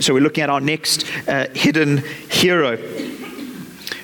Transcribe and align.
So 0.00 0.14
we're 0.14 0.22
looking 0.22 0.42
at 0.42 0.50
our 0.50 0.60
next 0.60 1.04
uh, 1.28 1.48
hidden 1.54 1.98
hero 2.30 2.76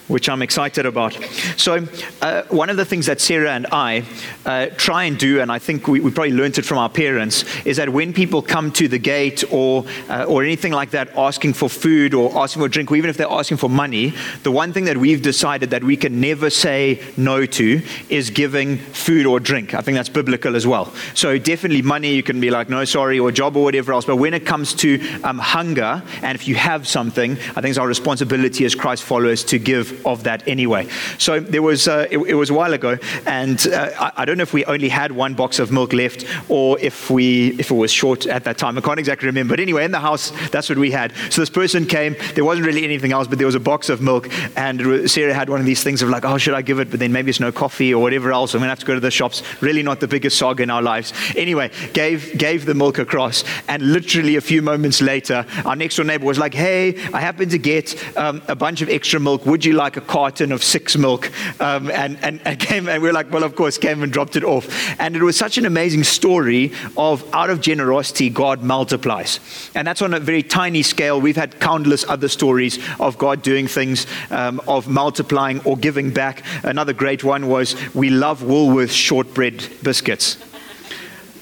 which 0.08 0.28
I'm 0.28 0.42
excited 0.42 0.86
about. 0.86 1.14
So, 1.56 1.86
uh, 2.20 2.42
one 2.50 2.68
of 2.68 2.76
the 2.76 2.84
things 2.84 3.06
that 3.06 3.20
Sarah 3.20 3.50
and 3.50 3.66
I 3.72 4.04
uh, 4.44 4.66
try 4.76 5.04
and 5.04 5.18
do, 5.18 5.40
and 5.40 5.50
I 5.50 5.58
think 5.58 5.88
we, 5.88 6.00
we, 6.00 6.10
probably 6.10 6.32
learned 6.32 6.58
it 6.58 6.64
from 6.64 6.78
our 6.78 6.90
parents, 6.90 7.44
is 7.64 7.78
that 7.78 7.88
when 7.88 8.12
people 8.12 8.42
come 8.42 8.70
to 8.72 8.88
the 8.88 8.98
gate 8.98 9.44
or, 9.50 9.84
uh, 10.10 10.24
or 10.24 10.42
anything 10.42 10.72
like 10.72 10.90
that 10.90 11.16
asking 11.16 11.54
for 11.54 11.68
food 11.68 12.12
or 12.12 12.36
asking 12.36 12.62
for 12.62 12.68
drink, 12.68 12.90
or 12.90 12.96
even 12.96 13.08
if 13.08 13.16
they're 13.16 13.30
asking 13.30 13.56
for 13.56 13.70
money, 13.70 14.12
the 14.42 14.50
one 14.50 14.72
thing 14.72 14.84
that 14.84 14.98
we've 14.98 15.22
decided 15.22 15.70
that 15.70 15.82
we 15.82 15.96
can 15.96 16.20
never 16.20 16.50
say 16.50 17.02
no 17.16 17.46
to 17.46 17.80
is 18.10 18.30
giving 18.30 18.76
food 18.76 19.24
or 19.24 19.40
drink. 19.40 19.74
I 19.74 19.80
think 19.80 19.96
that's 19.96 20.10
biblical 20.10 20.54
as 20.54 20.66
well. 20.66 20.92
So, 21.14 21.38
definitely 21.38 21.82
money, 21.82 22.14
you 22.14 22.22
can 22.22 22.40
be 22.40 22.50
like, 22.50 22.68
no, 22.68 22.84
sorry, 22.84 23.18
or 23.18 23.32
job 23.32 23.56
or 23.56 23.64
whatever 23.64 23.92
else. 23.92 24.04
But 24.04 24.16
when 24.16 24.34
it 24.34 24.44
comes 24.44 24.74
to 24.74 25.00
um, 25.22 25.38
hunger, 25.38 26.02
and 26.22 26.34
if 26.34 26.46
you 26.46 26.56
have 26.56 26.86
something, 26.86 27.32
I 27.32 27.60
think 27.60 27.66
it's 27.66 27.78
our 27.78 27.88
responsibility 27.88 28.64
as 28.66 28.74
Christ 28.74 29.02
followers 29.02 29.44
to 29.44 29.58
give 29.58 29.93
of 30.04 30.24
that 30.24 30.46
anyway. 30.46 30.88
So 31.18 31.40
there 31.40 31.62
was, 31.62 31.88
uh, 31.88 32.06
it, 32.10 32.18
it, 32.18 32.34
was 32.34 32.50
a 32.50 32.54
while 32.54 32.72
ago, 32.72 32.98
and 33.26 33.66
uh, 33.68 33.90
I, 33.98 34.12
I, 34.18 34.24
don't 34.24 34.36
know 34.36 34.42
if 34.42 34.52
we 34.52 34.64
only 34.64 34.88
had 34.88 35.12
one 35.12 35.34
box 35.34 35.58
of 35.58 35.70
milk 35.70 35.92
left 35.92 36.24
or 36.48 36.78
if 36.80 37.10
we, 37.10 37.50
if 37.58 37.70
it 37.70 37.74
was 37.74 37.90
short 37.90 38.26
at 38.26 38.44
that 38.44 38.58
time. 38.58 38.76
I 38.78 38.80
can't 38.80 38.98
exactly 38.98 39.26
remember. 39.26 39.52
But 39.52 39.60
anyway, 39.60 39.84
in 39.84 39.90
the 39.90 40.00
house, 40.00 40.32
that's 40.50 40.68
what 40.68 40.78
we 40.78 40.90
had. 40.90 41.12
So 41.30 41.42
this 41.42 41.50
person 41.50 41.86
came. 41.86 42.16
There 42.34 42.44
wasn't 42.44 42.66
really 42.66 42.84
anything 42.84 43.12
else, 43.12 43.28
but 43.28 43.38
there 43.38 43.46
was 43.46 43.54
a 43.54 43.60
box 43.60 43.88
of 43.88 44.00
milk, 44.00 44.28
and 44.56 45.10
Sarah 45.10 45.34
had 45.34 45.48
one 45.48 45.60
of 45.60 45.66
these 45.66 45.82
things 45.82 46.02
of 46.02 46.08
like, 46.08 46.24
oh, 46.24 46.38
should 46.38 46.54
I 46.54 46.62
give 46.62 46.80
it? 46.80 46.90
But 46.90 47.00
then 47.00 47.12
maybe 47.12 47.30
it's 47.30 47.40
no 47.40 47.52
coffee 47.52 47.92
or 47.92 48.02
whatever 48.02 48.32
else. 48.32 48.54
I'm 48.54 48.60
gonna 48.60 48.70
have 48.70 48.78
to 48.80 48.86
go 48.86 48.94
to 48.94 49.00
the 49.00 49.10
shops. 49.10 49.42
Really, 49.60 49.82
not 49.82 50.00
the 50.00 50.08
biggest 50.08 50.38
saga 50.38 50.62
in 50.62 50.70
our 50.70 50.82
lives. 50.82 51.12
Anyway, 51.36 51.70
gave 51.92 52.36
gave 52.38 52.66
the 52.66 52.74
milk 52.74 52.98
across, 52.98 53.44
and 53.68 53.82
literally 53.92 54.36
a 54.36 54.40
few 54.40 54.62
moments 54.62 55.00
later, 55.00 55.46
our 55.64 55.76
next 55.76 55.96
door 55.96 56.04
neighbor 56.04 56.24
was 56.24 56.38
like, 56.38 56.54
hey, 56.54 56.96
I 57.12 57.20
happen 57.20 57.48
to 57.50 57.58
get 57.58 57.94
um, 58.16 58.42
a 58.48 58.56
bunch 58.56 58.82
of 58.82 58.88
extra 58.88 59.20
milk. 59.20 59.46
Would 59.46 59.64
you 59.64 59.74
like 59.74 59.83
a 59.96 60.00
carton 60.00 60.52
of 60.52 60.62
six 60.62 60.96
milk. 60.96 61.30
Um, 61.60 61.90
and, 61.90 62.18
and, 62.22 62.40
and, 62.44 62.58
came, 62.64 62.88
and 62.88 63.02
we 63.02 63.08
are 63.08 63.12
like, 63.12 63.30
well, 63.30 63.44
of 63.44 63.54
course, 63.54 63.78
came 63.78 64.02
and 64.02 64.12
dropped 64.12 64.36
it 64.36 64.44
off. 64.44 64.66
And 64.98 65.14
it 65.16 65.22
was 65.22 65.36
such 65.36 65.58
an 65.58 65.66
amazing 65.66 66.04
story 66.04 66.72
of 66.96 67.24
out 67.34 67.50
of 67.50 67.60
generosity, 67.60 68.30
God 68.30 68.62
multiplies. 68.62 69.40
And 69.74 69.86
that's 69.86 70.02
on 70.02 70.14
a 70.14 70.20
very 70.20 70.42
tiny 70.42 70.82
scale. 70.82 71.20
We've 71.20 71.36
had 71.36 71.60
countless 71.60 72.04
other 72.08 72.28
stories 72.28 72.78
of 72.98 73.18
God 73.18 73.42
doing 73.42 73.66
things, 73.66 74.06
um, 74.30 74.60
of 74.66 74.88
multiplying 74.88 75.60
or 75.64 75.76
giving 75.76 76.10
back. 76.10 76.42
Another 76.62 76.92
great 76.92 77.22
one 77.22 77.48
was 77.48 77.76
we 77.94 78.10
love 78.10 78.42
Woolworths 78.42 78.92
shortbread 78.92 79.68
biscuits. 79.82 80.38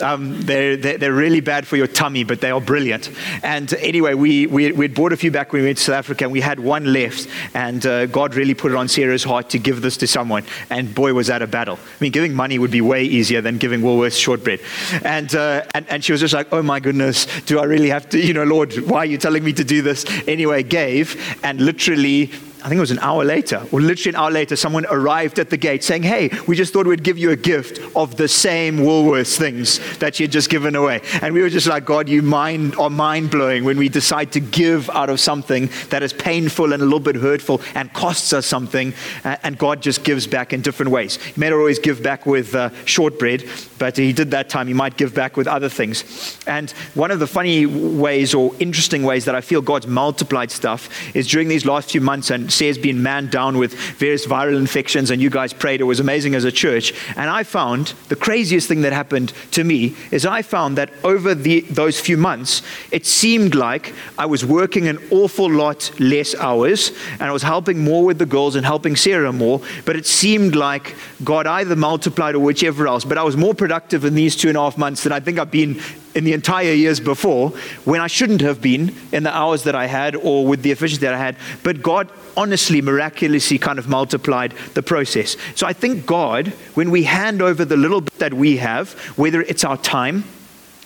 Um, 0.02 0.40
they're, 0.42 0.76
they're, 0.76 1.12
really 1.12 1.40
bad 1.40 1.66
for 1.66 1.76
your 1.76 1.86
tummy, 1.86 2.24
but 2.24 2.40
they 2.40 2.50
are 2.50 2.60
brilliant. 2.60 3.10
And 3.42 3.72
anyway, 3.74 4.14
we, 4.14 4.46
we, 4.46 4.72
we'd 4.72 4.94
bought 4.94 5.12
a 5.12 5.16
few 5.16 5.30
back 5.30 5.52
when 5.52 5.62
we 5.62 5.68
went 5.68 5.78
to 5.78 5.84
South 5.84 5.96
Africa, 5.96 6.24
and 6.24 6.32
we 6.32 6.40
had 6.40 6.58
one 6.58 6.92
left. 6.92 7.28
And 7.54 7.84
uh, 7.86 8.06
God 8.06 8.34
really 8.34 8.54
put 8.54 8.72
it 8.72 8.76
on 8.76 8.88
Sarah's 8.88 9.24
heart 9.24 9.50
to 9.50 9.58
give 9.58 9.82
this 9.82 9.96
to 9.98 10.06
someone. 10.06 10.44
And 10.70 10.94
boy, 10.94 11.14
was 11.14 11.26
that 11.28 11.42
a 11.42 11.46
battle. 11.46 11.78
I 11.78 11.96
mean, 12.00 12.12
giving 12.12 12.34
money 12.34 12.58
would 12.58 12.70
be 12.70 12.80
way 12.80 13.04
easier 13.04 13.40
than 13.40 13.58
giving 13.58 13.80
Woolworths 13.80 14.18
shortbread. 14.18 14.60
And, 15.04 15.34
uh, 15.34 15.64
and, 15.74 15.88
and 15.88 16.04
she 16.04 16.12
was 16.12 16.20
just 16.20 16.34
like, 16.34 16.52
oh 16.52 16.62
my 16.62 16.80
goodness, 16.80 17.26
do 17.42 17.58
I 17.58 17.64
really 17.64 17.90
have 17.90 18.08
to, 18.10 18.20
you 18.20 18.32
know, 18.32 18.44
Lord, 18.44 18.74
why 18.88 18.98
are 18.98 19.06
you 19.06 19.18
telling 19.18 19.44
me 19.44 19.52
to 19.52 19.64
do 19.64 19.82
this? 19.82 20.04
Anyway, 20.26 20.62
gave, 20.62 21.38
and 21.42 21.60
literally 21.60 22.30
I 22.64 22.68
think 22.68 22.78
it 22.78 22.80
was 22.80 22.92
an 22.92 23.00
hour 23.00 23.24
later, 23.24 23.66
or 23.72 23.80
literally 23.80 24.14
an 24.14 24.22
hour 24.22 24.30
later, 24.30 24.54
someone 24.54 24.86
arrived 24.88 25.40
at 25.40 25.50
the 25.50 25.56
gate 25.56 25.82
saying, 25.82 26.04
Hey, 26.04 26.30
we 26.46 26.54
just 26.54 26.72
thought 26.72 26.86
we'd 26.86 27.02
give 27.02 27.18
you 27.18 27.30
a 27.32 27.36
gift 27.36 27.80
of 27.96 28.16
the 28.16 28.28
same 28.28 28.78
Woolworths 28.78 29.36
things 29.36 29.80
that 29.98 30.20
you 30.20 30.24
had 30.24 30.30
just 30.30 30.48
given 30.48 30.76
away. 30.76 31.00
And 31.22 31.34
we 31.34 31.42
were 31.42 31.48
just 31.48 31.66
like, 31.66 31.84
God, 31.84 32.08
you 32.08 32.22
mind 32.22 32.76
are 32.76 32.88
mind 32.88 33.32
blowing 33.32 33.64
when 33.64 33.78
we 33.78 33.88
decide 33.88 34.30
to 34.32 34.40
give 34.40 34.88
out 34.90 35.10
of 35.10 35.18
something 35.18 35.70
that 35.88 36.04
is 36.04 36.12
painful 36.12 36.72
and 36.72 36.80
a 36.80 36.84
little 36.84 37.00
bit 37.00 37.16
hurtful 37.16 37.60
and 37.74 37.92
costs 37.92 38.32
us 38.32 38.46
something, 38.46 38.94
uh, 39.24 39.36
and 39.42 39.58
God 39.58 39.82
just 39.82 40.04
gives 40.04 40.28
back 40.28 40.52
in 40.52 40.60
different 40.60 40.92
ways. 40.92 41.16
He 41.16 41.40
may 41.40 41.50
not 41.50 41.56
always 41.56 41.80
give 41.80 42.00
back 42.00 42.26
with 42.26 42.54
uh, 42.54 42.70
shortbread, 42.84 43.44
but 43.80 43.96
he 43.96 44.12
did 44.12 44.30
that 44.30 44.48
time. 44.48 44.68
He 44.68 44.74
might 44.74 44.96
give 44.96 45.14
back 45.14 45.36
with 45.36 45.48
other 45.48 45.68
things. 45.68 46.38
And 46.46 46.70
one 46.94 47.10
of 47.10 47.18
the 47.18 47.26
funny 47.26 47.66
ways 47.66 48.34
or 48.34 48.52
interesting 48.60 49.02
ways 49.02 49.24
that 49.24 49.34
I 49.34 49.40
feel 49.40 49.62
God's 49.62 49.88
multiplied 49.88 50.52
stuff 50.52 50.88
is 51.16 51.26
during 51.26 51.48
these 51.48 51.66
last 51.66 51.90
few 51.90 52.00
months 52.00 52.30
and 52.30 52.51
Sarah's 52.52 52.78
been 52.78 53.02
manned 53.02 53.30
down 53.30 53.58
with 53.58 53.74
various 53.74 54.26
viral 54.26 54.56
infections, 54.56 55.10
and 55.10 55.20
you 55.20 55.30
guys 55.30 55.52
prayed. 55.52 55.80
It 55.80 55.84
was 55.84 56.00
amazing 56.00 56.34
as 56.34 56.44
a 56.44 56.52
church. 56.52 56.92
And 57.16 57.30
I 57.30 57.42
found 57.42 57.94
the 58.08 58.16
craziest 58.16 58.68
thing 58.68 58.82
that 58.82 58.92
happened 58.92 59.32
to 59.52 59.64
me 59.64 59.96
is 60.10 60.26
I 60.26 60.42
found 60.42 60.78
that 60.78 60.90
over 61.02 61.34
the, 61.34 61.60
those 61.62 62.00
few 62.00 62.16
months, 62.16 62.62
it 62.90 63.06
seemed 63.06 63.54
like 63.54 63.94
I 64.18 64.26
was 64.26 64.44
working 64.44 64.88
an 64.88 64.98
awful 65.10 65.50
lot 65.50 65.90
less 65.98 66.34
hours, 66.34 66.92
and 67.12 67.22
I 67.22 67.32
was 67.32 67.42
helping 67.42 67.82
more 67.82 68.04
with 68.04 68.18
the 68.18 68.26
girls 68.26 68.56
and 68.56 68.64
helping 68.64 68.96
Sarah 68.96 69.32
more. 69.32 69.60
But 69.84 69.96
it 69.96 70.06
seemed 70.06 70.54
like 70.54 70.94
God 71.24 71.46
either 71.46 71.76
multiplied 71.76 72.34
or 72.34 72.40
whichever 72.40 72.86
else. 72.86 73.04
But 73.04 73.18
I 73.18 73.22
was 73.22 73.36
more 73.36 73.54
productive 73.54 74.04
in 74.04 74.14
these 74.14 74.36
two 74.36 74.48
and 74.48 74.56
a 74.56 74.60
half 74.60 74.78
months 74.78 75.02
than 75.02 75.12
I 75.12 75.20
think 75.20 75.38
I've 75.38 75.50
been 75.50 75.80
in 76.14 76.24
the 76.24 76.32
entire 76.32 76.72
years 76.72 77.00
before 77.00 77.50
when 77.84 78.00
I 78.00 78.06
shouldn't 78.06 78.40
have 78.40 78.60
been 78.60 78.94
in 79.12 79.22
the 79.22 79.34
hours 79.34 79.64
that 79.64 79.74
I 79.74 79.86
had 79.86 80.16
or 80.16 80.46
with 80.46 80.62
the 80.62 80.70
efficiency 80.70 81.06
that 81.06 81.14
I 81.14 81.18
had. 81.18 81.36
But 81.62 81.82
God 81.82 82.10
honestly, 82.36 82.80
miraculously 82.80 83.58
kind 83.58 83.78
of 83.78 83.88
multiplied 83.88 84.52
the 84.74 84.82
process. 84.82 85.36
So 85.54 85.66
I 85.66 85.72
think 85.72 86.06
God, 86.06 86.48
when 86.74 86.90
we 86.90 87.04
hand 87.04 87.42
over 87.42 87.64
the 87.64 87.76
little 87.76 88.00
bit 88.00 88.18
that 88.18 88.34
we 88.34 88.56
have, 88.58 88.92
whether 89.18 89.42
it's 89.42 89.64
our 89.64 89.76
time, 89.76 90.24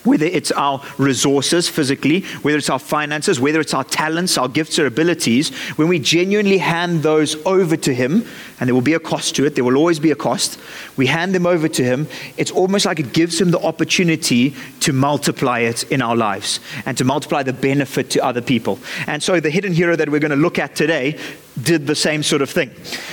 whether 0.06 0.26
it's 0.26 0.52
our 0.52 0.82
resources 0.98 1.68
physically, 1.68 2.22
whether 2.42 2.58
it's 2.58 2.70
our 2.70 2.78
finances, 2.78 3.40
whether 3.40 3.60
it's 3.60 3.74
our 3.74 3.84
talents, 3.84 4.38
our 4.38 4.48
gifts 4.48 4.78
or 4.78 4.86
abilities, 4.86 5.50
when 5.76 5.88
we 5.88 5.98
genuinely 5.98 6.58
hand 6.58 7.02
those 7.02 7.36
over 7.44 7.76
to 7.76 7.92
Him, 7.92 8.24
and 8.58 8.68
there 8.68 8.74
will 8.74 8.80
be 8.80 8.94
a 8.94 9.00
cost 9.00 9.36
to 9.36 9.44
it, 9.44 9.54
there 9.54 9.64
will 9.64 9.76
always 9.76 9.98
be 9.98 10.10
a 10.10 10.16
cost, 10.16 10.58
we 10.96 11.06
hand 11.06 11.34
them 11.34 11.46
over 11.46 11.68
to 11.68 11.84
Him, 11.84 12.06
it's 12.36 12.50
almost 12.50 12.86
like 12.86 13.00
it 13.00 13.12
gives 13.12 13.40
Him 13.40 13.50
the 13.50 13.60
opportunity 13.60 14.54
to 14.80 14.92
multiply 14.92 15.60
it 15.60 15.82
in 15.90 16.00
our 16.00 16.16
lives 16.16 16.60
and 16.86 16.96
to 16.98 17.04
multiply 17.04 17.42
the 17.42 17.52
benefit 17.52 18.10
to 18.10 18.24
other 18.24 18.40
people. 18.40 18.78
And 19.06 19.22
so 19.22 19.40
the 19.40 19.50
hidden 19.50 19.72
hero 19.72 19.96
that 19.96 20.08
we're 20.08 20.20
going 20.20 20.30
to 20.30 20.36
look 20.36 20.58
at 20.58 20.76
today 20.76 21.18
did 21.60 21.86
the 21.86 21.94
same 21.94 22.22
sort 22.22 22.42
of 22.42 22.50
thing. 22.50 22.70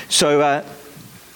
So, 0.10 0.42
uh, 0.42 0.66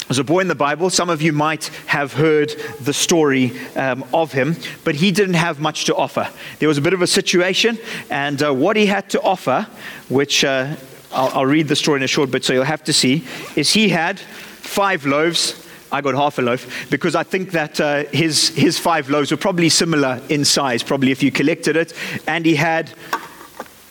as 0.10 0.20
a 0.20 0.24
boy 0.24 0.40
in 0.40 0.48
the 0.48 0.56
Bible, 0.56 0.90
some 0.90 1.10
of 1.10 1.22
you 1.22 1.34
might 1.34 1.66
have 1.88 2.14
heard 2.14 2.52
the 2.80 2.94
story 2.94 3.52
um, 3.76 4.06
of 4.14 4.32
him, 4.32 4.56
but 4.86 4.96
he 4.96 5.12
didn't 5.12 5.34
have 5.34 5.60
much 5.60 5.86
to 5.86 5.96
offer. 5.96 6.30
There 6.60 6.70
was 6.70 6.78
a 6.78 6.82
bit 6.82 6.94
of 6.94 7.02
a 7.02 7.08
situation, 7.08 7.78
and 8.10 8.42
uh, 8.42 8.54
what 8.54 8.78
he 8.78 8.86
had 8.86 9.10
to 9.10 9.22
offer, 9.22 9.68
which 10.08 10.46
uh, 10.46 10.76
I'll, 11.12 11.40
I'll, 11.40 11.46
read 11.46 11.68
the 11.68 11.76
story 11.76 11.98
in 11.98 12.04
a 12.04 12.08
short 12.08 12.32
bit 12.32 12.46
so 12.46 12.54
you'll 12.54 12.64
have 12.64 12.86
to 12.86 12.94
see, 12.94 13.26
is 13.58 13.74
he 13.74 13.90
had 13.90 14.18
five 14.20 15.06
loaves. 15.06 15.66
I 15.92 16.02
got 16.02 16.16
half 16.16 16.38
a 16.38 16.42
loaf 16.42 16.90
because 16.90 17.16
I 17.16 17.24
think 17.24 17.52
that 17.52 17.80
uh, 17.80 18.04
his, 18.06 18.50
his 18.50 18.78
five 18.78 19.10
loaves 19.10 19.32
were 19.32 19.38
probably 19.38 19.70
similar 19.70 20.22
in 20.30 20.44
size, 20.46 20.84
probably 20.84 21.12
if 21.12 21.24
you 21.24 21.32
collected 21.32 21.76
it, 21.76 21.94
and 22.28 22.46
he 22.46 22.56
had 22.56 22.92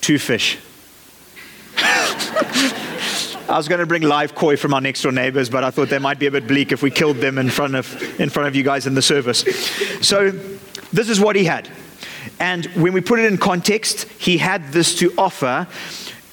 two 0.01 0.19
fish. 0.19 0.59
I 3.49 3.57
was 3.57 3.69
going 3.69 3.79
to 3.79 3.87
bring 3.87 4.03
live 4.03 4.35
koi 4.35 4.57
from 4.57 4.75
our 4.75 4.81
next 4.81 5.03
door 5.03 5.13
neighbors, 5.13 5.49
but 5.49 5.63
I 5.63 5.71
thought 5.71 5.89
they 5.89 6.01
might 6.01 6.19
be 6.19 6.27
a 6.27 6.33
bit 6.33 6.49
bleak 6.49 6.73
if 6.73 6.83
we 6.83 6.91
killed 6.91 7.19
them 7.19 7.39
in 7.39 7.49
front 7.49 7.77
of, 7.77 8.21
in 8.21 8.29
front 8.29 8.49
of 8.49 8.57
you 8.57 8.65
guys 8.65 8.89
in 8.89 8.95
the 8.95 9.03
service. 9.03 9.45
So 10.05 10.33
this 10.93 11.09
is 11.09 11.21
what 11.21 11.37
he 11.37 11.45
had. 11.45 11.69
And 12.41 12.67
when 12.75 12.93
we 12.93 13.01
put 13.01 13.21
it 13.21 13.27
in 13.27 13.39
context, 13.39 14.03
he 14.19 14.39
had 14.39 14.73
this 14.73 14.99
to 14.99 15.13
offer 15.17 15.69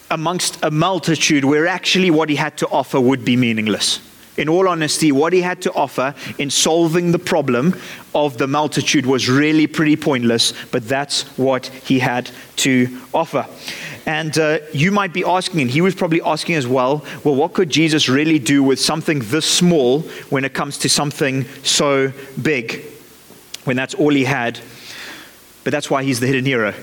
amongst 0.10 0.64
a 0.64 0.72
multitude 0.72 1.46
where 1.46 1.68
actually 1.68 2.10
what 2.10 2.30
he 2.30 2.36
had 2.36 2.58
to 2.58 2.68
offer 2.70 3.00
would 3.00 3.24
be 3.24 3.36
meaningless. 3.36 4.00
In 4.36 4.50
all 4.50 4.68
honesty, 4.68 5.12
what 5.12 5.34
he 5.34 5.42
had 5.42 5.62
to 5.62 5.74
offer 5.74 6.16
in 6.40 6.50
solving 6.50 7.12
the 7.12 7.20
problem 7.20 7.80
of 8.16 8.40
the 8.40 8.48
multitude 8.48 9.06
was 9.06 9.30
really 9.30 9.68
pretty 9.68 9.96
pointless, 9.96 10.54
but 10.72 10.88
that's 10.88 11.24
what 11.38 11.68
he 11.68 12.00
had 12.00 12.32
to 12.58 13.00
offer. 13.14 13.46
And 14.06 14.38
uh, 14.38 14.60
you 14.74 14.92
might 14.92 15.14
be 15.14 15.24
asking, 15.24 15.62
and 15.62 15.70
he 15.70 15.82
was 15.82 15.96
probably 15.96 16.22
asking 16.22 16.56
as 16.56 16.68
well, 16.68 17.06
well, 17.24 17.36
what 17.36 17.54
could 17.54 17.70
Jesus 17.70 18.10
really 18.10 18.38
do 18.38 18.62
with 18.62 18.80
something 18.80 19.20
this 19.20 19.50
small 19.50 20.02
when 20.30 20.44
it 20.44 20.54
comes 20.54 20.78
to 20.80 20.90
something 20.90 21.46
so 21.64 22.12
big? 22.42 22.84
When 23.64 23.78
that's 23.78 23.94
all 23.94 24.14
he 24.14 24.26
had. 24.26 24.60
But 25.64 25.72
that's 25.72 25.90
why 25.90 26.04
he's 26.04 26.20
the 26.20 26.28
hidden 26.28 26.46
hero. 26.46 26.74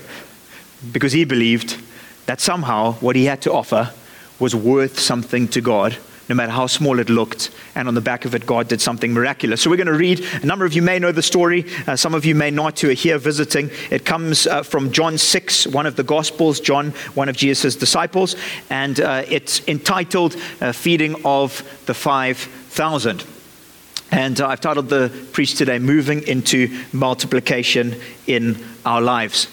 Because 0.91 1.11
he 1.11 1.25
believed 1.25 1.79
that 2.25 2.41
somehow 2.41 2.93
what 2.93 3.15
he 3.15 3.25
had 3.25 3.41
to 3.43 3.53
offer 3.53 3.93
was 4.39 4.55
worth 4.55 4.99
something 4.99 5.47
to 5.49 5.61
God 5.61 5.97
no 6.29 6.35
matter 6.35 6.51
how 6.51 6.67
small 6.67 6.99
it 6.99 7.09
looked. 7.09 7.51
And 7.75 7.87
on 7.87 7.95
the 7.95 8.01
back 8.01 8.25
of 8.25 8.35
it, 8.35 8.45
God 8.45 8.67
did 8.67 8.81
something 8.81 9.13
miraculous. 9.13 9.61
So 9.61 9.69
we're 9.69 9.77
going 9.77 9.87
to 9.87 9.93
read. 9.93 10.25
A 10.41 10.45
number 10.45 10.65
of 10.65 10.73
you 10.73 10.81
may 10.81 10.99
know 10.99 11.11
the 11.11 11.21
story. 11.21 11.65
Uh, 11.87 11.95
some 11.95 12.13
of 12.13 12.25
you 12.25 12.35
may 12.35 12.51
not 12.51 12.79
who 12.79 12.89
are 12.89 12.93
here 12.93 13.17
visiting. 13.17 13.69
It 13.89 14.05
comes 14.05 14.47
uh, 14.47 14.63
from 14.63 14.91
John 14.91 15.17
6, 15.17 15.67
one 15.67 15.85
of 15.85 15.95
the 15.95 16.03
Gospels, 16.03 16.59
John, 16.59 16.91
one 17.15 17.29
of 17.29 17.35
Jesus' 17.35 17.75
disciples. 17.75 18.35
And 18.69 18.99
uh, 18.99 19.23
it's 19.27 19.67
entitled 19.67 20.35
uh, 20.59 20.71
Feeding 20.71 21.15
of 21.25 21.63
the 21.85 21.93
5,000. 21.93 23.25
And 24.11 24.41
uh, 24.41 24.47
I've 24.47 24.61
titled 24.61 24.89
the 24.89 25.09
preach 25.31 25.55
today, 25.55 25.79
Moving 25.79 26.27
into 26.27 26.81
Multiplication 26.91 27.95
in 28.27 28.63
Our 28.85 29.01
Lives. 29.01 29.47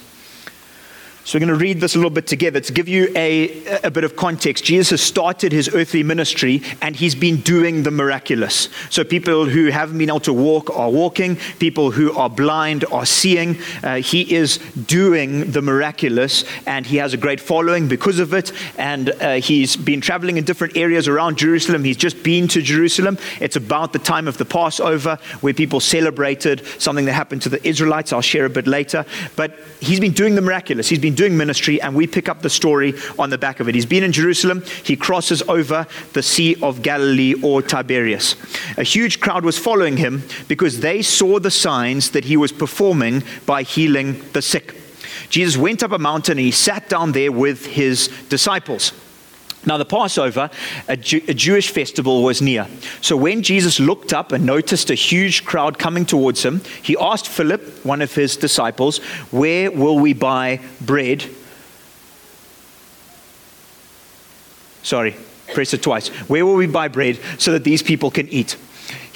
So 1.29 1.37
we're 1.37 1.45
going 1.45 1.59
to 1.59 1.63
read 1.63 1.79
this 1.79 1.95
a 1.95 1.99
little 1.99 2.09
bit 2.09 2.27
together 2.27 2.59
to 2.59 2.73
give 2.73 2.89
you 2.89 3.13
a, 3.15 3.63
a 3.85 3.91
bit 3.91 4.03
of 4.03 4.17
context. 4.17 4.65
Jesus 4.65 4.89
has 4.89 5.03
started 5.03 5.53
his 5.53 5.69
earthly 5.75 6.03
ministry 6.03 6.63
and 6.81 6.97
he's 6.97 7.15
been 7.15 7.43
doing 7.43 7.83
the 7.83 7.91
miraculous. 7.91 8.71
So 8.89 9.05
people 9.05 9.45
who 9.45 9.67
haven't 9.67 9.99
been 9.99 10.09
able 10.09 10.21
to 10.21 10.33
walk 10.33 10.75
are 10.75 10.89
walking, 10.89 11.37
people 11.59 11.91
who 11.91 12.17
are 12.17 12.31
blind 12.31 12.87
are 12.91 13.05
seeing. 13.05 13.59
Uh, 13.83 13.97
he 13.97 14.35
is 14.35 14.57
doing 14.87 15.51
the 15.51 15.61
miraculous 15.61 16.45
and 16.67 16.87
he 16.87 16.97
has 16.97 17.13
a 17.13 17.19
great 17.19 17.41
following 17.41 17.89
because 17.89 18.21
of 18.21 18.33
it. 18.33 18.51
And 18.79 19.11
uh, 19.11 19.35
he's 19.35 19.77
been 19.77 20.01
traveling 20.01 20.39
in 20.39 20.45
different 20.45 20.79
areas 20.79 21.09
around 21.09 21.37
Jerusalem. 21.37 21.85
He's 21.85 21.99
just 21.99 22.23
been 22.23 22.49
to 22.49 22.63
Jerusalem. 22.63 23.19
It's 23.39 23.57
about 23.57 23.93
the 23.93 23.99
time 23.99 24.29
of 24.29 24.39
the 24.39 24.47
Passover 24.47 25.19
where 25.43 25.53
people 25.53 25.81
celebrated 25.81 26.65
something 26.79 27.05
that 27.05 27.13
happened 27.13 27.43
to 27.43 27.51
the 27.51 27.69
Israelites. 27.69 28.15
I'll 28.15 28.23
share 28.23 28.47
a 28.47 28.49
bit 28.49 28.67
later. 28.67 29.05
But 29.37 29.59
he's 29.81 30.01
been 30.01 30.13
doing 30.13 30.35
the 30.35 30.41
miraculous. 30.41 30.89
He's 30.89 30.99
been 30.99 31.18
doing 31.19 31.37
ministry, 31.37 31.83
and 31.83 31.95
we 31.95 32.07
pick 32.07 32.29
up 32.29 32.41
the 32.41 32.49
story 32.49 32.95
on 33.19 33.29
the 33.29 33.37
back 33.37 33.61
of 33.61 33.69
it. 33.69 33.75
He's 33.75 33.85
been 33.85 34.05
in 34.05 34.13
Jerusalem, 34.13 34.63
he 34.85 34.97
crosses 34.97 35.43
over 35.43 35.87
the 36.13 36.23
Sea 36.23 36.57
of 36.63 36.81
Galilee 36.81 37.35
or 37.43 37.61
Tiberias. 37.61 38.37
A 38.79 38.85
huge 38.85 39.19
crowd 39.21 39.45
was 39.45 39.59
following 39.59 39.97
him 39.97 40.23
because 40.47 40.81
they 40.81 41.03
saw 41.03 41.41
the 41.41 41.51
signs 41.51 42.13
that 42.13 42.25
he 42.25 42.37
was 42.37 42.53
performing 42.53 43.25
by 43.45 43.65
healing 43.65 44.23
the 44.33 44.41
sick. 44.41 44.77
Jesus 45.29 45.57
went 45.57 45.83
up 45.83 45.93
a 45.93 45.99
mountain 45.99 46.39
and 46.39 46.47
he 46.47 46.53
sat 46.53 46.89
down 46.89 47.13
there 47.13 47.33
with 47.33 47.67
his 47.67 48.09
disciples. 48.29 48.93
Now, 49.67 49.77
the 49.77 49.85
Passover, 49.85 50.51
a, 50.87 50.97
Jew, 50.97 51.21
a, 51.27 51.35
Jewish 51.35 51.71
festival, 51.71 52.23
was 52.23 52.41
near. 52.41 52.67
So, 53.01 53.17
when 53.17 53.43
Jesus 53.43 53.81
looked 53.81 54.13
up 54.13 54.33
and 54.33 54.47
noticed 54.47 54.89
a 54.89 54.95
huge 54.95 55.45
crowd 55.45 55.79
coming 55.79 56.07
towards 56.07 56.45
him, 56.45 56.63
he 56.81 56.97
asked 56.99 57.29
Philip, 57.29 57.85
one 57.85 58.01
of 58.01 58.15
his 58.15 58.37
disciples, 58.37 58.99
Where 59.31 59.71
will 59.71 59.99
we 59.99 60.13
buy 60.13 60.61
bread? 60.81 61.25
Sorry, 64.83 65.17
press 65.53 65.75
it 65.75 65.83
twice. 65.83 66.09
Where 66.29 66.47
will 66.47 66.55
we 66.55 66.67
buy 66.67 66.89
bread 66.89 67.19
so 67.39 67.53
that 67.53 67.65
these 67.65 67.83
people 67.83 68.11
can 68.11 68.29
eat? 68.29 68.57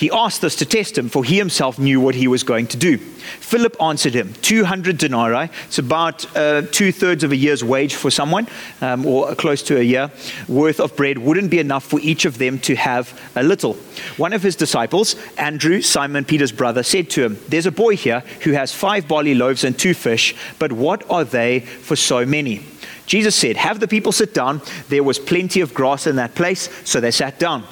He 0.03 0.11
asked 0.11 0.43
us 0.43 0.57
to 0.57 0.67
test 0.67 0.99
him, 0.99 1.09
for 1.09 1.23
he 1.23 1.39
himself 1.39 1.79
knew 1.79 2.01
what 2.01 2.17
he 2.17 2.27
was 2.27 2.43
going 2.43 2.67
to 2.67 2.77
do. 2.77 2.99
Philip 2.99 3.81
answered 3.81 4.15
him, 4.15 4.33
200 4.43 4.99
denarii, 4.99 5.49
it's 5.67 5.79
about 5.79 6.27
uh, 6.37 6.63
two 6.73 6.91
thirds 6.91 7.23
of 7.23 7.31
a 7.31 7.37
year's 7.37 7.63
wage 7.63 7.95
for 7.95 8.11
someone, 8.11 8.49
um, 8.81 9.07
or 9.07 9.33
close 9.37 9.63
to 9.63 9.79
a 9.79 9.83
year, 9.83 10.11
worth 10.49 10.81
of 10.81 10.97
bread 10.97 11.19
wouldn't 11.19 11.53
be 11.53 11.61
enough 11.61 11.85
for 11.85 12.01
each 12.01 12.25
of 12.25 12.39
them 12.39 12.59
to 12.59 12.75
have 12.75 13.17
a 13.37 13.45
little. 13.45 13.75
One 14.17 14.33
of 14.33 14.43
his 14.43 14.57
disciples, 14.57 15.15
Andrew, 15.39 15.81
Simon 15.81 16.25
Peter's 16.25 16.51
brother, 16.51 16.83
said 16.83 17.09
to 17.11 17.25
him, 17.25 17.39
There's 17.47 17.67
a 17.67 17.71
boy 17.71 17.95
here 17.97 18.25
who 18.41 18.51
has 18.55 18.75
five 18.75 19.07
barley 19.07 19.37
loaves 19.37 19.63
and 19.63 19.79
two 19.79 19.95
fish, 19.95 20.35
but 20.59 20.73
what 20.73 21.09
are 21.09 21.23
they 21.23 21.61
for 21.61 21.95
so 21.95 22.27
many? 22.27 22.65
Jesus 23.07 23.35
said, 23.35 23.57
Have 23.57 23.81
the 23.81 23.89
people 23.89 24.13
sit 24.13 24.33
down. 24.33 24.61
There 24.89 25.03
was 25.03 25.19
plenty 25.19 25.61
of 25.61 25.75
grass 25.75 26.07
in 26.07 26.17
that 26.17 26.35
place, 26.35 26.69
so 26.89 27.01
they 27.01 27.11
sat 27.11 27.39
down. 27.39 27.65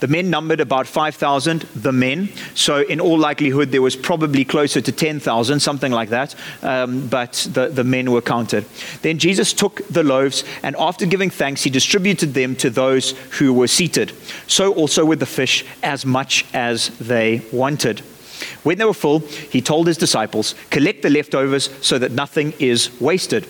The 0.00 0.08
men 0.08 0.30
numbered 0.30 0.60
about 0.60 0.86
5,000, 0.86 1.62
the 1.74 1.92
men. 1.92 2.28
So, 2.54 2.82
in 2.82 3.00
all 3.00 3.18
likelihood, 3.18 3.70
there 3.72 3.82
was 3.82 3.96
probably 3.96 4.44
closer 4.44 4.80
to 4.80 4.92
10,000, 4.92 5.60
something 5.60 5.90
like 5.90 6.10
that. 6.10 6.34
Um, 6.62 7.08
but 7.08 7.48
the, 7.52 7.68
the 7.68 7.84
men 7.84 8.12
were 8.12 8.20
counted. 8.20 8.64
Then 9.02 9.18
Jesus 9.18 9.52
took 9.52 9.86
the 9.88 10.04
loaves, 10.04 10.44
and 10.62 10.76
after 10.78 11.06
giving 11.06 11.30
thanks, 11.30 11.62
he 11.62 11.70
distributed 11.70 12.34
them 12.34 12.54
to 12.56 12.70
those 12.70 13.12
who 13.38 13.52
were 13.52 13.68
seated. 13.68 14.12
So 14.46 14.72
also 14.74 15.04
with 15.04 15.20
the 15.20 15.26
fish, 15.26 15.64
as 15.82 16.06
much 16.06 16.44
as 16.52 16.88
they 16.98 17.42
wanted. 17.52 18.00
When 18.62 18.78
they 18.78 18.84
were 18.84 18.94
full, 18.94 19.20
he 19.20 19.62
told 19.62 19.86
his 19.86 19.96
disciples, 19.96 20.54
Collect 20.70 21.02
the 21.02 21.10
leftovers 21.10 21.70
so 21.80 21.98
that 21.98 22.12
nothing 22.12 22.52
is 22.58 22.90
wasted. 23.00 23.46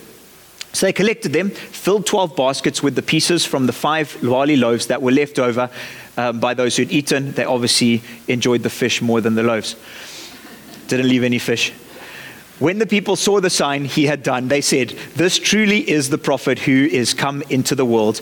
So 0.73 0.85
they 0.85 0.93
collected 0.93 1.33
them, 1.33 1.49
filled 1.49 2.05
12 2.05 2.35
baskets 2.35 2.83
with 2.83 2.95
the 2.95 3.01
pieces 3.01 3.45
from 3.45 3.65
the 3.65 3.73
five 3.73 4.17
barley 4.21 4.57
loaves 4.57 4.87
that 4.87 5.01
were 5.01 5.11
left 5.11 5.39
over 5.39 5.69
um, 6.17 6.39
by 6.39 6.53
those 6.53 6.75
who'd 6.77 6.91
eaten. 6.91 7.31
They 7.31 7.45
obviously 7.45 8.03
enjoyed 8.27 8.63
the 8.63 8.69
fish 8.69 9.01
more 9.01 9.21
than 9.21 9.35
the 9.35 9.43
loaves. 9.43 9.75
Didn't 10.87 11.09
leave 11.09 11.23
any 11.23 11.39
fish. 11.39 11.73
When 12.59 12.79
the 12.79 12.87
people 12.87 13.15
saw 13.15 13.39
the 13.39 13.51
sign 13.51 13.85
he 13.85 14.05
had 14.05 14.23
done, 14.23 14.47
they 14.47 14.61
said, 14.61 14.89
This 15.15 15.37
truly 15.37 15.87
is 15.87 16.09
the 16.09 16.17
prophet 16.17 16.59
who 16.59 16.85
is 16.85 17.13
come 17.13 17.43
into 17.49 17.75
the 17.75 17.85
world. 17.85 18.21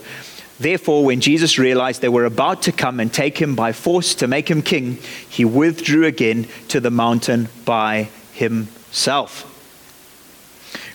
Therefore, 0.59 1.06
when 1.06 1.21
Jesus 1.21 1.57
realized 1.57 2.01
they 2.01 2.09
were 2.09 2.25
about 2.25 2.62
to 2.63 2.71
come 2.71 3.00
and 3.00 3.13
take 3.13 3.38
him 3.38 3.56
by 3.56 3.71
force 3.71 4.15
to 4.15 4.27
make 4.27 4.50
him 4.50 4.62
king, 4.62 4.95
he 5.30 5.45
withdrew 5.45 6.06
again 6.06 6.47
to 6.69 6.80
the 6.80 6.92
mountain 6.92 7.50
by 7.65 8.09
himself. 8.33 9.55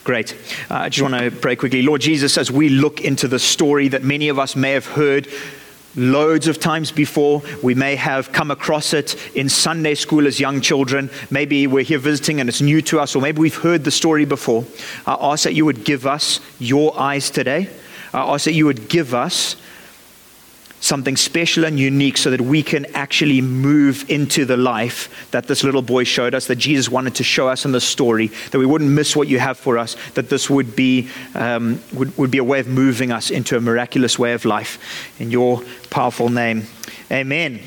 Great. 0.04 0.34
Uh, 0.70 0.74
I 0.74 0.88
just 0.88 1.02
want 1.02 1.22
to 1.22 1.30
pray 1.30 1.56
quickly. 1.56 1.82
Lord 1.82 2.00
Jesus, 2.00 2.38
as 2.38 2.50
we 2.50 2.68
look 2.68 3.02
into 3.02 3.28
the 3.28 3.38
story 3.38 3.88
that 3.88 4.02
many 4.02 4.28
of 4.28 4.38
us 4.38 4.56
may 4.56 4.72
have 4.72 4.86
heard 4.86 5.28
loads 5.96 6.46
of 6.46 6.60
times 6.60 6.92
before. 6.92 7.42
We 7.62 7.74
may 7.74 7.96
have 7.96 8.32
come 8.32 8.50
across 8.50 8.92
it 8.92 9.16
in 9.34 9.48
Sunday 9.48 9.94
school 9.94 10.26
as 10.26 10.38
young 10.38 10.60
children. 10.60 11.10
Maybe 11.30 11.66
we're 11.66 11.84
here 11.84 11.98
visiting 11.98 12.40
and 12.40 12.48
it's 12.48 12.60
new 12.60 12.82
to 12.82 13.00
us, 13.00 13.16
or 13.16 13.22
maybe 13.22 13.40
we've 13.40 13.56
heard 13.56 13.84
the 13.84 13.90
story 13.90 14.24
before. 14.24 14.64
I 15.06 15.16
ask 15.20 15.44
that 15.44 15.54
you 15.54 15.64
would 15.64 15.84
give 15.84 16.06
us 16.06 16.40
your 16.58 16.98
eyes 16.98 17.30
today. 17.30 17.68
I 18.12 18.20
ask 18.34 18.44
that 18.44 18.52
you 18.52 18.66
would 18.66 18.88
give 18.88 19.14
us 19.14 19.56
something 20.80 21.16
special 21.16 21.64
and 21.64 21.78
unique 21.78 22.16
so 22.16 22.30
that 22.30 22.40
we 22.40 22.62
can 22.62 22.86
actually 22.94 23.40
move 23.40 24.08
into 24.08 24.44
the 24.44 24.56
life 24.56 25.30
that 25.30 25.46
this 25.46 25.62
little 25.62 25.82
boy 25.82 26.04
showed 26.04 26.34
us, 26.34 26.46
that 26.46 26.56
Jesus 26.56 26.88
wanted 26.88 27.14
to 27.16 27.24
show 27.24 27.48
us 27.48 27.64
in 27.64 27.72
the 27.72 27.80
story, 27.80 28.28
that 28.50 28.58
we 28.58 28.66
wouldn't 28.66 28.90
miss 28.90 29.14
what 29.14 29.28
you 29.28 29.38
have 29.38 29.58
for 29.58 29.78
us, 29.78 29.96
that 30.14 30.30
this 30.30 30.48
would 30.48 30.74
be, 30.74 31.08
um, 31.34 31.80
would, 31.92 32.16
would 32.16 32.30
be 32.30 32.38
a 32.38 32.44
way 32.44 32.60
of 32.60 32.66
moving 32.66 33.12
us 33.12 33.30
into 33.30 33.56
a 33.56 33.60
miraculous 33.60 34.18
way 34.18 34.32
of 34.32 34.44
life. 34.44 34.78
In 35.20 35.30
your 35.30 35.62
powerful 35.90 36.28
name, 36.28 36.64
amen. 37.10 37.60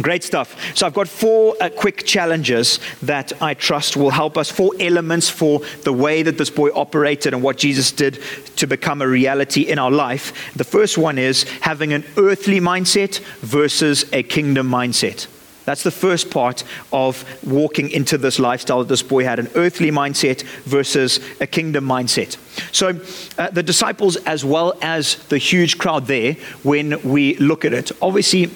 Great 0.00 0.22
stuff. 0.22 0.56
So, 0.76 0.86
I've 0.86 0.94
got 0.94 1.08
four 1.08 1.56
uh, 1.60 1.68
quick 1.68 2.04
challenges 2.04 2.78
that 3.02 3.32
I 3.42 3.54
trust 3.54 3.96
will 3.96 4.10
help 4.10 4.38
us, 4.38 4.50
four 4.50 4.72
elements 4.80 5.28
for 5.28 5.60
the 5.82 5.92
way 5.92 6.22
that 6.22 6.38
this 6.38 6.50
boy 6.50 6.70
operated 6.74 7.34
and 7.34 7.42
what 7.42 7.58
Jesus 7.58 7.92
did 7.92 8.22
to 8.56 8.66
become 8.66 9.02
a 9.02 9.08
reality 9.08 9.62
in 9.62 9.78
our 9.78 9.90
life. 9.90 10.54
The 10.54 10.64
first 10.64 10.96
one 10.96 11.18
is 11.18 11.42
having 11.60 11.92
an 11.92 12.04
earthly 12.16 12.60
mindset 12.60 13.18
versus 13.40 14.10
a 14.12 14.22
kingdom 14.22 14.68
mindset. 14.68 15.26
That's 15.64 15.82
the 15.82 15.90
first 15.90 16.30
part 16.30 16.64
of 16.92 17.24
walking 17.44 17.90
into 17.90 18.16
this 18.16 18.38
lifestyle 18.38 18.78
that 18.80 18.88
this 18.88 19.02
boy 19.02 19.24
had 19.24 19.38
an 19.38 19.48
earthly 19.54 19.90
mindset 19.90 20.42
versus 20.64 21.20
a 21.40 21.46
kingdom 21.46 21.84
mindset. 21.84 22.36
So, 22.74 23.00
uh, 23.38 23.50
the 23.50 23.62
disciples, 23.62 24.16
as 24.16 24.44
well 24.44 24.78
as 24.82 25.16
the 25.28 25.38
huge 25.38 25.78
crowd 25.78 26.06
there, 26.06 26.34
when 26.62 27.02
we 27.02 27.36
look 27.36 27.64
at 27.64 27.74
it, 27.74 27.92
obviously 28.00 28.50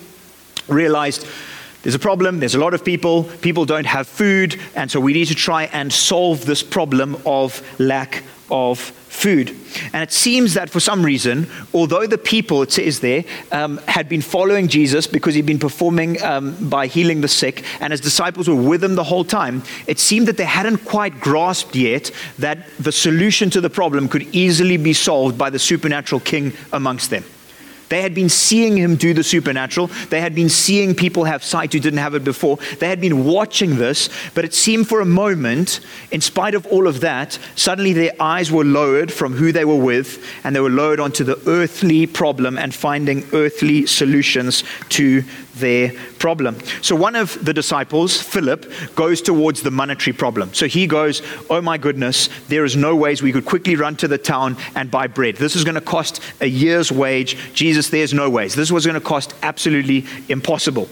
realized 0.69 1.27
there's 1.83 1.95
a 1.95 1.99
problem, 1.99 2.41
there's 2.41 2.55
a 2.55 2.59
lot 2.59 2.73
of 2.73 2.83
people, 2.83 3.25
people 3.43 3.67
don't 3.67 3.85
have 3.85 4.09
food, 4.09 4.59
and 4.75 4.91
so 4.91 4.99
we 4.99 5.13
need 5.13 5.27
to 5.27 5.35
try 5.35 5.65
and 5.65 5.93
solve 5.93 6.47
this 6.47 6.63
problem 6.63 7.17
of 7.27 7.63
lack 7.79 8.23
of 8.51 8.79
food. 8.79 9.51
And 9.93 10.03
it 10.03 10.11
seems 10.11 10.55
that 10.55 10.71
for 10.71 10.81
some 10.81 11.05
reason, 11.05 11.47
although 11.75 12.07
the 12.07 12.17
people, 12.17 12.63
it 12.63 12.73
says 12.73 13.01
there, 13.01 13.25
um, 13.53 13.79
had 13.87 14.09
been 14.09 14.23
following 14.23 14.69
Jesus 14.69 15.07
because 15.07 15.35
he'd 15.35 15.45
been 15.45 15.59
performing 15.59 16.23
um, 16.23 16.57
by 16.71 16.87
healing 16.87 17.21
the 17.21 17.29
sick, 17.29 17.65
and 17.81 17.93
his 17.93 18.01
disciples 18.01 18.49
were 18.49 18.55
with 18.55 18.83
him 18.83 18.95
the 18.95 19.05
whole 19.05 19.25
time, 19.25 19.63
it 19.87 19.99
seemed 19.99 20.27
that 20.29 20.39
they 20.39 20.45
hadn't 20.45 20.79
quite 20.87 21.21
grasped 21.21 21.77
yet 21.77 22.11
that 22.39 22.67
the 22.79 22.93
solution 22.93 23.51
to 23.51 23.61
the 23.61 23.71
problem 23.71 24.09
could 24.09 24.23
easily 24.35 24.79
be 24.79 24.95
solved 24.95 25.37
by 25.37 25.51
the 25.51 25.59
supernatural 25.59 26.21
king 26.21 26.53
amongst 26.73 27.11
them. 27.11 27.25
They 27.89 28.03
had 28.03 28.15
been 28.15 28.29
seeing 28.29 28.77
him 28.77 28.97
do 28.97 29.15
the 29.15 29.23
supernatural. 29.23 29.89
They 30.11 30.21
had 30.21 30.35
been 30.35 30.49
seeing 30.49 30.95
people 30.95 31.25
have 31.25 31.45
sight 31.45 31.73
who 31.73 31.81
didn't 31.81 31.99
have 31.99 32.15
it 32.15 32.25
before. 32.25 32.59
They 32.79 32.89
had 32.89 33.01
been 33.01 33.25
watching 33.25 33.77
this, 33.77 34.09
but 34.35 34.45
it 34.45 34.55
seemed 34.55 34.89
for 34.89 35.01
a 35.01 35.05
moment, 35.05 35.81
in 36.11 36.21
spite 36.21 36.55
of 36.55 36.67
all 36.67 36.87
of 36.87 37.01
that, 37.01 37.39
suddenly 37.57 37.93
their 37.93 38.13
eyes 38.21 38.51
were 38.51 38.65
lowered 38.65 39.13
from 39.13 39.35
who 39.35 39.53
they 39.53 39.65
were 39.65 39.77
with, 39.77 40.25
and 40.45 40.55
they 40.55 40.61
were 40.61 40.71
lowered 40.71 41.01
onto 41.01 41.25
the 41.25 41.41
earthly 41.47 42.07
problem 42.07 42.59
and 42.59 42.75
finding 42.75 43.25
earthly 43.33 43.87
solutions 43.87 44.65
to 44.91 45.25
their 45.55 45.93
problem. 46.19 46.59
So 46.83 46.97
one 46.97 47.17
of 47.17 47.43
the 47.45 47.53
disciples, 47.53 48.21
Philip, 48.21 48.71
goes 48.95 49.21
towards 49.21 49.63
the 49.63 49.71
monetary 49.71 50.15
problem. 50.15 50.53
So 50.55 50.67
he 50.67 50.87
goes, 50.87 51.23
Oh 51.51 51.61
my 51.61 51.79
goodness, 51.79 52.29
there 52.49 52.65
is 52.65 52.77
no 52.77 52.97
ways 52.97 53.23
we 53.23 53.33
could 53.33 53.45
quickly 53.45 53.77
run 53.77 53.97
to 53.97 54.09
the 54.09 54.19
town 54.19 54.57
and 54.75 54.91
buy 54.91 55.07
bread. 55.07 55.37
This 55.37 55.57
is 55.57 55.65
going 55.65 55.77
to 55.77 55.81
cost 55.81 56.21
a 56.41 56.47
year's 56.47 56.91
wage. 56.91 57.37
Jesus, 57.55 57.91
there's 57.91 58.15
no 58.15 58.31
ways. 58.31 58.55
This 58.55 58.73
was 58.73 58.87
going 58.87 58.95
to 58.95 59.01
cost 59.01 59.35
absolutely 59.43 60.07
impossible. 60.29 60.89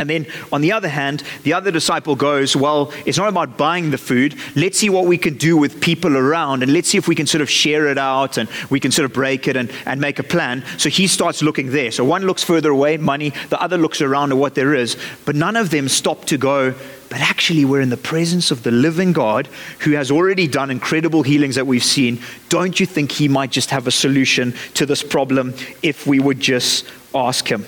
And 0.00 0.08
then 0.08 0.26
on 0.50 0.62
the 0.62 0.72
other 0.72 0.88
hand, 0.88 1.22
the 1.42 1.52
other 1.52 1.70
disciple 1.70 2.16
goes, 2.16 2.56
Well, 2.56 2.90
it's 3.04 3.18
not 3.18 3.28
about 3.28 3.58
buying 3.58 3.90
the 3.90 3.98
food. 3.98 4.34
Let's 4.56 4.78
see 4.78 4.88
what 4.88 5.04
we 5.04 5.18
can 5.18 5.36
do 5.36 5.58
with 5.58 5.78
people 5.82 6.16
around 6.16 6.62
and 6.62 6.72
let's 6.72 6.88
see 6.88 6.96
if 6.96 7.06
we 7.06 7.14
can 7.14 7.26
sort 7.26 7.42
of 7.42 7.50
share 7.50 7.86
it 7.88 7.98
out 7.98 8.38
and 8.38 8.48
we 8.70 8.80
can 8.80 8.92
sort 8.92 9.04
of 9.04 9.12
break 9.12 9.46
it 9.46 9.56
and, 9.56 9.70
and 9.84 10.00
make 10.00 10.18
a 10.18 10.22
plan. 10.22 10.64
So 10.78 10.88
he 10.88 11.06
starts 11.06 11.42
looking 11.42 11.70
there. 11.70 11.90
So 11.90 12.02
one 12.02 12.22
looks 12.22 12.42
further 12.42 12.70
away, 12.70 12.96
money, 12.96 13.34
the 13.50 13.60
other 13.60 13.76
looks 13.76 14.00
around 14.00 14.32
at 14.32 14.38
what 14.38 14.54
there 14.54 14.74
is. 14.74 14.96
But 15.26 15.36
none 15.36 15.54
of 15.54 15.68
them 15.68 15.86
stop 15.86 16.24
to 16.26 16.38
go, 16.38 16.72
but 17.10 17.20
actually 17.20 17.66
we're 17.66 17.82
in 17.82 17.90
the 17.90 17.98
presence 17.98 18.50
of 18.50 18.62
the 18.62 18.70
living 18.70 19.12
God 19.12 19.48
who 19.80 19.90
has 19.92 20.10
already 20.10 20.48
done 20.48 20.70
incredible 20.70 21.22
healings 21.22 21.56
that 21.56 21.66
we've 21.66 21.84
seen. 21.84 22.22
Don't 22.48 22.80
you 22.80 22.86
think 22.86 23.12
he 23.12 23.28
might 23.28 23.50
just 23.50 23.68
have 23.68 23.86
a 23.86 23.90
solution 23.90 24.54
to 24.74 24.86
this 24.86 25.02
problem 25.02 25.52
if 25.82 26.06
we 26.06 26.20
would 26.20 26.40
just 26.40 26.86
ask 27.14 27.46
him? 27.46 27.66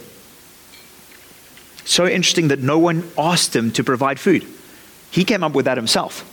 So 1.84 2.06
interesting 2.06 2.48
that 2.48 2.60
no 2.60 2.78
one 2.78 3.10
asked 3.18 3.54
him 3.54 3.70
to 3.72 3.84
provide 3.84 4.20
food. 4.20 4.46
He 5.10 5.24
came 5.24 5.42
up 5.42 5.52
with 5.52 5.66
that 5.66 5.76
himself. 5.76 6.28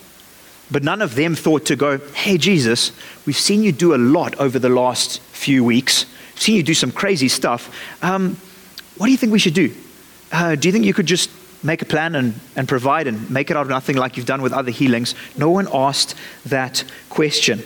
But 0.72 0.84
none 0.84 1.01
of 1.01 1.15
them 1.15 1.36
thought 1.36 1.65
to 1.65 1.75
go, 1.75 1.98
Hey, 2.13 2.38
Jesus, 2.38 2.91
we've 3.25 3.38
seen 3.38 3.63
you 3.63 3.72
do 3.72 3.96
a 3.96 3.98
lot 3.98 4.36
over 4.39 4.60
the 4.60 4.70
last 4.70 5.20
few 5.22 5.63
weeks. 5.63 6.06
We've 6.34 6.41
seen 6.41 6.56
you 6.56 6.63
do 6.63 6.74
some 6.74 6.91
crazy 6.91 7.27
stuff. 7.27 7.75
Um, 8.03 8.38
what 8.98 9.08
do 9.08 9.12
you 9.12 9.18
think 9.18 9.32
we 9.32 9.39
should 9.39 9.53
do? 9.53 9.74
Uh, 10.32 10.56
do 10.56 10.68
you 10.68 10.72
think 10.72 10.86
you 10.86 10.94
could 10.94 11.08
just 11.08 11.32
make 11.63 11.82
a 11.82 11.86
plan 11.86 12.15
and, 12.15 12.39
and 12.56 12.68
provide 12.68 13.08
and 13.08 13.29
make 13.29 13.50
it 13.50 13.58
out 13.58 13.63
of 13.63 13.70
nothing 13.70 13.98
like 13.98 14.15
you've 14.15 14.25
done 14.25 14.41
with 14.41 14.53
other 14.53 14.72
healings? 14.72 15.15
No 15.38 15.50
one 15.50 15.68
asked 15.74 16.15
that 16.46 16.84
question. 17.10 17.63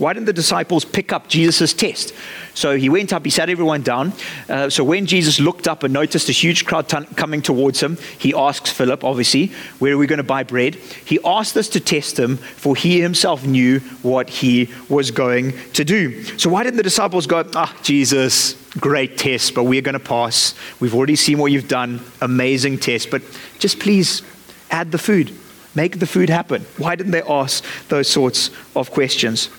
Why 0.00 0.14
didn't 0.14 0.24
the 0.24 0.32
disciples 0.32 0.86
pick 0.86 1.12
up 1.12 1.28
Jesus' 1.28 1.74
test? 1.74 2.14
So 2.54 2.78
he 2.78 2.88
went 2.88 3.12
up, 3.12 3.22
he 3.22 3.30
sat 3.30 3.50
everyone 3.50 3.82
down. 3.82 4.14
Uh, 4.48 4.70
so 4.70 4.82
when 4.82 5.04
Jesus 5.04 5.38
looked 5.38 5.68
up 5.68 5.82
and 5.82 5.92
noticed 5.92 6.30
a 6.30 6.32
huge 6.32 6.64
crowd 6.64 6.88
t- 6.88 7.04
coming 7.16 7.42
towards 7.42 7.82
him, 7.82 7.98
he 8.18 8.32
asks 8.34 8.72
Philip, 8.72 9.04
obviously, 9.04 9.48
where 9.78 9.92
are 9.92 9.98
we 9.98 10.06
going 10.06 10.16
to 10.16 10.22
buy 10.22 10.42
bread? 10.42 10.76
He 10.76 11.18
asked 11.22 11.52
this 11.52 11.68
to 11.70 11.80
test 11.80 12.18
him, 12.18 12.38
for 12.38 12.74
he 12.74 12.98
himself 12.98 13.44
knew 13.44 13.80
what 14.00 14.30
he 14.30 14.70
was 14.88 15.10
going 15.10 15.52
to 15.74 15.84
do. 15.84 16.24
So 16.38 16.48
why 16.48 16.64
didn't 16.64 16.78
the 16.78 16.82
disciples 16.82 17.26
go, 17.26 17.44
ah, 17.54 17.76
Jesus, 17.82 18.54
great 18.78 19.18
test, 19.18 19.54
but 19.54 19.64
we're 19.64 19.82
going 19.82 19.92
to 19.92 20.00
pass. 20.00 20.54
We've 20.80 20.94
already 20.94 21.16
seen 21.16 21.36
what 21.36 21.52
you've 21.52 21.68
done. 21.68 22.00
Amazing 22.22 22.78
test, 22.78 23.10
but 23.10 23.20
just 23.58 23.78
please 23.78 24.22
add 24.70 24.92
the 24.92 24.98
food. 24.98 25.36
Make 25.74 25.98
the 25.98 26.06
food 26.06 26.30
happen. 26.30 26.62
Why 26.78 26.96
didn't 26.96 27.12
they 27.12 27.22
ask 27.22 27.62
those 27.88 28.08
sorts 28.08 28.50
of 28.74 28.90
questions? 28.90 29.50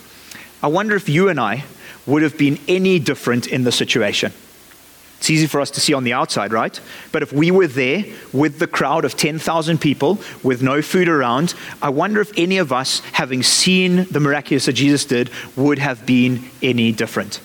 I 0.63 0.68
wonder 0.68 0.96
if 0.96 1.10
you 1.10 1.30
and 1.30 1.39
I 1.39 1.63
would 2.06 2.24
have 2.24 2.38
been 2.38 2.60
any 2.68 3.00
different 3.00 3.48
in 3.48 3.63
the 3.63 3.72
situation. 3.72 4.32
It's 5.18 5.30
easy 5.30 5.46
for 5.46 5.62
us 5.62 5.70
to 5.72 5.80
see 5.80 5.94
on 5.94 6.03
the 6.03 6.13
outside, 6.13 6.51
right? 6.51 6.80
But 7.12 7.22
if 7.22 7.32
we 7.32 7.51
were 7.51 7.68
there 7.68 8.06
with 8.34 8.58
the 8.58 8.65
crowd 8.65 9.06
of 9.06 9.15
10,000 9.15 9.80
people 9.80 10.20
with 10.41 10.63
no 10.63 10.82
food 10.82 11.08
around, 11.08 11.53
I 11.80 11.89
wonder 11.89 12.22
if 12.22 12.32
any 12.36 12.58
of 12.58 12.74
us, 12.74 13.01
having 13.12 13.44
seen 13.44 14.06
the 14.06 14.20
miraculous 14.20 14.65
that 14.65 14.74
Jesus 14.74 15.06
did, 15.06 15.30
would 15.56 15.77
have 15.77 16.08
been 16.08 16.50
any 16.63 16.91
different. 16.91 17.39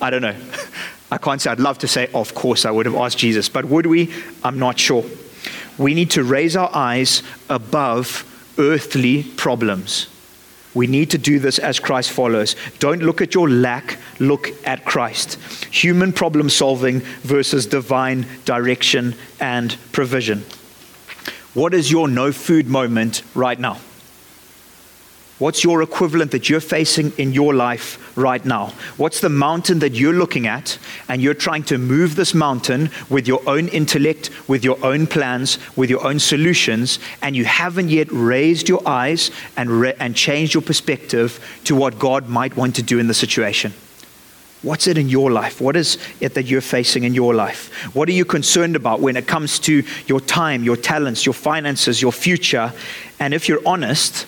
I 0.00 0.10
don't 0.10 0.22
know. 0.22 0.36
I 1.10 1.18
can't 1.18 1.40
say, 1.40 1.50
I'd 1.50 1.58
love 1.58 1.78
to 1.78 1.88
say, 1.88 2.08
of 2.14 2.34
course, 2.34 2.64
I 2.64 2.70
would 2.70 2.86
have 2.86 2.94
asked 2.94 3.18
Jesus, 3.18 3.48
but 3.48 3.64
would 3.64 3.86
we? 3.86 4.14
I'm 4.44 4.60
not 4.60 4.78
sure. 4.78 5.04
We 5.78 5.94
need 5.94 6.12
to 6.12 6.22
raise 6.22 6.54
our 6.54 6.70
eyes 6.72 7.24
above 7.48 8.24
earthly 8.56 9.24
problems 9.24 10.06
we 10.74 10.86
need 10.86 11.10
to 11.10 11.18
do 11.18 11.38
this 11.38 11.58
as 11.58 11.80
Christ 11.80 12.10
follows. 12.10 12.54
Don't 12.78 13.02
look 13.02 13.20
at 13.20 13.34
your 13.34 13.48
lack, 13.48 13.98
look 14.18 14.50
at 14.66 14.84
Christ. 14.84 15.34
Human 15.72 16.12
problem 16.12 16.48
solving 16.48 17.00
versus 17.22 17.66
divine 17.66 18.26
direction 18.44 19.14
and 19.40 19.76
provision. 19.92 20.44
What 21.54 21.74
is 21.74 21.90
your 21.90 22.08
no 22.08 22.32
food 22.32 22.68
moment 22.68 23.22
right 23.34 23.58
now? 23.58 23.78
What's 25.38 25.62
your 25.62 25.82
equivalent 25.82 26.32
that 26.32 26.48
you're 26.48 26.58
facing 26.58 27.12
in 27.12 27.32
your 27.32 27.54
life 27.54 28.16
right 28.16 28.44
now? 28.44 28.72
What's 28.96 29.20
the 29.20 29.28
mountain 29.28 29.78
that 29.78 29.94
you're 29.94 30.12
looking 30.12 30.48
at 30.48 30.78
and 31.08 31.22
you're 31.22 31.32
trying 31.32 31.62
to 31.64 31.78
move 31.78 32.16
this 32.16 32.34
mountain 32.34 32.90
with 33.08 33.28
your 33.28 33.40
own 33.48 33.68
intellect, 33.68 34.30
with 34.48 34.64
your 34.64 34.84
own 34.84 35.06
plans, 35.06 35.60
with 35.76 35.90
your 35.90 36.04
own 36.04 36.18
solutions, 36.18 36.98
and 37.22 37.36
you 37.36 37.44
haven't 37.44 37.90
yet 37.90 38.08
raised 38.10 38.68
your 38.68 38.82
eyes 38.84 39.30
and, 39.56 39.70
re- 39.70 39.94
and 40.00 40.16
changed 40.16 40.54
your 40.54 40.62
perspective 40.62 41.60
to 41.64 41.76
what 41.76 42.00
God 42.00 42.28
might 42.28 42.56
want 42.56 42.74
to 42.74 42.82
do 42.82 42.98
in 42.98 43.06
the 43.06 43.14
situation? 43.14 43.72
What's 44.62 44.88
it 44.88 44.98
in 44.98 45.08
your 45.08 45.30
life? 45.30 45.60
What 45.60 45.76
is 45.76 45.98
it 46.18 46.34
that 46.34 46.46
you're 46.46 46.60
facing 46.60 47.04
in 47.04 47.14
your 47.14 47.32
life? 47.32 47.72
What 47.94 48.08
are 48.08 48.12
you 48.12 48.24
concerned 48.24 48.74
about 48.74 48.98
when 48.98 49.16
it 49.16 49.28
comes 49.28 49.60
to 49.60 49.84
your 50.08 50.20
time, 50.20 50.64
your 50.64 50.76
talents, 50.76 51.24
your 51.24 51.32
finances, 51.32 52.02
your 52.02 52.10
future? 52.10 52.72
And 53.20 53.32
if 53.32 53.48
you're 53.48 53.62
honest, 53.64 54.26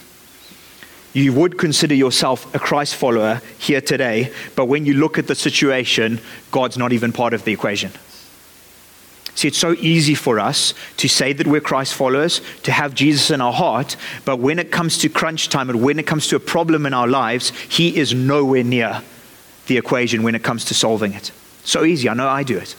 you 1.13 1.33
would 1.33 1.59
consider 1.59 1.95
yourself 1.95 2.53
a 2.55 2.59
Christ 2.59 2.95
follower 2.95 3.43
here 3.59 3.81
today, 3.81 4.33
but 4.55 4.67
when 4.67 4.87
you 4.87 4.95
look 4.95 5.19
at 5.19 5.27
the 5.27 5.35
situation, 5.35 6.21
God's 6.51 6.79
not 6.79 6.93
even 6.93 7.13
part 7.13 7.35
of 7.35 7.45
the 7.45 7.53
equation. 7.53 7.91
See, 9.35 9.49
it's 9.49 9.59
so 9.59 9.73
easy 9.73 10.15
for 10.15 10.39
us 10.39 10.75
to 10.99 11.09
say 11.09 11.33
that 11.33 11.47
we're 11.47 11.61
Christ 11.61 11.95
followers, 11.95 12.41
to 12.65 12.73
have 12.73 12.95
Jesus 12.95 13.31
in 13.31 13.41
our 13.41 13.53
heart, 13.53 13.97
but 14.25 14.39
when 14.39 14.59
it 14.59 14.71
comes 14.71 14.99
to 14.99 15.09
crunch 15.09 15.49
time 15.49 15.71
and 15.71 15.83
when 15.83 15.99
it 15.99 16.07
comes 16.07 16.27
to 16.29 16.37
a 16.37 16.41
problem 16.41 16.85
in 16.85 16.95
our 16.95 17.09
lives, 17.09 17.51
He 17.69 17.97
is 17.97 18.13
nowhere 18.13 18.65
near 18.65 19.03
the 19.67 19.79
equation 19.79 20.23
when 20.23 20.35
it 20.35 20.43
comes 20.43 20.65
to 20.67 20.75
solving 20.75 21.15
it. 21.15 21.33
So 21.65 21.85
easy, 21.85 22.09
I 22.09 22.15
know 22.15 22.29
I 22.29 22.43
do 22.43 22.59
it. 22.59 22.77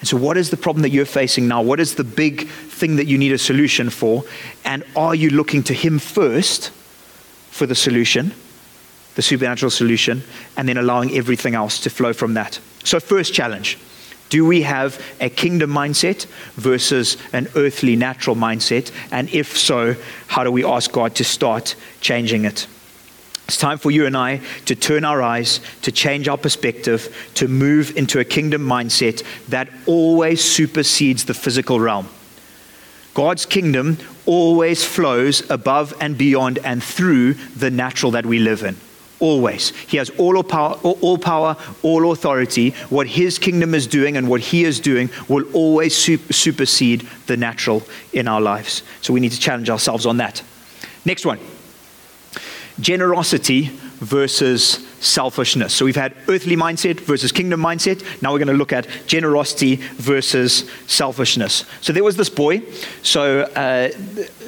And 0.00 0.08
so, 0.08 0.16
what 0.16 0.36
is 0.36 0.50
the 0.50 0.56
problem 0.56 0.82
that 0.82 0.90
you're 0.90 1.04
facing 1.04 1.48
now? 1.48 1.62
What 1.62 1.80
is 1.80 1.94
the 1.94 2.04
big 2.04 2.48
thing 2.48 2.96
that 2.96 3.06
you 3.06 3.18
need 3.18 3.32
a 3.32 3.38
solution 3.38 3.88
for? 3.88 4.24
And 4.64 4.84
are 4.96 5.14
you 5.14 5.30
looking 5.30 5.62
to 5.64 5.74
Him 5.74 5.98
first? 5.98 6.70
For 7.52 7.66
the 7.66 7.74
solution, 7.74 8.32
the 9.14 9.22
supernatural 9.22 9.70
solution, 9.70 10.22
and 10.56 10.66
then 10.68 10.78
allowing 10.78 11.12
everything 11.12 11.54
else 11.54 11.78
to 11.80 11.90
flow 11.90 12.14
from 12.14 12.34
that. 12.34 12.58
So, 12.82 12.98
first 12.98 13.32
challenge 13.32 13.78
do 14.30 14.46
we 14.46 14.62
have 14.62 14.98
a 15.20 15.28
kingdom 15.28 15.70
mindset 15.70 16.24
versus 16.54 17.18
an 17.34 17.48
earthly 17.54 17.96
natural 17.96 18.34
mindset? 18.34 18.90
And 19.10 19.28
if 19.28 19.58
so, 19.58 19.94
how 20.26 20.42
do 20.42 20.50
we 20.50 20.64
ask 20.64 20.90
God 20.90 21.14
to 21.16 21.24
start 21.24 21.76
changing 22.00 22.46
it? 22.46 22.66
It's 23.44 23.58
time 23.58 23.76
for 23.76 23.90
you 23.90 24.06
and 24.06 24.16
I 24.16 24.40
to 24.64 24.74
turn 24.74 25.04
our 25.04 25.20
eyes, 25.20 25.60
to 25.82 25.92
change 25.92 26.28
our 26.28 26.38
perspective, 26.38 27.14
to 27.34 27.46
move 27.46 27.94
into 27.98 28.20
a 28.20 28.24
kingdom 28.24 28.62
mindset 28.62 29.22
that 29.48 29.68
always 29.84 30.42
supersedes 30.42 31.26
the 31.26 31.34
physical 31.34 31.78
realm. 31.78 32.08
God's 33.14 33.44
kingdom 33.44 33.98
always 34.24 34.84
flows 34.84 35.48
above 35.50 35.94
and 36.00 36.16
beyond 36.16 36.58
and 36.64 36.82
through 36.82 37.34
the 37.34 37.70
natural 37.70 38.12
that 38.12 38.24
we 38.24 38.38
live 38.38 38.62
in. 38.62 38.76
Always. 39.20 39.70
He 39.70 39.98
has 39.98 40.10
all 40.10 40.42
power, 40.42 40.74
all 40.82 41.18
power, 41.18 41.56
all 41.82 42.10
authority. 42.10 42.70
What 42.88 43.06
his 43.06 43.38
kingdom 43.38 43.74
is 43.74 43.86
doing 43.86 44.16
and 44.16 44.28
what 44.28 44.40
he 44.40 44.64
is 44.64 44.80
doing 44.80 45.10
will 45.28 45.44
always 45.52 45.94
supersede 45.94 47.02
the 47.26 47.36
natural 47.36 47.84
in 48.12 48.26
our 48.26 48.40
lives. 48.40 48.82
So 49.00 49.12
we 49.12 49.20
need 49.20 49.32
to 49.32 49.38
challenge 49.38 49.70
ourselves 49.70 50.06
on 50.06 50.16
that. 50.16 50.42
Next 51.04 51.24
one 51.24 51.38
generosity 52.80 53.70
versus 54.02 54.86
selfishness. 55.00 55.72
So 55.74 55.84
we've 55.84 55.96
had 55.96 56.14
earthly 56.28 56.56
mindset 56.56 57.00
versus 57.00 57.30
kingdom 57.32 57.60
mindset. 57.60 58.02
Now 58.20 58.32
we're 58.32 58.38
going 58.38 58.48
to 58.48 58.54
look 58.54 58.72
at 58.72 58.88
generosity 59.06 59.76
versus 59.96 60.68
selfishness. 60.86 61.64
So 61.80 61.92
there 61.92 62.04
was 62.04 62.16
this 62.16 62.28
boy. 62.28 62.62
So 63.02 63.42
uh, 63.42 63.90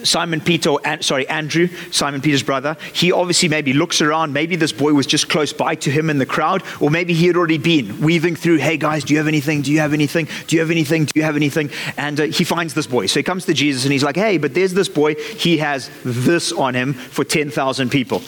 Simon 0.04 0.40
Peter, 0.40 0.74
sorry, 1.00 1.28
Andrew, 1.28 1.68
Simon 1.90 2.20
Peter's 2.20 2.42
brother, 2.42 2.76
he 2.92 3.10
obviously 3.10 3.48
maybe 3.48 3.72
looks 3.72 4.00
around. 4.00 4.32
Maybe 4.32 4.56
this 4.56 4.72
boy 4.72 4.92
was 4.92 5.06
just 5.06 5.28
close 5.28 5.52
by 5.52 5.74
to 5.76 5.90
him 5.90 6.10
in 6.10 6.18
the 6.18 6.26
crowd, 6.26 6.62
or 6.80 6.90
maybe 6.90 7.14
he 7.14 7.26
had 7.26 7.36
already 7.36 7.58
been 7.58 8.00
weaving 8.00 8.36
through, 8.36 8.58
hey 8.58 8.76
guys, 8.76 9.04
do 9.04 9.14
you 9.14 9.18
have 9.18 9.28
anything? 9.28 9.62
Do 9.62 9.72
you 9.72 9.80
have 9.80 9.92
anything? 9.92 10.28
Do 10.46 10.56
you 10.56 10.60
have 10.60 10.70
anything? 10.70 11.06
Do 11.06 11.12
you 11.16 11.22
have 11.22 11.36
anything? 11.36 11.70
And 11.96 12.20
uh, 12.20 12.24
he 12.24 12.44
finds 12.44 12.74
this 12.74 12.86
boy. 12.86 13.06
So 13.06 13.20
he 13.20 13.24
comes 13.24 13.46
to 13.46 13.54
Jesus 13.54 13.84
and 13.84 13.92
he's 13.92 14.04
like, 14.04 14.16
hey, 14.16 14.38
but 14.38 14.54
there's 14.54 14.74
this 14.74 14.88
boy. 14.88 15.14
He 15.14 15.58
has 15.58 15.90
this 16.04 16.52
on 16.52 16.74
him 16.74 16.94
for 16.94 17.24
10,000 17.24 17.90
people. 17.90 18.22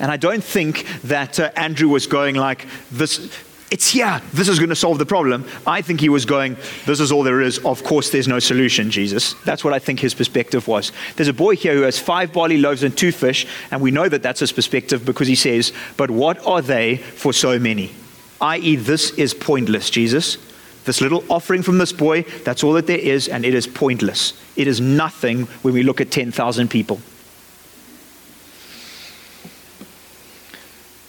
And 0.00 0.10
I 0.10 0.16
don't 0.16 0.42
think 0.42 0.86
that 1.02 1.38
uh, 1.38 1.50
Andrew 1.56 1.88
was 1.88 2.06
going 2.06 2.34
like, 2.34 2.66
this, 2.90 3.30
it's 3.70 3.88
here. 3.88 4.22
This 4.32 4.48
is 4.48 4.58
going 4.58 4.70
to 4.70 4.76
solve 4.76 4.98
the 4.98 5.06
problem. 5.06 5.44
I 5.66 5.82
think 5.82 6.00
he 6.00 6.08
was 6.08 6.24
going, 6.24 6.56
This 6.86 7.00
is 7.00 7.12
all 7.12 7.22
there 7.22 7.42
is. 7.42 7.58
Of 7.58 7.84
course, 7.84 8.10
there's 8.10 8.28
no 8.28 8.38
solution, 8.38 8.90
Jesus. 8.90 9.34
That's 9.44 9.62
what 9.62 9.74
I 9.74 9.78
think 9.78 10.00
his 10.00 10.14
perspective 10.14 10.66
was. 10.66 10.90
There's 11.16 11.28
a 11.28 11.34
boy 11.34 11.56
here 11.56 11.74
who 11.74 11.82
has 11.82 11.98
five 11.98 12.32
barley 12.32 12.56
loaves 12.56 12.82
and 12.82 12.96
two 12.96 13.12
fish, 13.12 13.46
and 13.70 13.82
we 13.82 13.90
know 13.90 14.08
that 14.08 14.22
that's 14.22 14.40
his 14.40 14.52
perspective 14.52 15.04
because 15.04 15.28
he 15.28 15.34
says, 15.34 15.72
But 15.98 16.10
what 16.10 16.44
are 16.46 16.62
they 16.62 16.96
for 16.96 17.32
so 17.32 17.58
many? 17.58 17.92
I.e., 18.40 18.76
this 18.76 19.10
is 19.12 19.34
pointless, 19.34 19.90
Jesus. 19.90 20.38
This 20.84 21.02
little 21.02 21.22
offering 21.28 21.62
from 21.62 21.76
this 21.76 21.92
boy, 21.92 22.22
that's 22.44 22.64
all 22.64 22.72
that 22.74 22.86
there 22.86 22.98
is, 22.98 23.28
and 23.28 23.44
it 23.44 23.52
is 23.52 23.66
pointless. 23.66 24.32
It 24.56 24.66
is 24.66 24.80
nothing 24.80 25.42
when 25.60 25.74
we 25.74 25.82
look 25.82 26.00
at 26.00 26.10
10,000 26.10 26.68
people. 26.70 27.00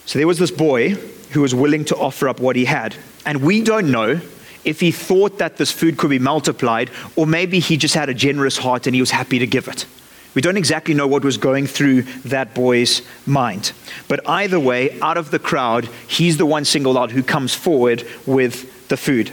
So 0.04 0.18
there 0.18 0.26
was 0.26 0.38
this 0.38 0.50
boy 0.50 0.96
who 1.30 1.40
was 1.40 1.54
willing 1.54 1.84
to 1.86 1.96
offer 1.96 2.28
up 2.28 2.40
what 2.40 2.56
he 2.56 2.64
had. 2.64 2.94
And 3.24 3.42
we 3.42 3.62
don't 3.62 3.90
know 3.90 4.20
if 4.64 4.80
he 4.80 4.90
thought 4.90 5.38
that 5.38 5.56
this 5.56 5.70
food 5.70 5.96
could 5.96 6.10
be 6.10 6.18
multiplied, 6.18 6.90
or 7.16 7.26
maybe 7.26 7.60
he 7.60 7.76
just 7.76 7.94
had 7.94 8.08
a 8.08 8.14
generous 8.14 8.58
heart 8.58 8.86
and 8.86 8.94
he 8.94 9.00
was 9.00 9.10
happy 9.10 9.38
to 9.38 9.46
give 9.46 9.68
it. 9.68 9.86
We 10.34 10.42
don't 10.42 10.56
exactly 10.56 10.94
know 10.94 11.08
what 11.08 11.24
was 11.24 11.38
going 11.38 11.66
through 11.66 12.02
that 12.26 12.54
boy's 12.54 13.02
mind. 13.26 13.72
But 14.06 14.28
either 14.28 14.60
way, 14.60 14.98
out 15.00 15.16
of 15.16 15.30
the 15.30 15.40
crowd, 15.40 15.88
he's 16.06 16.36
the 16.36 16.46
one 16.46 16.64
singled 16.64 16.96
out 16.96 17.10
who 17.10 17.22
comes 17.22 17.52
forward 17.52 18.06
with 18.26 18.88
the 18.88 18.96
food. 18.96 19.32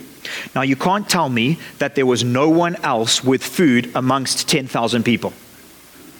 Now, 0.56 0.64
you 0.64 0.76
can't 0.76 1.08
tell 1.08 1.30
me 1.30 1.60
that 1.78 1.96
there 1.96 2.06
was 2.06 2.24
no 2.24 2.50
one 2.50 2.76
else 2.78 3.24
with 3.24 3.44
food 3.44 3.92
amongst 3.96 4.50
10,000 4.50 5.04
people. 5.04 5.32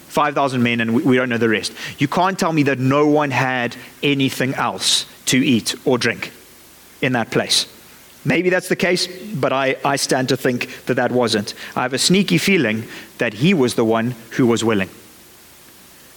5,000 0.08 0.62
men, 0.62 0.80
and 0.80 1.04
we 1.04 1.16
don't 1.16 1.28
know 1.28 1.38
the 1.38 1.48
rest. 1.48 1.72
You 1.98 2.08
can't 2.08 2.38
tell 2.38 2.52
me 2.52 2.62
that 2.64 2.78
no 2.78 3.06
one 3.06 3.30
had 3.30 3.76
anything 4.02 4.54
else 4.54 5.06
to 5.28 5.38
eat 5.38 5.74
or 5.84 5.98
drink 5.98 6.32
in 7.00 7.12
that 7.12 7.30
place. 7.30 7.66
Maybe 8.24 8.50
that's 8.50 8.68
the 8.68 8.76
case, 8.76 9.06
but 9.34 9.52
I, 9.52 9.76
I 9.84 9.96
stand 9.96 10.28
to 10.30 10.36
think 10.36 10.84
that 10.86 10.94
that 10.94 11.12
wasn't. 11.12 11.54
I 11.76 11.82
have 11.82 11.94
a 11.94 11.98
sneaky 11.98 12.38
feeling 12.38 12.84
that 13.18 13.34
he 13.34 13.54
was 13.54 13.74
the 13.74 13.84
one 13.84 14.14
who 14.32 14.46
was 14.46 14.64
willing. 14.64 14.90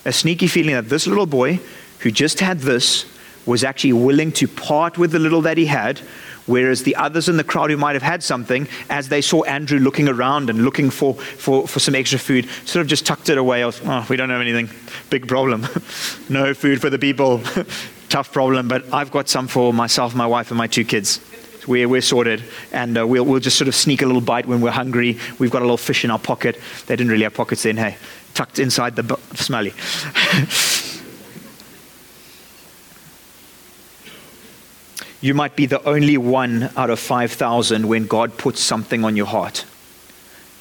A 0.03 0.11
sneaky 0.11 0.47
feeling 0.47 0.73
that 0.73 0.89
this 0.89 1.05
little 1.07 1.27
boy 1.27 1.59
who 1.99 2.11
just 2.11 2.39
had 2.39 2.59
this 2.59 3.05
was 3.45 3.63
actually 3.63 3.93
willing 3.93 4.31
to 4.31 4.47
part 4.47 4.97
with 4.97 5.11
the 5.11 5.19
little 5.19 5.41
that 5.41 5.57
he 5.57 5.65
had, 5.65 5.99
whereas 6.47 6.83
the 6.83 6.95
others 6.95 7.29
in 7.29 7.37
the 7.37 7.43
crowd 7.43 7.69
who 7.69 7.77
might 7.77 7.93
have 7.93 8.03
had 8.03 8.23
something, 8.23 8.67
as 8.89 9.09
they 9.09 9.21
saw 9.21 9.43
Andrew 9.43 9.79
looking 9.79 10.09
around 10.09 10.49
and 10.49 10.63
looking 10.63 10.89
for, 10.89 11.13
for, 11.15 11.67
for 11.67 11.79
some 11.79 11.95
extra 11.95 12.19
food, 12.19 12.49
sort 12.65 12.81
of 12.81 12.87
just 12.87 13.05
tucked 13.05 13.29
it 13.29 13.37
away. 13.37 13.63
Oh, 13.63 14.05
we 14.09 14.15
don't 14.15 14.29
have 14.29 14.41
anything. 14.41 14.69
Big 15.09 15.27
problem. 15.27 15.67
no 16.29 16.53
food 16.53 16.81
for 16.81 16.89
the 16.89 16.99
people. 16.99 17.41
Tough 18.11 18.31
problem, 18.33 18.67
but 18.67 18.93
I've 18.93 19.09
got 19.09 19.29
some 19.29 19.47
for 19.47 19.71
myself, 19.71 20.13
my 20.13 20.27
wife, 20.27 20.51
and 20.51 20.57
my 20.57 20.67
two 20.67 20.83
kids. 20.83 21.21
We're, 21.65 21.87
we're 21.87 22.01
sorted, 22.01 22.43
and 22.73 22.97
uh, 22.97 23.07
we'll, 23.07 23.23
we'll 23.23 23.39
just 23.39 23.57
sort 23.57 23.69
of 23.69 23.75
sneak 23.75 24.01
a 24.01 24.05
little 24.05 24.19
bite 24.19 24.45
when 24.45 24.59
we're 24.59 24.71
hungry. 24.71 25.17
We've 25.39 25.49
got 25.49 25.61
a 25.61 25.63
little 25.63 25.77
fish 25.77 26.03
in 26.03 26.11
our 26.11 26.19
pocket. 26.19 26.59
They 26.87 26.97
didn't 26.97 27.09
really 27.09 27.23
have 27.23 27.33
pockets 27.33 27.63
then, 27.63 27.77
hey, 27.77 27.95
tucked 28.33 28.59
inside 28.59 28.97
the 28.97 29.03
bu- 29.03 29.15
smelly. 29.35 29.71
you 35.21 35.33
might 35.33 35.55
be 35.55 35.65
the 35.65 35.81
only 35.87 36.17
one 36.17 36.69
out 36.75 36.89
of 36.89 36.99
5,000 36.99 37.87
when 37.87 38.07
God 38.07 38.37
puts 38.37 38.59
something 38.59 39.05
on 39.05 39.15
your 39.15 39.27
heart. 39.27 39.63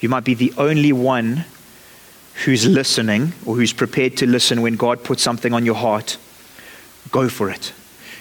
You 0.00 0.08
might 0.08 0.22
be 0.22 0.34
the 0.34 0.54
only 0.56 0.92
one 0.92 1.46
who's 2.44 2.64
listening 2.64 3.32
or 3.44 3.56
who's 3.56 3.72
prepared 3.72 4.18
to 4.18 4.26
listen 4.28 4.62
when 4.62 4.76
God 4.76 5.02
puts 5.02 5.24
something 5.24 5.52
on 5.52 5.66
your 5.66 5.74
heart. 5.74 6.16
Go 7.10 7.28
for 7.28 7.50
it. 7.50 7.72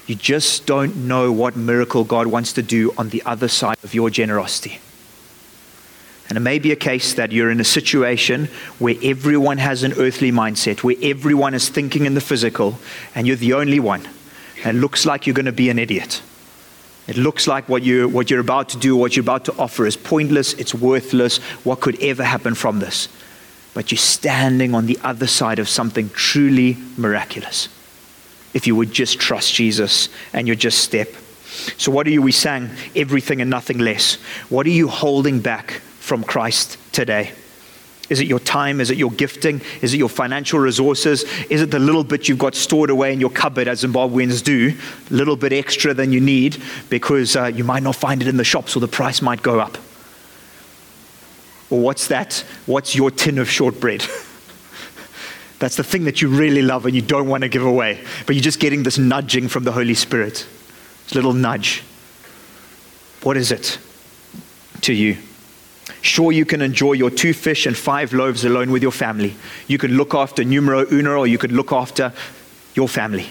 You 0.08 0.16
just 0.16 0.66
don't 0.66 1.08
know 1.08 1.32
what 1.32 1.56
miracle 1.56 2.04
God 2.04 2.28
wants 2.28 2.54
to 2.54 2.64
do 2.64 2.94
on 2.98 3.10
the 3.10 3.22
other 3.26 3.48
side 3.48 3.78
of 3.84 3.94
your 3.94 4.10
generosity. 4.10 4.80
And 6.30 6.38
it 6.38 6.42
may 6.42 6.60
be 6.60 6.72
a 6.72 6.76
case 6.76 7.14
that 7.16 7.32
you're 7.32 7.50
in 7.50 7.60
a 7.60 7.64
situation 7.64 8.50
where 8.78 8.96
everyone 9.04 9.58
has 9.58 9.84
an 9.84 9.94
earthly 9.94 10.32
mindset, 10.32 10.84
where 10.84 10.96
everyone 11.02 11.56
is 11.56 11.70
thinking 11.70 12.06
in 12.06 12.14
the 12.14 12.22
physical, 12.22 12.80
and 13.16 13.26
you're 13.26 13.36
the 13.36 13.54
only 13.54 13.80
one. 13.80 14.08
And 14.64 14.78
it 14.78 14.80
looks 14.82 15.06
like 15.06 15.26
you're 15.26 15.34
going 15.34 15.48
to 15.48 15.52
be 15.52 15.70
an 15.70 15.80
idiot. 15.80 16.22
It 17.08 17.18
looks 17.18 17.48
like 17.48 17.68
what 17.68 17.82
you're, 17.82 18.08
what 18.08 18.30
you're 18.30 18.40
about 18.40 18.70
to 18.70 18.78
do, 18.78 18.96
what 18.96 19.16
you're 19.16 19.24
about 19.24 19.46
to 19.46 19.56
offer 19.58 19.88
is 19.88 19.98
pointless, 19.98 20.54
it's 20.54 20.76
worthless. 20.76 21.38
What 21.64 21.80
could 21.80 22.00
ever 22.04 22.24
happen 22.24 22.54
from 22.54 22.80
this? 22.80 23.10
But 23.74 23.92
you're 23.92 23.98
standing 23.98 24.76
on 24.76 24.86
the 24.86 25.00
other 25.04 25.26
side 25.26 25.58
of 25.58 25.68
something 25.68 26.10
truly 26.12 26.78
miraculous. 26.98 27.70
If 28.54 28.68
you 28.68 28.76
would 28.76 28.92
just 28.92 29.20
trust 29.20 29.54
Jesus 29.54 30.10
and 30.34 30.48
you 30.48 30.56
just 30.56 30.80
step. 30.80 31.10
So, 31.78 31.92
what 31.92 32.08
are 32.08 32.10
you? 32.10 32.22
We 32.22 32.32
sang 32.32 32.70
everything 32.96 33.42
and 33.42 33.50
nothing 33.50 33.80
less. 33.80 34.16
What 34.50 34.66
are 34.66 34.72
you 34.72 34.88
holding 34.88 35.40
back 35.40 35.72
from 36.00 36.24
Christ 36.24 36.78
today? 36.92 37.32
Is 38.10 38.20
it 38.20 38.28
your 38.28 38.40
time? 38.40 38.82
Is 38.82 38.90
it 38.90 38.98
your 38.98 39.12
gifting? 39.12 39.62
Is 39.82 39.94
it 39.94 39.98
your 39.98 40.10
financial 40.10 40.60
resources? 40.60 41.24
Is 41.50 41.62
it 41.62 41.70
the 41.70 41.78
little 41.80 42.04
bit 42.04 42.28
you've 42.28 42.40
got 42.40 42.56
stored 42.56 42.90
away 42.90 43.14
in 43.14 43.20
your 43.20 43.30
cupboard, 43.30 43.68
as 43.68 43.84
Zimbabweans 43.84 44.44
do, 44.44 44.76
a 45.10 45.14
little 45.14 45.36
bit 45.36 45.54
extra 45.54 45.94
than 45.94 46.12
you 46.12 46.20
need 46.20 46.62
because 46.90 47.36
uh, 47.36 47.46
you 47.46 47.64
might 47.64 47.84
not 47.84 47.96
find 47.96 48.22
it 48.22 48.28
in 48.28 48.38
the 48.38 48.44
shops 48.44 48.76
or 48.76 48.80
the 48.80 48.88
price 48.88 49.22
might 49.22 49.44
go 49.44 49.60
up? 49.60 49.78
Or 51.70 51.80
what's 51.80 52.08
that? 52.08 52.44
What's 52.66 52.96
your 52.96 53.12
tin 53.12 53.38
of 53.38 53.50
shortbread? 53.50 54.04
That's 55.60 55.76
the 55.76 55.84
thing 55.84 56.06
that 56.06 56.22
you 56.22 56.30
really 56.30 56.62
love 56.62 56.86
and 56.86 56.96
you 56.96 57.02
don't 57.02 57.28
want 57.28 57.44
to 57.44 57.50
give 57.50 57.66
away, 57.66 58.02
but 58.26 58.36
you're 58.36 58.44
just 58.44 58.60
getting 58.60 58.84
this 58.84 58.98
nudging 58.98 59.50
from 59.50 59.66
the 59.66 59.74
Holy 59.74 59.94
Spirit. 59.94 60.48
This 61.04 61.16
little 61.16 61.34
nudge. 61.34 61.84
What 63.24 63.36
is 63.36 63.52
it 63.52 63.78
to 64.82 64.94
you? 64.94 65.18
Sure, 66.02 66.32
you 66.32 66.46
can 66.46 66.62
enjoy 66.62 66.94
your 66.94 67.10
two 67.10 67.34
fish 67.34 67.66
and 67.66 67.76
five 67.76 68.14
loaves 68.14 68.46
alone 68.46 68.72
with 68.72 68.82
your 68.82 68.92
family. 68.92 69.36
You 69.68 69.78
can 69.78 69.98
look 69.98 70.14
after 70.14 70.46
numero 70.46 70.86
uno, 70.92 71.18
or 71.18 71.28
you 71.28 71.38
could 71.38 71.52
look 71.52 71.74
after 71.74 72.14
your 72.74 72.88
family. 72.88 73.30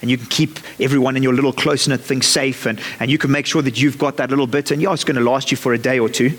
And 0.00 0.10
you 0.10 0.16
can 0.16 0.26
keep 0.26 0.58
everyone 0.80 1.16
in 1.16 1.22
your 1.22 1.34
little 1.34 1.52
close 1.52 1.86
knit 1.86 2.00
thing 2.00 2.22
safe, 2.22 2.64
and, 2.64 2.80
and 3.00 3.10
you 3.10 3.18
can 3.18 3.30
make 3.30 3.44
sure 3.44 3.60
that 3.60 3.78
you've 3.80 3.98
got 3.98 4.16
that 4.16 4.30
little 4.30 4.46
bit. 4.46 4.70
And 4.70 4.80
yeah, 4.80 4.94
it's 4.94 5.04
going 5.04 5.16
to 5.16 5.22
last 5.22 5.50
you 5.50 5.58
for 5.58 5.74
a 5.74 5.78
day 5.78 5.98
or 5.98 6.08
two. 6.08 6.38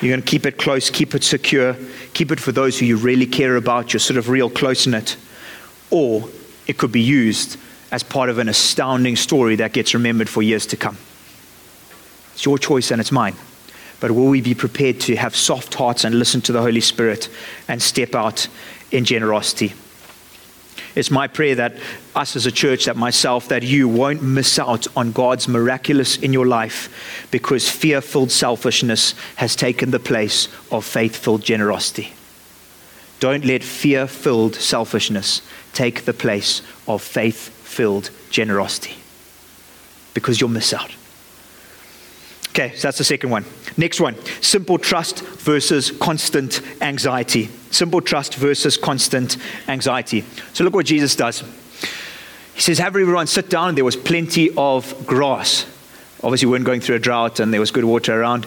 You're 0.00 0.12
going 0.12 0.22
to 0.22 0.26
keep 0.26 0.46
it 0.46 0.58
close, 0.58 0.90
keep 0.90 1.14
it 1.14 1.24
secure, 1.24 1.76
keep 2.14 2.30
it 2.30 2.38
for 2.38 2.52
those 2.52 2.78
who 2.78 2.86
you 2.86 2.96
really 2.96 3.26
care 3.26 3.56
about, 3.56 3.92
you're 3.92 4.00
sort 4.00 4.16
of 4.16 4.28
real 4.28 4.48
close 4.48 4.86
in 4.86 4.94
it. 4.94 5.16
Or 5.90 6.28
it 6.66 6.78
could 6.78 6.92
be 6.92 7.00
used 7.00 7.58
as 7.90 8.02
part 8.02 8.28
of 8.28 8.38
an 8.38 8.48
astounding 8.48 9.16
story 9.16 9.56
that 9.56 9.72
gets 9.72 9.94
remembered 9.94 10.28
for 10.28 10.42
years 10.42 10.66
to 10.66 10.76
come. 10.76 10.96
It's 12.34 12.44
your 12.44 12.58
choice 12.58 12.90
and 12.92 13.00
it's 13.00 13.10
mine. 13.10 13.34
But 14.00 14.12
will 14.12 14.28
we 14.28 14.40
be 14.40 14.54
prepared 14.54 15.00
to 15.00 15.16
have 15.16 15.34
soft 15.34 15.74
hearts 15.74 16.04
and 16.04 16.14
listen 16.16 16.40
to 16.42 16.52
the 16.52 16.60
Holy 16.60 16.80
Spirit 16.80 17.28
and 17.66 17.82
step 17.82 18.14
out 18.14 18.46
in 18.92 19.04
generosity? 19.04 19.74
It's 20.98 21.12
my 21.12 21.28
prayer 21.28 21.54
that 21.54 21.76
us 22.16 22.34
as 22.34 22.44
a 22.44 22.50
church, 22.50 22.86
that 22.86 22.96
myself, 22.96 23.46
that 23.50 23.62
you 23.62 23.86
won't 23.86 24.20
miss 24.20 24.58
out 24.58 24.88
on 24.96 25.12
God's 25.12 25.46
miraculous 25.46 26.16
in 26.16 26.32
your 26.32 26.48
life 26.48 27.28
because 27.30 27.70
fear 27.70 28.00
filled 28.00 28.32
selfishness 28.32 29.14
has 29.36 29.54
taken 29.54 29.92
the 29.92 30.00
place 30.00 30.48
of 30.72 30.84
faith 30.84 31.14
filled 31.14 31.44
generosity. 31.44 32.14
Don't 33.20 33.44
let 33.44 33.62
fear 33.62 34.08
filled 34.08 34.56
selfishness 34.56 35.40
take 35.72 36.04
the 36.04 36.12
place 36.12 36.62
of 36.88 37.00
faith 37.00 37.48
filled 37.62 38.10
generosity 38.30 38.96
because 40.14 40.40
you'll 40.40 40.50
miss 40.50 40.74
out. 40.74 40.97
Okay, 42.58 42.74
so 42.74 42.88
that's 42.88 42.98
the 42.98 43.04
second 43.04 43.30
one. 43.30 43.44
Next 43.76 44.00
one 44.00 44.16
simple 44.40 44.78
trust 44.78 45.20
versus 45.20 45.92
constant 45.92 46.60
anxiety. 46.82 47.50
Simple 47.70 48.00
trust 48.00 48.34
versus 48.34 48.76
constant 48.76 49.36
anxiety. 49.68 50.24
So 50.54 50.64
look 50.64 50.74
what 50.74 50.86
Jesus 50.86 51.14
does. 51.14 51.44
He 52.54 52.60
says, 52.60 52.78
Have 52.78 52.96
everyone 52.96 53.28
sit 53.28 53.48
down. 53.48 53.76
There 53.76 53.84
was 53.84 53.94
plenty 53.94 54.50
of 54.56 55.06
grass. 55.06 55.66
Obviously, 56.20 56.46
we 56.46 56.52
weren't 56.52 56.64
going 56.64 56.80
through 56.80 56.96
a 56.96 56.98
drought 56.98 57.38
and 57.38 57.52
there 57.52 57.60
was 57.60 57.70
good 57.70 57.84
water 57.84 58.20
around. 58.20 58.44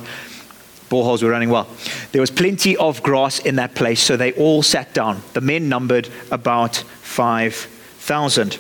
Boreholes 0.89 1.24
were 1.24 1.30
running 1.30 1.50
well. 1.50 1.69
There 2.12 2.19
was 2.19 2.32
plenty 2.32 2.76
of 2.76 3.02
grass 3.02 3.39
in 3.39 3.56
that 3.56 3.76
place, 3.76 4.02
so 4.02 4.17
they 4.17 4.34
all 4.34 4.62
sat 4.62 4.93
down. 4.93 5.21
The 5.32 5.39
men 5.39 5.69
numbered 5.69 6.10
about 6.32 6.76
5,000. 6.76 8.58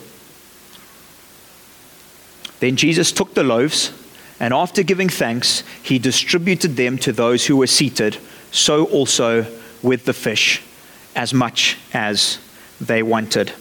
Then 2.61 2.77
Jesus 2.77 3.11
took 3.11 3.33
the 3.33 3.43
loaves 3.43 3.91
and 4.41 4.55
after 4.55 4.81
giving 4.81 5.07
thanks, 5.07 5.63
he 5.83 5.99
distributed 5.99 6.75
them 6.75 6.97
to 6.97 7.11
those 7.11 7.45
who 7.45 7.57
were 7.57 7.67
seated, 7.67 8.17
so 8.51 8.85
also 8.85 9.45
with 9.83 10.05
the 10.05 10.13
fish, 10.13 10.63
as 11.15 11.31
much 11.31 11.77
as 11.93 12.39
they 12.81 13.03
wanted. 13.03 13.53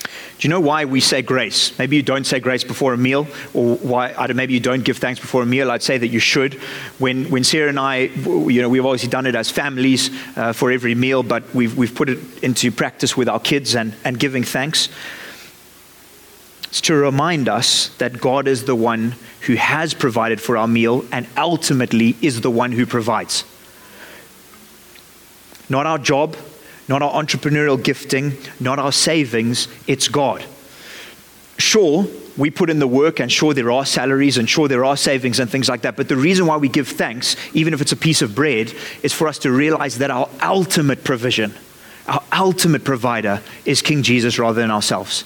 Do 0.00 0.48
you 0.48 0.48
know 0.48 0.58
why 0.58 0.86
we 0.86 0.98
say 0.98 1.22
grace? 1.22 1.78
Maybe 1.78 1.94
you 1.94 2.02
don't 2.02 2.24
say 2.24 2.40
grace 2.40 2.64
before 2.64 2.94
a 2.94 2.96
meal, 2.96 3.28
or 3.54 3.76
why 3.76 4.12
maybe 4.34 4.54
you 4.54 4.60
don't 4.60 4.82
give 4.82 4.98
thanks 4.98 5.20
before 5.20 5.44
a 5.44 5.46
meal. 5.46 5.70
I'd 5.70 5.84
say 5.84 5.98
that 5.98 6.08
you 6.08 6.18
should. 6.18 6.54
When, 6.98 7.30
when 7.30 7.44
Sarah 7.44 7.68
and 7.68 7.78
I, 7.78 8.10
you 8.16 8.60
know, 8.60 8.68
we've 8.68 8.84
obviously 8.84 9.10
done 9.10 9.24
it 9.24 9.36
as 9.36 9.52
families 9.52 10.10
uh, 10.36 10.52
for 10.52 10.72
every 10.72 10.96
meal, 10.96 11.22
but 11.22 11.54
we've, 11.54 11.76
we've 11.76 11.94
put 11.94 12.08
it 12.08 12.42
into 12.42 12.72
practice 12.72 13.16
with 13.16 13.28
our 13.28 13.38
kids 13.38 13.76
and, 13.76 13.94
and 14.04 14.18
giving 14.18 14.42
thanks. 14.42 14.88
It's 16.74 16.80
to 16.80 16.94
remind 16.96 17.48
us 17.48 17.90
that 17.98 18.20
God 18.20 18.48
is 18.48 18.64
the 18.64 18.74
one 18.74 19.14
who 19.42 19.54
has 19.54 19.94
provided 19.94 20.40
for 20.40 20.56
our 20.56 20.66
meal 20.66 21.04
and 21.12 21.24
ultimately 21.36 22.16
is 22.20 22.40
the 22.40 22.50
one 22.50 22.72
who 22.72 22.84
provides. 22.84 23.44
Not 25.68 25.86
our 25.86 25.98
job, 25.98 26.36
not 26.88 27.00
our 27.00 27.12
entrepreneurial 27.12 27.80
gifting, 27.80 28.32
not 28.58 28.80
our 28.80 28.90
savings, 28.90 29.68
it's 29.86 30.08
God. 30.08 30.44
Sure, 31.58 32.08
we 32.36 32.50
put 32.50 32.68
in 32.68 32.80
the 32.80 32.88
work, 32.88 33.20
and 33.20 33.30
sure, 33.30 33.54
there 33.54 33.70
are 33.70 33.86
salaries, 33.86 34.36
and 34.36 34.50
sure, 34.50 34.66
there 34.66 34.84
are 34.84 34.96
savings 34.96 35.38
and 35.38 35.48
things 35.48 35.68
like 35.68 35.82
that. 35.82 35.94
But 35.94 36.08
the 36.08 36.16
reason 36.16 36.44
why 36.44 36.56
we 36.56 36.68
give 36.68 36.88
thanks, 36.88 37.36
even 37.52 37.72
if 37.72 37.82
it's 37.82 37.92
a 37.92 37.96
piece 37.96 38.20
of 38.20 38.34
bread, 38.34 38.74
is 39.04 39.12
for 39.12 39.28
us 39.28 39.38
to 39.38 39.52
realize 39.52 39.98
that 39.98 40.10
our 40.10 40.28
ultimate 40.42 41.04
provision, 41.04 41.54
our 42.08 42.24
ultimate 42.32 42.82
provider, 42.82 43.40
is 43.64 43.80
King 43.80 44.02
Jesus 44.02 44.40
rather 44.40 44.60
than 44.60 44.72
ourselves. 44.72 45.24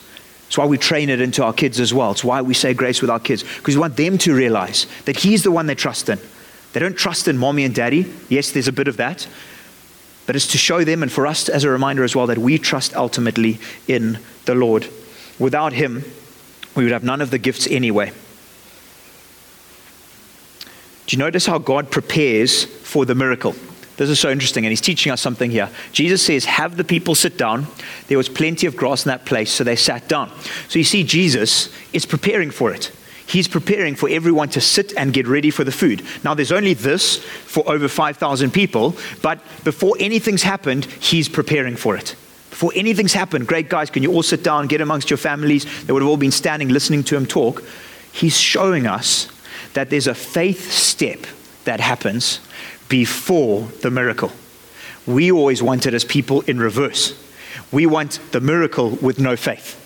It's 0.48 0.56
why 0.56 0.64
we 0.64 0.78
train 0.78 1.11
it 1.11 1.20
into 1.20 1.44
our 1.44 1.52
kids 1.52 1.78
as 1.78 1.92
well. 1.92 2.11
It's 2.11 2.24
why 2.24 2.40
we 2.40 2.54
say 2.54 2.72
grace 2.72 3.02
with 3.02 3.11
our 3.11 3.20
kids, 3.20 3.42
because 3.42 3.76
we 3.76 3.80
want 3.80 3.96
them 3.96 4.16
to 4.18 4.34
realize 4.34 4.87
that 5.04 5.18
He's 5.18 5.42
the 5.42 5.52
one 5.52 5.66
they 5.66 5.74
trust 5.74 6.08
in. 6.08 6.18
They 6.72 6.80
don't 6.80 6.96
trust 6.96 7.28
in 7.28 7.37
mommy 7.37 7.64
and 7.64 7.74
daddy. 7.74 8.12
Yes, 8.28 8.50
there's 8.50 8.68
a 8.68 8.72
bit 8.72 8.88
of 8.88 8.96
that. 8.96 9.28
But 10.26 10.37
it's 10.37 10.46
to 10.48 10.58
show 10.58 10.84
them 10.84 11.02
and 11.02 11.12
for 11.12 11.26
us 11.26 11.48
as 11.48 11.64
a 11.64 11.70
reminder 11.70 12.02
as 12.02 12.16
well 12.16 12.26
that 12.26 12.38
we 12.38 12.58
trust 12.58 12.94
ultimately 12.96 13.58
in 13.87 14.18
the 14.46 14.54
Lord. 14.54 14.88
Without 15.38 15.74
Him, 15.74 16.04
we 16.74 16.84
would 16.84 16.92
have 16.92 17.04
none 17.04 17.20
of 17.20 17.30
the 17.30 17.38
gifts 17.38 17.66
anyway. 17.66 18.12
Do 21.06 21.16
you 21.16 21.18
notice 21.18 21.46
how 21.46 21.58
God 21.58 21.90
prepares 21.90 22.64
for 22.64 23.04
the 23.04 23.14
miracle? 23.14 23.54
This 23.98 24.11
is 24.11 24.20
so 24.20 24.30
interesting, 24.30 24.64
and 24.64 24.70
he's 24.70 24.80
teaching 24.80 25.11
us 25.11 25.20
something 25.20 25.50
here. 25.50 25.68
Jesus 25.90 26.22
says, 26.22 26.44
Have 26.44 26.76
the 26.76 26.84
people 26.84 27.16
sit 27.16 27.37
down. 27.37 27.66
There 28.06 28.16
was 28.16 28.28
plenty 28.28 28.68
of 28.68 28.76
grass 28.76 29.04
in 29.04 29.08
that 29.08 29.26
place, 29.26 29.50
so 29.50 29.64
they 29.64 29.74
sat 29.74 30.08
down. 30.08 30.30
So 30.68 30.78
you 30.78 30.84
see, 30.84 31.02
Jesus 31.02 31.74
is 31.92 32.06
preparing 32.06 32.52
for 32.52 32.72
it. 32.72 32.92
He's 33.26 33.48
preparing 33.48 33.96
for 33.96 34.08
everyone 34.08 34.50
to 34.50 34.61
sit 34.61 34.94
and 34.96 35.12
get 35.12 35.26
ready 35.26 35.50
for 35.50 35.64
the 35.64 35.72
food. 35.72 36.04
Now, 36.22 36.34
there's 36.34 36.52
only 36.52 36.74
this 36.74 37.16
for 37.16 37.68
over 37.68 37.88
5,000 37.88 38.52
people, 38.52 38.96
but 39.20 39.40
before 39.64 39.96
anything's 39.98 40.44
happened, 40.44 40.84
he's 40.84 41.28
preparing 41.28 41.74
for 41.74 41.96
it. 41.96 42.14
Before 42.50 42.70
anything's 42.76 43.12
happened, 43.12 43.48
great 43.48 43.68
guys, 43.68 43.90
can 43.90 44.04
you 44.04 44.12
all 44.12 44.22
sit 44.22 44.44
down, 44.44 44.68
get 44.68 44.80
amongst 44.80 45.11
your 45.11 45.16
families? 45.16 45.66
They 45.84 45.92
would 45.92 46.02
have 46.02 46.08
all 46.08 46.16
been 46.16 46.30
standing 46.30 46.68
listening 46.68 47.02
to 47.04 47.16
him 47.16 47.26
talk. 47.26 47.64
He's 48.12 48.38
showing 48.38 48.87
us 48.87 49.28
that 49.74 49.90
there's 49.90 50.06
a 50.06 50.14
faith 50.14 50.70
step 50.72 51.26
that 51.64 51.80
happens 51.80 52.40
before 52.88 53.62
the 53.83 53.90
miracle. 53.90 54.33
We 55.07 55.33
always 55.33 55.62
want 55.62 55.87
it 55.87 55.94
as 55.94 56.05
people 56.05 56.42
in 56.42 56.59
reverse. 56.59 57.18
We 57.72 57.87
want 57.87 58.20
the 58.33 58.40
miracle 58.40 58.90
with 58.90 59.18
no 59.18 59.37
faith. 59.37 59.77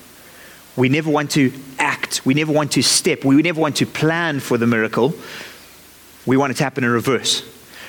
We 0.76 0.88
never 0.88 1.10
want 1.10 1.32
to 1.32 1.52
act. 1.78 2.24
We 2.24 2.34
never 2.34 2.52
want 2.52 2.72
to 2.72 2.82
step. 2.82 3.24
We 3.24 3.40
never 3.42 3.60
want 3.60 3.76
to 3.76 3.86
plan 3.86 4.40
for 4.40 4.56
the 4.56 4.66
miracle. 4.66 5.14
We 6.24 6.36
want 6.36 6.52
it 6.52 6.56
to 6.56 6.64
happen 6.64 6.84
in 6.84 6.90
reverse. 6.90 7.42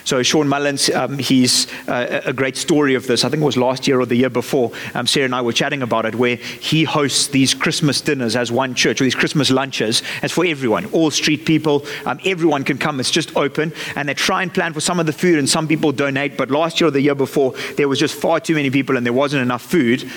So 0.05 0.21
Sean 0.21 0.47
Mullins, 0.47 0.89
um, 0.89 1.17
he's 1.17 1.67
uh, 1.87 2.21
a 2.25 2.33
great 2.33 2.57
story 2.57 2.95
of 2.95 3.07
this. 3.07 3.23
I 3.23 3.29
think 3.29 3.41
it 3.41 3.45
was 3.45 3.57
last 3.57 3.87
year 3.87 3.99
or 3.99 4.05
the 4.05 4.15
year 4.15 4.29
before. 4.29 4.71
Um, 4.93 5.07
Sarah 5.07 5.25
and 5.25 5.35
I 5.35 5.41
were 5.41 5.53
chatting 5.53 5.81
about 5.81 6.05
it, 6.05 6.15
where 6.15 6.35
he 6.35 6.83
hosts 6.83 7.27
these 7.27 7.53
Christmas 7.53 8.01
dinners 8.01 8.35
as 8.35 8.51
one 8.51 8.75
church, 8.75 8.99
or 8.99 9.05
these 9.05 9.15
Christmas 9.15 9.49
lunches. 9.49 10.03
as 10.21 10.31
for 10.31 10.45
everyone, 10.45 10.85
all 10.87 11.11
street 11.11 11.45
people. 11.45 11.85
Um, 12.05 12.19
everyone 12.25 12.63
can 12.63 12.77
come. 12.77 12.99
It's 12.99 13.11
just 13.11 13.35
open, 13.37 13.71
and 13.95 14.09
they 14.09 14.13
try 14.13 14.43
and 14.43 14.53
plan 14.53 14.73
for 14.73 14.81
some 14.81 14.99
of 14.99 15.05
the 15.05 15.13
food, 15.13 15.39
and 15.39 15.49
some 15.49 15.67
people 15.67 15.91
donate. 15.91 16.37
But 16.37 16.51
last 16.51 16.81
year 16.81 16.87
or 16.87 16.91
the 16.91 17.01
year 17.01 17.15
before, 17.15 17.53
there 17.77 17.87
was 17.87 17.99
just 17.99 18.15
far 18.15 18.39
too 18.39 18.55
many 18.55 18.69
people, 18.69 18.97
and 18.97 19.05
there 19.05 19.13
wasn't 19.13 19.41
enough 19.41 19.61
food. 19.61 20.09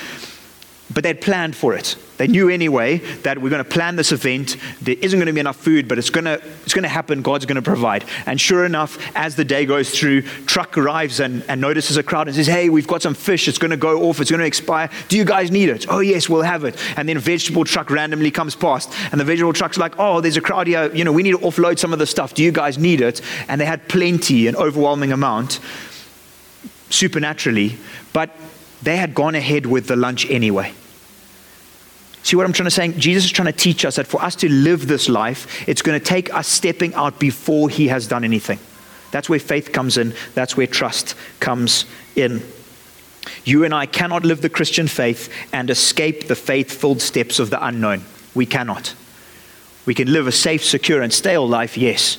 But 0.93 1.03
they'd 1.03 1.21
planned 1.21 1.57
for 1.57 1.75
it. 1.75 1.97
They 2.17 2.29
knew 2.29 2.49
anyway 2.49 2.99
that 3.23 3.39
we're 3.39 3.51
going 3.51 3.63
to 3.63 3.69
plan 3.69 3.97
this 3.97 4.13
event. 4.13 4.57
There 4.81 4.95
isn't 5.01 5.19
going 5.19 5.27
to 5.27 5.33
be 5.33 5.41
enough 5.41 5.57
food, 5.57 5.89
but 5.89 5.99
it's 5.99 6.11
going 6.11 6.25
to, 6.25 6.41
it's 6.63 6.73
going 6.73 6.85
to 6.85 6.89
happen. 6.89 7.23
God's 7.23 7.45
going 7.45 7.57
to 7.57 7.63
provide. 7.63 8.05
And 8.25 8.41
sure 8.41 8.65
enough, 8.65 8.99
as 9.17 9.37
the 9.37 9.45
day 9.45 9.67
goes 9.67 9.91
through, 9.91 10.23
truck 10.23 10.79
arrives 10.79 11.21
and, 11.21 11.43
and 11.49 11.61
notices 11.61 11.97
a 11.97 12.03
crowd 12.03 12.29
and 12.29 12.37
says, 12.37 12.47
Hey, 12.47 12.69
we've 12.69 12.87
got 12.87 13.03
some 13.03 13.15
fish. 13.15 13.49
It's 13.49 13.59
going 13.59 13.73
to 13.73 13.77
go 13.77 14.09
off. 14.09 14.21
It's 14.21 14.31
going 14.31 14.41
to 14.41 14.47
expire. 14.47 14.89
Do 15.09 15.17
you 15.17 15.25
guys 15.25 15.51
need 15.51 15.69
it? 15.69 15.87
Oh, 15.89 16.01
yes, 16.01 16.29
we'll 16.29 16.43
have 16.43 16.65
it. 16.65 16.77
And 16.97 17.09
then 17.09 17.19
vegetable 17.19 17.65
truck 17.65 17.91
randomly 17.91 18.31
comes 18.31 18.55
past. 18.55 18.93
And 19.11 19.21
the 19.21 19.25
vegetable 19.25 19.53
truck's 19.53 19.77
like, 19.77 19.99
Oh, 19.99 20.21
there's 20.21 20.37
a 20.37 20.41
crowd 20.43 20.69
here. 20.69 20.95
You 20.95 21.05
know, 21.05 21.13
we 21.13 21.25
need 21.25 21.33
to 21.33 21.39
offload 21.39 21.79
some 21.79 21.93
of 21.93 21.99
the 21.99 22.07
stuff. 22.07 22.33
Do 22.33 22.45
you 22.45 22.53
guys 22.53 22.79
need 22.79 23.01
it? 23.01 23.21
And 23.49 23.61
they 23.61 23.67
had 23.67 23.89
plenty, 23.89 24.47
an 24.47 24.57
overwhelming 24.57 25.13
amount, 25.13 25.59
supernaturally. 26.91 27.77
But 28.13 28.31
they 28.83 28.97
had 28.97 29.15
gone 29.15 29.35
ahead 29.35 29.67
with 29.67 29.87
the 29.87 29.97
lunch 29.97 30.29
anyway. 30.31 30.73
See 32.23 32.35
what 32.35 32.45
I'm 32.45 32.53
trying 32.53 32.67
to 32.67 32.73
say? 32.73 32.89
Jesus 32.89 33.27
is 33.27 33.31
trying 33.31 33.53
to 33.53 33.59
teach 33.59 33.85
us 33.85 33.97
that 33.97 34.07
for 34.07 34.21
us 34.21 34.35
to 34.37 34.49
live 34.49 34.89
this 34.89 35.09
life, 35.09 35.69
it's 35.69 35.81
going 35.81 35.99
to 35.99 36.05
take 36.05 36.35
us 36.35 36.49
stepping 36.49 36.93
out 36.95 37.21
before 37.21 37.69
He 37.69 37.89
has 37.89 38.09
done 38.09 38.25
anything. 38.25 38.59
That's 39.13 39.29
where 39.29 39.39
faith 39.39 39.73
comes 39.73 39.97
in, 39.97 40.13
that's 40.35 40.57
where 40.57 40.67
trust 40.67 41.15
comes 41.39 41.85
in. 42.17 42.43
You 43.45 43.65
and 43.65 43.73
I 43.73 43.87
cannot 43.87 44.25
live 44.25 44.41
the 44.41 44.49
Christian 44.49 44.89
faith 44.89 45.33
and 45.53 45.71
escape 45.71 46.27
the 46.27 46.35
faith 46.35 46.73
filled 46.73 47.01
steps 47.01 47.39
of 47.39 47.51
the 47.51 47.65
unknown. 47.65 48.03
We 48.35 48.47
cannot. 48.47 48.95
We 49.85 49.95
can 49.95 50.13
live 50.13 50.27
a 50.27 50.33
safe, 50.33 50.65
secure, 50.65 51.03
and 51.03 51.13
stale 51.13 51.47
life, 51.47 51.79
yes. 51.79 52.19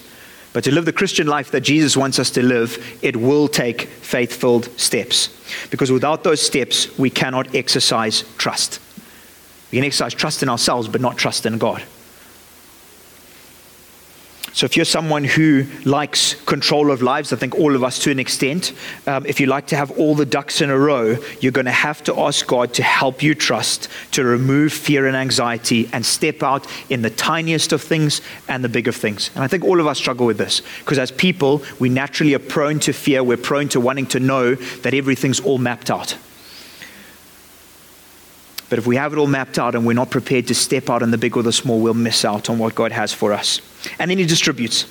But 0.58 0.64
to 0.64 0.74
live 0.74 0.86
the 0.86 0.92
Christian 0.92 1.28
life 1.28 1.52
that 1.52 1.62
Jesus 1.62 1.96
wants 1.96 2.18
us 2.18 2.32
to 2.32 2.42
live, 2.42 2.98
it 3.04 3.16
will 3.16 3.48
take 3.48 3.82
faith 3.84 4.34
filled 4.34 4.66
steps. 4.80 5.30
Because 5.70 5.92
without 5.92 6.24
those 6.24 6.42
steps, 6.42 6.98
we 6.98 7.12
cannot 7.12 7.54
exercise 7.54 8.24
trust. 8.40 8.80
We 9.70 9.78
can 9.78 9.86
exercise 9.86 10.16
trust 10.16 10.42
in 10.42 10.50
ourselves, 10.50 10.88
but 10.88 11.00
not 11.00 11.16
trust 11.16 11.46
in 11.46 11.60
God. 11.60 11.84
So, 14.58 14.66
if 14.66 14.76
you're 14.76 14.86
someone 14.86 15.24
who 15.24 15.68
likes 15.86 16.34
control 16.46 16.90
of 16.90 17.04
lives, 17.04 17.32
I 17.32 17.36
think 17.36 17.54
all 17.54 17.76
of 17.76 17.84
us 17.84 18.00
to 18.00 18.10
an 18.10 18.18
extent, 18.18 18.74
um, 19.06 19.24
if 19.28 19.40
you 19.40 19.46
like 19.46 19.68
to 19.68 19.76
have 19.76 19.92
all 20.00 20.16
the 20.16 20.26
ducks 20.26 20.62
in 20.62 20.72
a 20.72 20.80
row, 20.80 21.16
you're 21.40 21.52
going 21.52 21.66
to 21.66 21.72
have 21.72 22.04
to 22.06 22.20
ask 22.20 22.48
God 22.48 22.74
to 22.74 22.82
help 22.82 23.22
you 23.22 23.36
trust, 23.36 23.88
to 24.14 24.24
remove 24.24 24.74
fear 24.74 25.06
and 25.06 25.16
anxiety, 25.16 25.88
and 25.94 26.04
step 26.04 26.42
out 26.42 26.66
in 26.90 27.04
the 27.04 27.12
tiniest 27.12 27.72
of 27.72 27.84
things 27.84 28.20
and 28.48 28.64
the 28.64 28.70
big 28.70 28.88
of 28.88 28.96
things. 28.96 29.30
And 29.36 29.44
I 29.44 29.48
think 29.48 29.64
all 29.64 29.80
of 29.80 29.86
us 29.86 30.00
struggle 30.00 30.26
with 30.26 30.40
this 30.40 30.64
because 30.80 30.98
as 30.98 31.12
people, 31.12 31.62
we 31.78 31.90
naturally 31.90 32.34
are 32.34 32.40
prone 32.40 32.80
to 32.80 32.94
fear. 32.94 33.24
We're 33.24 33.38
prone 33.38 33.70
to 33.70 33.80
wanting 33.80 34.08
to 34.08 34.20
know 34.20 34.56
that 34.56 34.96
everything's 34.96 35.40
all 35.40 35.60
mapped 35.60 35.92
out. 35.92 36.18
But 38.70 38.80
if 38.80 38.88
we 38.88 38.96
have 38.96 39.14
it 39.14 39.20
all 39.20 39.28
mapped 39.28 39.60
out 39.60 39.76
and 39.76 39.86
we're 39.86 39.94
not 39.94 40.10
prepared 40.10 40.48
to 40.48 40.56
step 40.56 40.90
out 40.90 41.04
in 41.04 41.12
the 41.12 41.18
big 41.18 41.38
or 41.38 41.44
the 41.44 41.54
small, 41.54 41.80
we'll 41.80 41.94
miss 41.94 42.26
out 42.26 42.50
on 42.50 42.58
what 42.58 42.76
God 42.76 42.92
has 42.92 43.14
for 43.14 43.34
us. 43.34 43.62
And 44.00 44.10
then 44.12 44.18
he 44.18 44.26
distributes. 44.26 44.84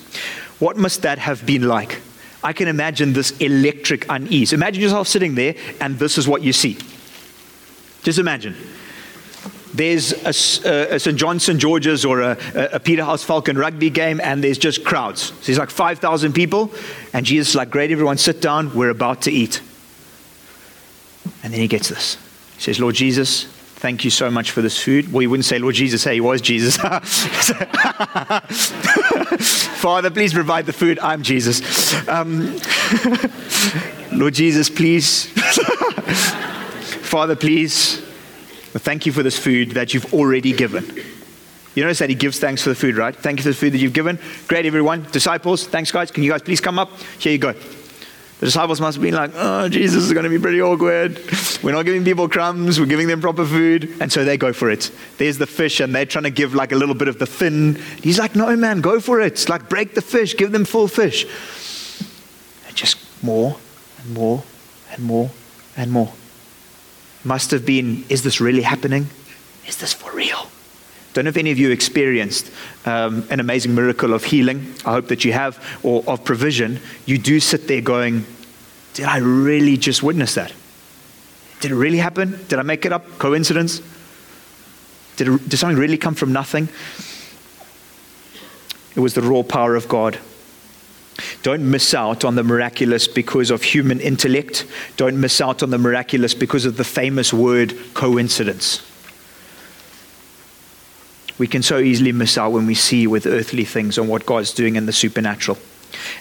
What 0.58 0.76
must 0.76 1.02
that 1.02 1.18
have 1.18 1.44
been 1.44 1.68
like? 1.68 2.00
I 2.42 2.52
can 2.52 2.68
imagine 2.68 3.12
this 3.12 3.32
electric 3.38 4.06
unease. 4.08 4.52
Imagine 4.52 4.82
yourself 4.82 5.08
sitting 5.08 5.34
there 5.34 5.54
and 5.80 5.98
this 5.98 6.18
is 6.18 6.28
what 6.28 6.42
you 6.42 6.52
see. 6.52 6.78
Just 8.02 8.18
imagine. 8.18 8.54
There's 9.74 10.12
a, 10.24 10.94
a 10.94 10.98
St. 10.98 11.18
John 11.18 11.38
St. 11.38 11.58
George's 11.58 12.04
or 12.04 12.22
a, 12.22 12.38
a 12.72 12.80
Peterhouse 12.80 13.22
Falcon 13.22 13.58
rugby 13.58 13.90
game, 13.90 14.20
and 14.22 14.42
there's 14.42 14.56
just 14.56 14.84
crowds. 14.84 15.24
So 15.24 15.34
there's 15.44 15.58
like 15.58 15.70
5,000 15.70 16.32
people, 16.32 16.72
and 17.12 17.26
Jesus 17.26 17.50
is 17.50 17.54
like, 17.56 17.68
Great, 17.68 17.90
everyone 17.90 18.16
sit 18.16 18.40
down, 18.40 18.74
we're 18.74 18.90
about 18.90 19.22
to 19.22 19.30
eat. 19.30 19.60
And 21.42 21.52
then 21.52 21.60
he 21.60 21.68
gets 21.68 21.88
this. 21.88 22.16
He 22.54 22.62
says, 22.62 22.80
Lord 22.80 22.94
Jesus, 22.94 23.46
Thank 23.76 24.04
you 24.04 24.10
so 24.10 24.30
much 24.30 24.52
for 24.52 24.62
this 24.62 24.82
food. 24.82 25.12
Well, 25.12 25.20
you 25.20 25.28
wouldn't 25.28 25.44
say 25.44 25.58
Lord 25.58 25.74
Jesus, 25.74 26.02
hey, 26.02 26.14
he 26.14 26.20
was 26.20 26.40
Jesus. 26.40 26.76
Father, 29.76 30.10
please 30.10 30.32
provide 30.32 30.64
the 30.64 30.72
food. 30.72 30.98
I'm 31.00 31.22
Jesus. 31.22 31.92
Um, 32.08 32.56
Lord 34.12 34.32
Jesus, 34.32 34.70
please. 34.70 35.26
Father, 37.04 37.36
please. 37.36 38.00
Thank 38.78 39.04
you 39.04 39.12
for 39.12 39.22
this 39.22 39.38
food 39.38 39.72
that 39.72 39.92
you've 39.92 40.12
already 40.14 40.52
given. 40.52 40.84
You 41.74 41.82
notice 41.82 41.98
that 41.98 42.08
he 42.08 42.14
gives 42.14 42.38
thanks 42.38 42.62
for 42.62 42.70
the 42.70 42.74
food, 42.74 42.96
right? 42.96 43.14
Thank 43.14 43.38
you 43.38 43.42
for 43.42 43.50
the 43.50 43.54
food 43.54 43.74
that 43.74 43.78
you've 43.78 43.92
given. 43.92 44.18
Great, 44.48 44.64
everyone. 44.64 45.06
Disciples, 45.12 45.66
thanks, 45.66 45.92
guys. 45.92 46.10
Can 46.10 46.22
you 46.22 46.30
guys 46.30 46.40
please 46.40 46.62
come 46.62 46.78
up? 46.78 46.90
Here 47.18 47.32
you 47.32 47.38
go. 47.38 47.54
The 48.38 48.46
disciples 48.46 48.82
must 48.82 48.96
have 48.96 49.02
been 49.02 49.14
like, 49.14 49.30
oh, 49.34 49.68
Jesus 49.68 50.04
is 50.04 50.12
going 50.12 50.24
to 50.24 50.30
be 50.30 50.38
pretty 50.38 50.60
awkward. 50.60 51.18
We're 51.62 51.72
not 51.72 51.86
giving 51.86 52.04
people 52.04 52.28
crumbs, 52.28 52.78
we're 52.78 52.84
giving 52.84 53.06
them 53.06 53.22
proper 53.22 53.46
food. 53.46 53.96
And 53.98 54.12
so 54.12 54.24
they 54.24 54.36
go 54.36 54.52
for 54.52 54.70
it. 54.70 54.90
There's 55.16 55.38
the 55.38 55.46
fish, 55.46 55.80
and 55.80 55.94
they're 55.94 56.04
trying 56.04 56.24
to 56.24 56.30
give 56.30 56.54
like 56.54 56.72
a 56.72 56.76
little 56.76 56.94
bit 56.94 57.08
of 57.08 57.18
the 57.18 57.26
fin. 57.26 57.76
He's 58.02 58.18
like, 58.18 58.36
no, 58.36 58.54
man, 58.54 58.82
go 58.82 59.00
for 59.00 59.20
it. 59.22 59.48
Like, 59.48 59.70
break 59.70 59.94
the 59.94 60.02
fish, 60.02 60.36
give 60.36 60.52
them 60.52 60.66
full 60.66 60.86
fish. 60.86 61.24
And 62.66 62.76
just 62.76 62.98
more 63.22 63.56
and 64.02 64.12
more 64.12 64.44
and 64.92 65.02
more 65.02 65.30
and 65.74 65.90
more. 65.90 66.12
Must 67.24 67.50
have 67.52 67.64
been, 67.64 68.04
is 68.10 68.22
this 68.22 68.38
really 68.38 68.62
happening? 68.62 69.08
Is 69.66 69.78
this 69.78 69.94
for 69.94 70.12
real? 70.12 70.50
Don't 71.16 71.24
know 71.24 71.30
if 71.30 71.38
any 71.38 71.50
of 71.50 71.56
you 71.56 71.70
experienced 71.70 72.52
um, 72.84 73.26
an 73.30 73.40
amazing 73.40 73.74
miracle 73.74 74.12
of 74.12 74.22
healing. 74.22 74.74
I 74.84 74.92
hope 74.92 75.08
that 75.08 75.24
you 75.24 75.32
have, 75.32 75.58
or 75.82 76.04
of 76.06 76.24
provision. 76.24 76.78
You 77.06 77.16
do 77.16 77.40
sit 77.40 77.66
there 77.68 77.80
going, 77.80 78.26
Did 78.92 79.06
I 79.06 79.16
really 79.16 79.78
just 79.78 80.02
witness 80.02 80.34
that? 80.34 80.52
Did 81.60 81.70
it 81.70 81.74
really 81.74 81.96
happen? 81.96 82.38
Did 82.48 82.58
I 82.58 82.62
make 82.64 82.84
it 82.84 82.92
up? 82.92 83.18
Coincidence? 83.18 83.80
Did, 85.16 85.28
it, 85.28 85.48
did 85.48 85.56
something 85.56 85.78
really 85.78 85.96
come 85.96 86.14
from 86.14 86.34
nothing? 86.34 86.68
It 88.94 89.00
was 89.00 89.14
the 89.14 89.22
raw 89.22 89.42
power 89.42 89.74
of 89.74 89.88
God. 89.88 90.18
Don't 91.42 91.70
miss 91.70 91.94
out 91.94 92.26
on 92.26 92.34
the 92.34 92.44
miraculous 92.44 93.08
because 93.08 93.50
of 93.50 93.62
human 93.62 94.00
intellect. 94.00 94.66
Don't 94.98 95.18
miss 95.18 95.40
out 95.40 95.62
on 95.62 95.70
the 95.70 95.78
miraculous 95.78 96.34
because 96.34 96.66
of 96.66 96.76
the 96.76 96.84
famous 96.84 97.32
word 97.32 97.74
coincidence 97.94 98.82
we 101.38 101.46
can 101.46 101.62
so 101.62 101.78
easily 101.78 102.12
miss 102.12 102.38
out 102.38 102.52
when 102.52 102.66
we 102.66 102.74
see 102.74 103.06
with 103.06 103.26
earthly 103.26 103.64
things 103.64 103.98
on 103.98 104.08
what 104.08 104.26
God's 104.26 104.52
doing 104.52 104.76
in 104.76 104.86
the 104.86 104.92
supernatural. 104.92 105.58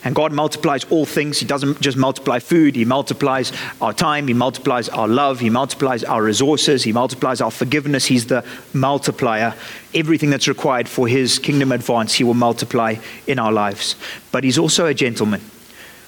And 0.04 0.16
God 0.16 0.32
multiplies 0.32 0.84
all 0.86 1.06
things. 1.06 1.40
He 1.40 1.46
doesn't 1.46 1.82
just 1.82 1.98
multiply 1.98 2.40
food, 2.40 2.76
He 2.76 2.86
multiplies 2.86 3.52
our 3.82 3.94
time, 3.94 4.28
He 4.28 4.34
multiplies 4.34 4.90
our 4.90 5.08
love, 5.08 5.40
He 5.40 5.50
multiplies 5.50 6.04
our 6.04 6.24
resources, 6.24 6.84
He 6.84 6.94
multiplies 6.94 7.42
our 7.42 7.52
forgiveness. 7.52 8.06
He's 8.06 8.28
the 8.28 8.46
multiplier. 8.74 9.54
Everything 9.94 10.30
that's 10.30 10.48
required 10.48 10.88
for 10.88 11.08
His 11.08 11.40
kingdom 11.40 11.72
advance, 11.72 12.14
He 12.14 12.24
will 12.24 12.34
multiply 12.34 12.96
in 13.28 13.40
our 13.40 13.52
lives. 13.52 13.96
But 14.32 14.44
He's 14.44 14.58
also 14.58 14.86
a 14.86 14.94
gentleman. 14.94 15.42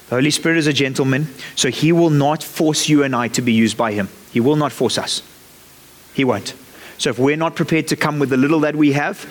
The 0.08 0.14
Holy 0.14 0.30
Spirit 0.30 0.58
is 0.58 0.66
a 0.66 0.72
gentleman, 0.72 1.28
so 1.54 1.70
He 1.70 1.92
will 1.92 2.10
not 2.10 2.42
force 2.42 2.88
you 2.88 3.02
and 3.02 3.14
I 3.14 3.28
to 3.28 3.42
be 3.42 3.52
used 3.52 3.76
by 3.76 3.92
Him. 3.92 4.08
He 4.32 4.40
will 4.40 4.56
not 4.56 4.72
force 4.72 4.98
us. 4.98 5.22
He 6.14 6.24
won't. 6.24 6.54
So 6.98 7.10
if 7.10 7.18
we're 7.18 7.36
not 7.36 7.56
prepared 7.56 7.88
to 7.88 7.96
come 7.96 8.18
with 8.18 8.30
the 8.30 8.36
little 8.36 8.60
that 8.60 8.76
we 8.76 8.92
have, 8.92 9.24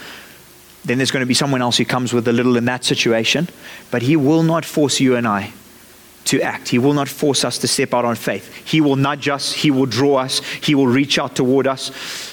then 0.85 0.97
there's 0.97 1.11
going 1.11 1.21
to 1.21 1.27
be 1.27 1.33
someone 1.33 1.61
else 1.61 1.77
who 1.77 1.85
comes 1.85 2.13
with 2.13 2.27
a 2.27 2.33
little 2.33 2.55
in 2.57 2.65
that 2.65 2.85
situation. 2.85 3.49
But 3.91 4.01
He 4.01 4.15
will 4.15 4.43
not 4.43 4.65
force 4.65 4.99
you 4.99 5.15
and 5.15 5.27
I 5.27 5.51
to 6.25 6.41
act. 6.41 6.69
He 6.69 6.77
will 6.77 6.93
not 6.93 7.07
force 7.07 7.45
us 7.45 7.57
to 7.59 7.67
step 7.67 7.93
out 7.93 8.05
on 8.05 8.15
faith. 8.15 8.53
He 8.65 8.81
will 8.81 8.95
nudge 8.95 9.27
us, 9.27 9.53
He 9.53 9.71
will 9.71 9.85
draw 9.85 10.17
us, 10.17 10.39
He 10.39 10.75
will 10.75 10.87
reach 10.87 11.19
out 11.19 11.35
toward 11.35 11.67
us. 11.67 11.91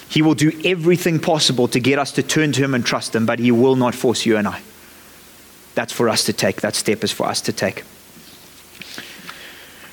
He 0.09 0.23
will 0.23 0.35
do 0.35 0.53
everything 0.65 1.19
possible 1.19 1.67
to 1.69 1.81
get 1.81 1.99
us 1.99 2.13
to 2.13 2.23
turn 2.23 2.53
to 2.53 2.63
Him 2.63 2.75
and 2.75 2.85
trust 2.85 3.15
Him, 3.15 3.27
but 3.27 3.39
He 3.39 3.51
will 3.51 3.77
not 3.77 3.95
force 3.95 4.25
you 4.25 4.37
and 4.37 4.47
I. 4.47 4.63
That's 5.75 5.93
for 5.93 6.09
us 6.09 6.25
to 6.27 6.33
take. 6.33 6.61
That 6.61 6.77
step 6.77 7.03
is 7.03 7.11
for 7.11 7.27
us 7.27 7.41
to 7.43 7.53
take. 7.53 7.83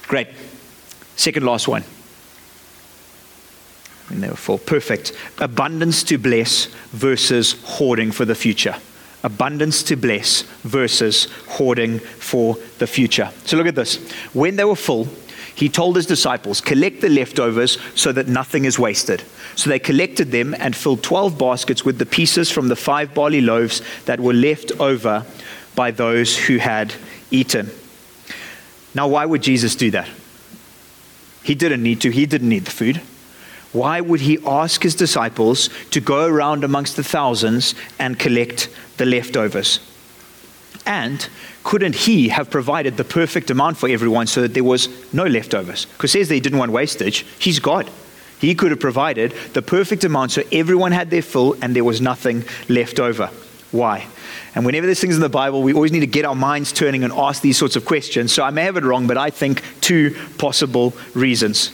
Great. 0.07 0.27
Second 1.15 1.45
last 1.45 1.67
one. 1.67 1.83
Full. 4.35 4.57
Perfect. 4.57 5.13
Abundance 5.39 6.03
to 6.03 6.17
bless 6.17 6.65
versus 6.91 7.61
hoarding 7.63 8.11
for 8.11 8.25
the 8.25 8.35
future. 8.35 8.75
Abundance 9.23 9.83
to 9.83 9.95
bless 9.95 10.41
versus 10.63 11.27
hoarding 11.47 11.99
for 11.99 12.57
the 12.79 12.87
future. 12.87 13.31
So 13.45 13.57
look 13.57 13.67
at 13.67 13.75
this. 13.75 13.97
When 14.33 14.55
they 14.55 14.63
were 14.63 14.75
full, 14.75 15.07
he 15.53 15.69
told 15.69 15.95
his 15.95 16.05
disciples, 16.05 16.61
Collect 16.61 17.01
the 17.01 17.09
leftovers 17.09 17.77
so 17.93 18.11
that 18.11 18.27
nothing 18.27 18.65
is 18.65 18.79
wasted. 18.79 19.23
So 19.55 19.69
they 19.69 19.79
collected 19.79 20.31
them 20.31 20.55
and 20.57 20.75
filled 20.75 21.03
12 21.03 21.37
baskets 21.37 21.85
with 21.85 21.99
the 21.99 22.05
pieces 22.05 22.49
from 22.49 22.67
the 22.67 22.75
five 22.75 23.13
barley 23.13 23.41
loaves 23.41 23.81
that 24.05 24.19
were 24.19 24.33
left 24.33 24.71
over 24.79 25.25
by 25.75 25.91
those 25.91 26.37
who 26.37 26.57
had 26.57 26.93
eaten. 27.29 27.69
Now, 28.95 29.07
why 29.07 29.25
would 29.25 29.43
Jesus 29.43 29.75
do 29.75 29.91
that? 29.91 30.09
He 31.43 31.55
didn't 31.55 31.83
need 31.83 32.01
to, 32.01 32.09
he 32.09 32.25
didn't 32.25 32.49
need 32.49 32.65
the 32.65 32.71
food. 32.71 33.01
Why 33.73 34.01
would 34.01 34.21
he 34.21 34.37
ask 34.45 34.83
his 34.83 34.95
disciples 34.95 35.69
to 35.91 36.01
go 36.01 36.25
around 36.25 36.63
amongst 36.63 36.97
the 36.97 37.03
thousands 37.03 37.73
and 37.99 38.19
collect 38.19 38.69
the 38.97 39.05
leftovers? 39.05 39.79
And 40.85 41.27
couldn't 41.63 41.95
he 41.95 42.29
have 42.29 42.49
provided 42.49 42.97
the 42.97 43.03
perfect 43.03 43.49
amount 43.49 43.77
for 43.77 43.87
everyone 43.87 44.27
so 44.27 44.41
that 44.41 44.53
there 44.53 44.63
was 44.63 44.89
no 45.13 45.25
leftovers? 45.25 45.85
Because 45.85 46.11
says 46.11 46.29
he 46.29 46.39
didn't 46.39 46.59
want 46.59 46.71
wastage. 46.71 47.25
He's 47.39 47.59
God. 47.59 47.89
He 48.39 48.55
could 48.55 48.71
have 48.71 48.79
provided 48.79 49.33
the 49.53 49.61
perfect 49.61 50.03
amount 50.03 50.31
so 50.31 50.41
everyone 50.51 50.91
had 50.91 51.11
their 51.11 51.21
fill 51.21 51.55
and 51.61 51.75
there 51.75 51.83
was 51.83 52.01
nothing 52.01 52.43
left 52.67 52.99
over. 52.99 53.27
Why? 53.71 54.07
And 54.55 54.65
whenever 54.65 54.85
there's 54.85 54.99
things 54.99 55.15
in 55.15 55.21
the 55.21 55.29
Bible, 55.29 55.61
we 55.61 55.73
always 55.73 55.91
need 55.91 56.01
to 56.01 56.07
get 56.07 56.25
our 56.25 56.35
minds 56.35 56.73
turning 56.73 57.03
and 57.03 57.13
ask 57.13 57.41
these 57.41 57.57
sorts 57.57 57.75
of 57.75 57.85
questions. 57.85 58.33
So 58.33 58.43
I 58.43 58.49
may 58.49 58.63
have 58.63 58.75
it 58.75 58.83
wrong, 58.83 59.07
but 59.07 59.17
I 59.17 59.29
think 59.29 59.63
two 59.79 60.17
possible 60.37 60.93
reasons. 61.13 61.71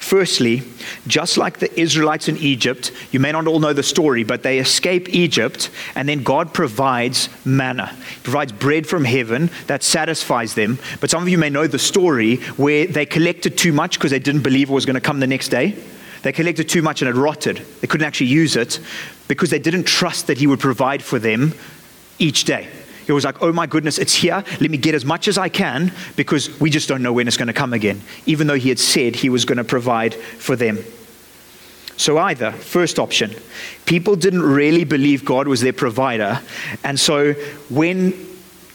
Firstly, 0.00 0.62
just 1.06 1.36
like 1.36 1.58
the 1.58 1.78
Israelites 1.78 2.26
in 2.26 2.38
Egypt, 2.38 2.90
you 3.12 3.20
may 3.20 3.32
not 3.32 3.46
all 3.46 3.60
know 3.60 3.74
the 3.74 3.82
story, 3.82 4.24
but 4.24 4.42
they 4.42 4.58
escape 4.58 5.10
Egypt, 5.10 5.70
and 5.94 6.08
then 6.08 6.22
God 6.22 6.54
provides 6.54 7.28
manna. 7.44 7.86
He 7.86 8.20
provides 8.22 8.50
bread 8.50 8.86
from 8.86 9.04
heaven 9.04 9.50
that 9.66 9.82
satisfies 9.82 10.54
them. 10.54 10.78
But 11.00 11.10
some 11.10 11.22
of 11.22 11.28
you 11.28 11.36
may 11.36 11.50
know 11.50 11.66
the 11.66 11.78
story 11.78 12.36
where 12.56 12.86
they 12.86 13.04
collected 13.04 13.58
too 13.58 13.74
much 13.74 13.98
because 13.98 14.10
they 14.10 14.18
didn't 14.18 14.42
believe 14.42 14.70
it 14.70 14.72
was 14.72 14.86
going 14.86 14.94
to 14.94 15.02
come 15.02 15.20
the 15.20 15.26
next 15.26 15.50
day. 15.50 15.76
They 16.22 16.32
collected 16.32 16.68
too 16.68 16.80
much 16.80 17.02
and 17.02 17.08
it 17.08 17.18
rotted. 17.18 17.58
They 17.80 17.86
couldn't 17.86 18.06
actually 18.06 18.28
use 18.28 18.56
it 18.56 18.80
because 19.28 19.50
they 19.50 19.58
didn't 19.58 19.84
trust 19.84 20.28
that 20.28 20.38
He 20.38 20.46
would 20.46 20.60
provide 20.60 21.02
for 21.02 21.18
them 21.18 21.52
each 22.18 22.44
day. 22.44 22.68
It 23.10 23.12
was 23.12 23.24
like, 23.24 23.42
oh 23.42 23.52
my 23.52 23.66
goodness, 23.66 23.98
it's 23.98 24.14
here. 24.14 24.44
Let 24.60 24.70
me 24.70 24.78
get 24.78 24.94
as 24.94 25.04
much 25.04 25.26
as 25.26 25.36
I 25.36 25.48
can 25.48 25.92
because 26.14 26.60
we 26.60 26.70
just 26.70 26.88
don't 26.88 27.02
know 27.02 27.12
when 27.12 27.26
it's 27.26 27.36
going 27.36 27.48
to 27.48 27.52
come 27.52 27.72
again, 27.72 28.02
even 28.24 28.46
though 28.46 28.54
he 28.54 28.68
had 28.68 28.78
said 28.78 29.16
he 29.16 29.28
was 29.28 29.44
going 29.44 29.58
to 29.58 29.64
provide 29.64 30.14
for 30.14 30.54
them. 30.54 30.78
So, 31.96 32.18
either, 32.18 32.52
first 32.52 33.00
option, 33.00 33.34
people 33.84 34.14
didn't 34.14 34.42
really 34.42 34.84
believe 34.84 35.24
God 35.24 35.48
was 35.48 35.60
their 35.60 35.72
provider. 35.72 36.40
And 36.84 36.98
so, 36.98 37.32
when 37.68 38.12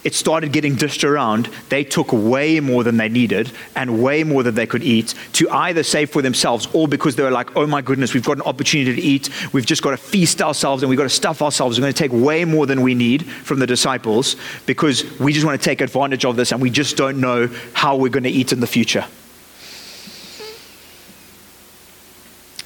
it 0.06 0.14
started 0.14 0.52
getting 0.52 0.76
dished 0.76 1.04
around, 1.04 1.50
they 1.70 1.84
took 1.84 2.14
way 2.14 2.60
more 2.60 2.84
than 2.84 2.98
they 2.98 3.10
needed 3.10 3.52
and 3.76 4.04
way 4.04 4.24
more 4.24 4.44
than 4.44 4.54
they 4.54 4.68
could 4.68 4.84
eat 4.84 5.16
to 5.34 5.50
either 5.50 5.82
save 5.82 6.12
for 6.12 6.22
themselves 6.22 6.68
or 6.74 6.88
because 6.88 7.16
they 7.16 7.24
were 7.24 7.32
like, 7.32 7.56
oh 7.58 7.66
my 7.66 7.82
goodness, 7.82 8.14
we've 8.14 8.24
got 8.24 8.38
an 8.38 8.44
opportunity 8.44 8.96
to 8.96 9.02
eat. 9.02 9.32
We've 9.52 9.66
just 9.66 9.82
got 9.82 9.92
to 9.92 9.98
feast 9.98 10.44
ourselves 10.44 10.84
and 10.84 10.92
we've 10.92 10.98
got 10.98 11.06
to 11.06 11.10
stuff 11.10 11.42
ourselves. 11.42 11.80
We're 11.80 11.86
going 11.86 11.94
to 11.94 11.98
take 11.98 12.14
way 12.14 12.46
more 12.46 12.68
than 12.68 12.84
we 12.84 12.94
need 12.94 13.26
from 13.26 13.58
the 13.58 13.66
disciples 13.66 14.36
because 14.68 15.04
we 15.20 15.34
just 15.34 15.44
want 15.44 15.60
to 15.60 15.66
take 15.66 15.82
advantage 15.82 16.24
of 16.24 16.36
this 16.36 16.52
and 16.52 16.62
we 16.62 16.70
just 16.70 16.96
don't 16.98 17.20
know 17.20 17.50
how 17.74 17.96
we're 17.96 18.10
going 18.10 18.24
to 18.26 18.30
eat 18.30 18.54
in 18.54 18.60
the 18.60 18.68
future. 18.68 19.06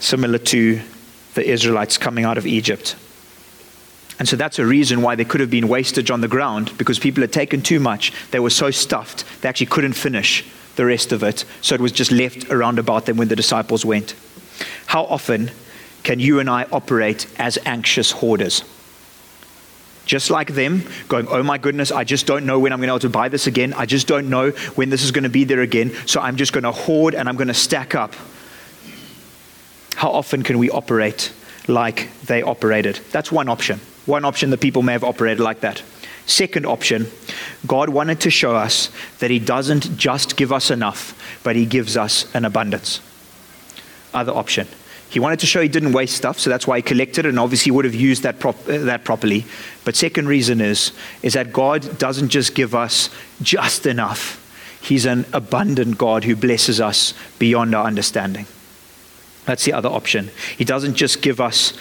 Similar 0.02 0.40
to 0.40 0.82
the 1.36 1.50
Israelites 1.50 1.98
coming 1.98 2.26
out 2.26 2.38
of 2.38 2.46
Egypt. 2.46 2.98
And 4.20 4.28
so 4.28 4.36
that's 4.36 4.60
a 4.60 4.66
reason 4.66 5.02
why 5.02 5.16
there 5.16 5.26
could 5.26 5.40
have 5.40 5.50
been 5.50 5.70
wastage 5.70 6.12
on 6.12 6.20
the 6.20 6.28
ground 6.28 6.78
because 6.78 7.00
people 7.00 7.22
had 7.22 7.32
taken 7.32 7.62
too 7.62 7.80
much. 7.80 8.12
They 8.32 8.40
were 8.40 8.50
so 8.50 8.70
stuffed, 8.70 9.24
they 9.42 9.50
actually 9.50 9.68
couldn't 9.68 9.94
finish 9.94 10.46
the 10.76 10.86
rest 10.86 11.12
of 11.12 11.24
it. 11.24 11.46
So 11.62 11.74
it 11.76 11.82
was 11.82 11.92
just 11.92 12.12
left 12.12 12.52
around 12.52 12.80
about 12.80 13.06
them 13.06 13.18
when 13.18 13.30
the 13.30 13.36
disciples 13.36 13.86
went. 13.86 14.16
How 14.88 15.06
often 15.06 15.52
can 16.04 16.20
you 16.20 16.40
and 16.40 16.50
I 16.50 16.66
operate 16.72 17.28
as 17.40 17.58
anxious 17.66 18.12
hoarders? 18.12 18.64
Just 20.06 20.32
like 20.32 20.54
them, 20.54 20.84
going, 21.08 21.28
oh 21.28 21.44
my 21.44 21.58
goodness, 21.58 21.92
I 21.92 22.04
just 22.04 22.26
don't 22.26 22.46
know 22.46 22.58
when 22.58 22.74
I'm 22.74 22.80
going 22.80 22.88
to 22.88 22.94
be 22.94 22.96
able 22.96 23.00
to 23.02 23.10
buy 23.10 23.30
this 23.30 23.46
again. 23.46 23.74
I 23.74 23.86
just 23.86 24.08
don't 24.08 24.30
know 24.30 24.52
when 24.76 24.90
this 24.90 25.04
is 25.04 25.12
going 25.12 25.24
to 25.24 25.30
be 25.30 25.44
there 25.44 25.62
again. 25.62 25.94
So 26.08 26.20
I'm 26.20 26.36
just 26.36 26.52
going 26.52 26.64
to 26.64 26.72
hoard 26.72 27.14
and 27.14 27.30
I'm 27.30 27.36
going 27.36 27.50
to 27.50 27.54
stack 27.54 27.94
up. 27.94 28.16
How 29.96 30.10
often 30.10 30.44
can 30.44 30.58
we 30.58 30.70
operate 30.72 31.32
like 31.68 32.10
they 32.24 32.42
operated? 32.42 33.00
That's 33.12 33.32
one 33.32 33.50
option. 33.50 33.80
One 34.10 34.26
option 34.26 34.50
that 34.50 34.60
people 34.60 34.82
may 34.82 34.94
have 34.94 35.04
operated 35.04 35.40
like 35.40 35.60
that. 35.60 35.84
Second 36.26 36.66
option, 36.66 37.06
God 37.68 37.90
wanted 37.90 38.20
to 38.22 38.32
show 38.32 38.56
us 38.56 38.90
that 39.20 39.30
He 39.30 39.38
doesn't 39.38 39.98
just 39.98 40.36
give 40.36 40.52
us 40.52 40.72
enough, 40.72 41.14
but 41.44 41.56
He 41.56 41.68
gives 41.68 41.96
us 41.96 42.26
an 42.34 42.44
abundance. 42.44 43.02
Other 44.12 44.32
option, 44.32 44.68
He 45.12 45.20
wanted 45.20 45.40
to 45.42 45.46
show 45.46 45.62
He 45.62 45.68
didn't 45.68 45.94
waste 45.94 46.18
stuff, 46.18 46.40
so 46.40 46.50
that's 46.50 46.66
why 46.66 46.78
He 46.78 46.82
collected 46.82 47.28
and 47.28 47.40
obviously 47.40 47.72
would 47.72 47.86
have 47.86 47.94
used 47.94 48.24
that, 48.24 48.40
prop, 48.40 48.56
uh, 48.68 48.80
that 48.80 49.04
properly. 49.04 49.46
But 49.86 49.96
second 49.96 50.28
reason 50.28 50.60
is, 50.60 50.92
is 51.22 51.34
that 51.34 51.54
God 51.54 52.00
doesn't 52.00 52.30
just 52.30 52.56
give 52.56 52.74
us 52.74 53.12
just 53.44 53.86
enough, 53.86 54.44
He's 54.82 55.06
an 55.06 55.28
abundant 55.34 56.00
God 56.00 56.24
who 56.24 56.36
blesses 56.36 56.82
us 56.82 57.14
beyond 57.38 57.76
our 57.76 57.86
understanding. 57.86 58.48
That's 59.46 59.66
the 59.66 59.74
other 59.74 59.90
option. 59.90 60.32
He 60.58 60.66
doesn't 60.66 60.96
just 60.96 61.22
give 61.22 61.40
us 61.40 61.74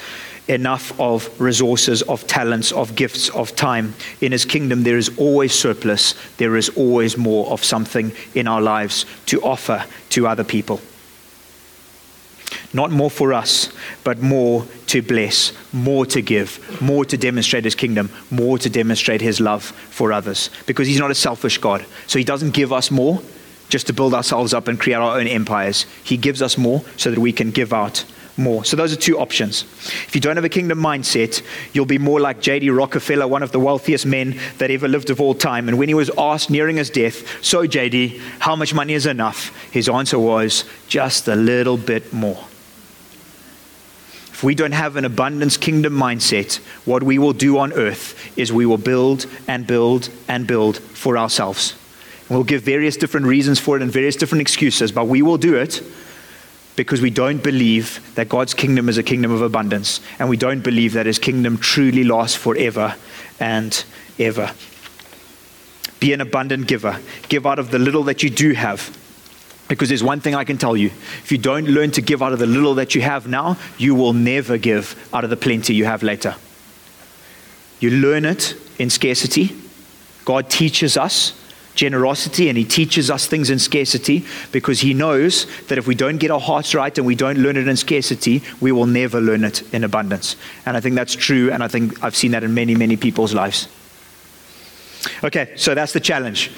enough 0.49 0.99
of 0.99 1.41
resources, 1.41 2.03
of 2.03 2.27
talents, 2.27 2.73
of 2.73 2.95
gifts, 2.95 3.29
of 3.31 3.55
time. 3.55 3.95
In 4.21 4.33
His 4.33 4.45
kingdom, 4.45 4.83
there 4.83 4.97
is 4.97 5.11
always 5.19 5.53
surplus. 5.53 6.15
There 6.39 6.57
is 6.57 6.71
always 6.71 7.17
more 7.17 7.47
of 7.51 7.63
something 7.63 8.13
in 8.35 8.49
our 8.49 8.61
lives 8.61 9.05
to 9.27 9.41
offer 9.43 9.85
to 10.11 10.27
other 10.27 10.45
people. 10.45 10.81
Not 12.73 12.91
more 12.91 13.11
for 13.11 13.33
us, 13.33 13.73
but 14.05 14.21
more 14.21 14.67
to 14.87 15.03
bless, 15.03 15.53
more 15.73 16.05
to 16.07 16.21
give, 16.21 16.81
more 16.81 17.05
to 17.05 17.17
demonstrate 17.17 17.65
His 17.65 17.75
kingdom, 17.75 18.11
more 18.31 18.59
to 18.59 18.71
demonstrate 18.71 19.21
His 19.21 19.41
love 19.41 19.65
for 19.65 20.13
others. 20.13 20.51
Because 20.67 20.87
He's 20.87 20.99
not 20.99 21.11
a 21.11 21.15
selfish 21.15 21.59
God. 21.59 21.85
So 22.07 22.19
He 22.19 22.25
doesn't 22.25 22.51
give 22.51 22.73
us 22.73 22.91
more 22.91 23.23
just 23.69 23.87
to 23.87 23.93
build 23.93 24.15
ourselves 24.15 24.55
up 24.55 24.69
and 24.69 24.81
create 24.81 24.97
our 24.97 25.19
own 25.19 25.27
empires. 25.27 25.85
He 26.03 26.17
gives 26.17 26.41
us 26.41 26.57
more 26.57 26.83
so 26.97 27.11
that 27.11 27.21
we 27.21 27.33
can 27.33 27.51
give 27.51 27.73
out 27.73 28.05
more. 28.39 28.65
So 28.65 28.77
those 28.77 28.93
are 28.93 28.97
two 28.97 29.19
options. 29.19 29.63
If 30.07 30.15
you 30.15 30.21
don't 30.21 30.37
have 30.37 30.45
a 30.45 30.49
kingdom 30.49 30.79
mindset, 30.79 31.43
you'll 31.73 31.87
be 31.87 31.99
more 31.99 32.21
like 32.21 32.41
J.D. 32.41 32.71
Rockefeller, 32.71 33.27
one 33.27 33.43
of 33.43 33.53
the 33.53 33.61
wealthiest 33.61 34.07
men 34.07 34.39
that 34.59 34.71
ever 34.71 34.89
lived 34.89 35.11
of 35.11 35.21
all 35.21 35.35
time. 35.35 35.69
And 35.69 35.79
when 35.79 35.89
he 35.89 35.95
was 35.95 36.11
asked 36.17 36.51
nearing 36.51 36.77
his 36.77 36.91
death, 36.91 37.45
So, 37.45 37.67
J.D., 37.67 38.21
how 38.39 38.57
much 38.57 38.73
money 38.73 38.95
is 38.95 39.07
enough? 39.07 39.55
His 39.73 39.89
answer 39.89 40.19
was, 40.19 40.65
Just 40.87 41.29
a 41.29 41.37
little 41.37 41.77
bit 41.77 42.13
more. 42.13 42.45
If 44.39 44.45
we 44.45 44.55
don't 44.55 44.71
have 44.71 44.95
an 44.95 45.05
abundance 45.05 45.57
kingdom 45.57 45.95
mindset, 45.95 46.59
what 46.87 47.03
we 47.03 47.19
will 47.19 47.33
do 47.33 47.59
on 47.59 47.73
earth 47.73 48.39
is 48.39 48.53
we 48.53 48.67
will 48.67 48.79
build 48.79 49.27
and 49.49 49.67
build 49.67 50.11
and 50.29 50.47
build 50.47 50.79
for 50.79 51.19
ourselves. 51.19 51.75
we'll 52.29 52.45
give 52.45 52.63
various 52.63 52.97
different 52.97 53.27
reasons 53.27 53.59
for 53.59 53.77
it 53.77 53.83
and 53.83 53.91
various 53.91 54.15
different 54.15 54.43
excuses, 54.43 54.93
but 54.93 55.09
we 55.09 55.23
will 55.23 55.39
do 55.39 55.57
it 55.57 55.83
because 56.79 57.03
we 57.03 57.11
don't 57.11 57.43
believe 57.43 58.01
that 58.15 58.29
God's 58.29 58.55
kingdom 58.55 58.89
is 58.89 58.99
a 58.99 59.03
kingdom 59.03 59.33
of 59.33 59.43
abundance, 59.43 60.01
and 60.21 60.29
we 60.29 60.37
don't 60.37 60.61
believe 60.61 60.93
that 60.93 61.07
his 61.07 61.19
kingdom 61.19 61.59
truly 61.59 62.05
lasts 62.05 62.37
forever 62.37 62.95
and 63.41 63.85
ever. 64.17 64.53
Be 65.99 66.13
an 66.13 66.21
abundant 66.21 66.69
giver. 66.69 67.01
Give 67.29 67.49
out 67.49 67.59
of 67.59 67.73
the 67.73 67.81
little 67.81 68.05
that 68.05 68.23
you 68.23 68.31
do 68.31 68.53
have. 68.53 68.97
Because 69.67 69.89
there's 69.89 70.05
one 70.05 70.21
thing 70.21 70.37
I 70.37 70.45
can 70.45 70.57
tell 70.57 70.77
you 70.77 70.87
if 70.87 71.33
you 71.33 71.37
don't 71.37 71.67
learn 71.67 71.91
to 71.91 72.01
give 72.01 72.23
out 72.23 72.33
of 72.33 72.39
the 72.39 72.47
little 72.47 72.77
that 72.77 72.95
you 72.95 73.01
have 73.01 73.27
now, 73.27 73.57
you 73.77 73.97
will 73.97 74.13
never 74.13 74.57
give 74.57 74.97
out 75.13 75.25
of 75.25 75.31
the 75.31 75.37
plenty 75.37 75.75
you 75.75 75.85
have 75.85 76.05
later. 76.05 76.37
You 77.81 77.91
learn 77.91 78.25
it 78.25 78.55
in 78.79 78.89
scarcity. 78.89 79.51
God 80.25 80.49
teaches 80.49 80.97
us 80.97 81.33
generosity 81.79 82.49
and 82.49 82.59
He 82.59 82.65
teaches 82.65 83.09
us 83.09 83.27
things 83.27 83.51
in 83.51 83.59
scarcity 83.61 84.27
because 84.51 84.81
He 84.81 84.93
knows 84.93 85.47
that 85.69 85.79
if 85.79 85.87
we 85.87 85.95
don't 85.95 86.19
get 86.19 86.33
our 86.33 86.41
hearts 86.41 86.75
right 86.75 86.97
and 86.99 87.07
we 87.07 87.15
don't 87.15 87.39
learn 87.39 87.57
it 87.57 87.69
in 87.69 87.77
scarcity, 87.77 88.43
we 88.61 88.73
will 88.73 88.87
never 88.87 89.21
learn 89.21 89.45
it 89.45 89.63
in 89.73 89.85
abundance. 89.85 90.35
And 90.67 90.77
I 90.77 90.81
think 90.81 90.97
that's 90.97 91.15
true, 91.15 91.53
and 91.53 91.63
I 91.63 91.69
think 91.69 92.03
I've 92.03 92.17
seen 92.17 92.33
that 92.33 92.43
in 92.43 92.53
many, 92.53 92.75
many 92.75 92.97
people's 92.97 93.33
lives. 93.33 93.69
Okay, 95.23 95.53
so 95.57 95.75
that's 95.75 95.93
the 95.93 96.01
challenge. 96.01 96.51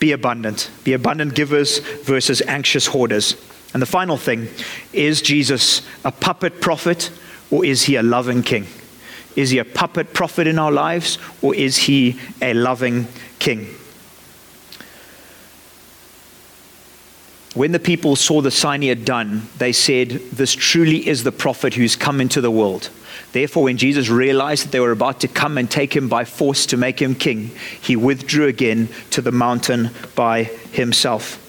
Be 0.00 0.10
abundant. 0.12 0.70
Be 0.82 0.94
abundant 0.94 1.34
givers 1.34 1.78
versus 1.78 2.42
anxious 2.42 2.86
hoarders. 2.86 3.36
And 3.72 3.80
the 3.80 3.86
final 3.86 4.16
thing 4.16 4.48
is 4.92 5.22
Jesus 5.22 5.82
a 6.04 6.10
puppet 6.10 6.60
prophet 6.60 7.10
or 7.50 7.64
is 7.64 7.84
he 7.84 7.94
a 7.94 8.02
loving 8.02 8.42
king? 8.42 8.66
Is 9.36 9.50
he 9.50 9.58
a 9.58 9.64
puppet 9.64 10.12
prophet 10.12 10.46
in 10.48 10.58
our 10.58 10.72
lives 10.72 11.18
or 11.40 11.54
is 11.54 11.76
he 11.76 12.18
a 12.42 12.52
loving 12.54 13.06
king? 13.38 13.68
When 17.56 17.72
the 17.72 17.78
people 17.78 18.16
saw 18.16 18.42
the 18.42 18.50
sign 18.50 18.82
he 18.82 18.88
had 18.88 19.06
done, 19.06 19.48
they 19.56 19.72
said, 19.72 20.10
This 20.10 20.52
truly 20.52 21.08
is 21.08 21.24
the 21.24 21.32
prophet 21.32 21.72
who's 21.72 21.96
come 21.96 22.20
into 22.20 22.42
the 22.42 22.50
world. 22.50 22.90
Therefore, 23.32 23.62
when 23.62 23.78
Jesus 23.78 24.10
realized 24.10 24.66
that 24.66 24.72
they 24.72 24.80
were 24.80 24.90
about 24.90 25.20
to 25.20 25.28
come 25.28 25.56
and 25.56 25.70
take 25.70 25.96
him 25.96 26.06
by 26.06 26.26
force 26.26 26.66
to 26.66 26.76
make 26.76 27.00
him 27.00 27.14
king, 27.14 27.52
he 27.80 27.96
withdrew 27.96 28.46
again 28.46 28.90
to 29.08 29.22
the 29.22 29.32
mountain 29.32 29.88
by 30.14 30.44
himself. 30.72 31.42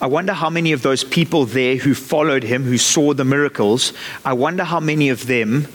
I 0.00 0.06
wonder 0.06 0.32
how 0.32 0.48
many 0.48 0.72
of 0.72 0.80
those 0.80 1.04
people 1.04 1.44
there 1.44 1.76
who 1.76 1.92
followed 1.92 2.42
him, 2.42 2.62
who 2.62 2.78
saw 2.78 3.12
the 3.12 3.26
miracles, 3.26 3.92
I 4.24 4.32
wonder 4.32 4.64
how 4.64 4.80
many 4.80 5.10
of 5.10 5.26
them 5.26 5.68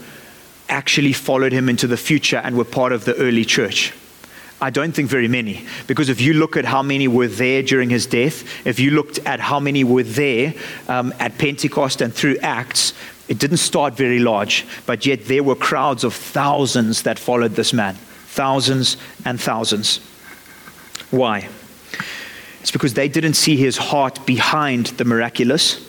actually 0.69 1.13
followed 1.13 1.53
him 1.53 1.69
into 1.69 1.85
the 1.85 1.97
future 1.97 2.37
and 2.37 2.57
were 2.57 2.65
part 2.65 2.93
of 2.93 3.05
the 3.05 3.15
early 3.17 3.45
church. 3.45 3.93
I 4.61 4.69
don't 4.69 4.91
think 4.91 5.09
very 5.09 5.27
many. 5.27 5.65
Because 5.87 6.09
if 6.09 6.19
you 6.19 6.33
look 6.33 6.57
at 6.57 6.65
how 6.65 6.83
many 6.83 7.07
were 7.07 7.27
there 7.27 7.63
during 7.63 7.89
his 7.89 8.05
death, 8.05 8.43
if 8.65 8.79
you 8.79 8.91
looked 8.91 9.19
at 9.19 9.39
how 9.39 9.59
many 9.59 9.83
were 9.83 10.03
there 10.03 10.53
um, 10.87 11.13
at 11.19 11.37
Pentecost 11.37 12.01
and 12.01 12.13
through 12.13 12.37
Acts, 12.39 12.93
it 13.27 13.37
didn't 13.39 13.57
start 13.57 13.95
very 13.95 14.19
large, 14.19 14.65
but 14.85 15.05
yet 15.05 15.25
there 15.25 15.43
were 15.43 15.55
crowds 15.55 16.03
of 16.03 16.13
thousands 16.13 17.03
that 17.03 17.19
followed 17.19 17.51
this 17.51 17.73
man. 17.73 17.95
Thousands 17.95 18.97
and 19.25 19.39
thousands. 19.39 19.99
Why? 21.11 21.47
It's 22.61 22.71
because 22.71 22.95
they 22.95 23.07
didn't 23.07 23.35
see 23.35 23.55
his 23.55 23.77
heart 23.77 24.25
behind 24.25 24.87
the 24.87 25.05
miraculous 25.05 25.88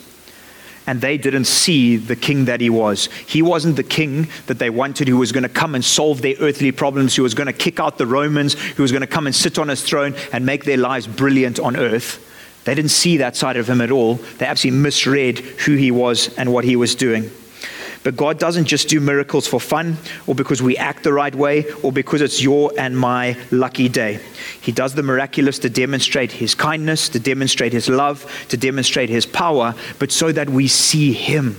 and 0.90 1.00
they 1.00 1.16
didn't 1.16 1.44
see 1.44 1.96
the 1.96 2.16
king 2.16 2.46
that 2.46 2.60
he 2.60 2.68
was. 2.68 3.06
He 3.28 3.42
wasn't 3.42 3.76
the 3.76 3.84
king 3.84 4.26
that 4.48 4.58
they 4.58 4.70
wanted 4.70 5.06
who 5.06 5.18
was 5.18 5.30
going 5.30 5.44
to 5.44 5.48
come 5.48 5.76
and 5.76 5.84
solve 5.84 6.20
their 6.20 6.34
earthly 6.40 6.72
problems, 6.72 7.14
who 7.14 7.22
was 7.22 7.32
going 7.32 7.46
to 7.46 7.52
kick 7.52 7.78
out 7.78 7.96
the 7.96 8.08
Romans, 8.08 8.54
who 8.54 8.82
was 8.82 8.90
going 8.90 9.02
to 9.02 9.06
come 9.06 9.28
and 9.28 9.34
sit 9.34 9.56
on 9.56 9.68
his 9.68 9.84
throne 9.84 10.16
and 10.32 10.44
make 10.44 10.64
their 10.64 10.76
lives 10.76 11.06
brilliant 11.06 11.60
on 11.60 11.76
earth. 11.76 12.26
They 12.64 12.74
didn't 12.74 12.90
see 12.90 13.18
that 13.18 13.36
side 13.36 13.56
of 13.56 13.70
him 13.70 13.80
at 13.80 13.92
all. 13.92 14.14
They 14.14 14.46
absolutely 14.46 14.80
misread 14.80 15.38
who 15.38 15.76
he 15.76 15.92
was 15.92 16.36
and 16.36 16.52
what 16.52 16.64
he 16.64 16.74
was 16.74 16.96
doing. 16.96 17.30
But 18.02 18.16
God 18.16 18.38
doesn't 18.38 18.64
just 18.64 18.88
do 18.88 18.98
miracles 18.98 19.46
for 19.46 19.60
fun 19.60 19.98
or 20.26 20.34
because 20.34 20.62
we 20.62 20.76
act 20.76 21.04
the 21.04 21.12
right 21.12 21.34
way 21.34 21.70
or 21.82 21.92
because 21.92 22.22
it's 22.22 22.42
your 22.42 22.72
and 22.78 22.98
my 22.98 23.36
lucky 23.50 23.90
day. 23.90 24.20
He 24.60 24.72
does 24.72 24.94
the 24.94 25.02
miraculous 25.02 25.58
to 25.60 25.68
demonstrate 25.68 26.32
his 26.32 26.54
kindness, 26.54 27.10
to 27.10 27.20
demonstrate 27.20 27.72
his 27.72 27.88
love, 27.88 28.26
to 28.48 28.56
demonstrate 28.56 29.10
his 29.10 29.26
power, 29.26 29.74
but 29.98 30.12
so 30.12 30.32
that 30.32 30.48
we 30.48 30.66
see 30.66 31.12
him 31.12 31.56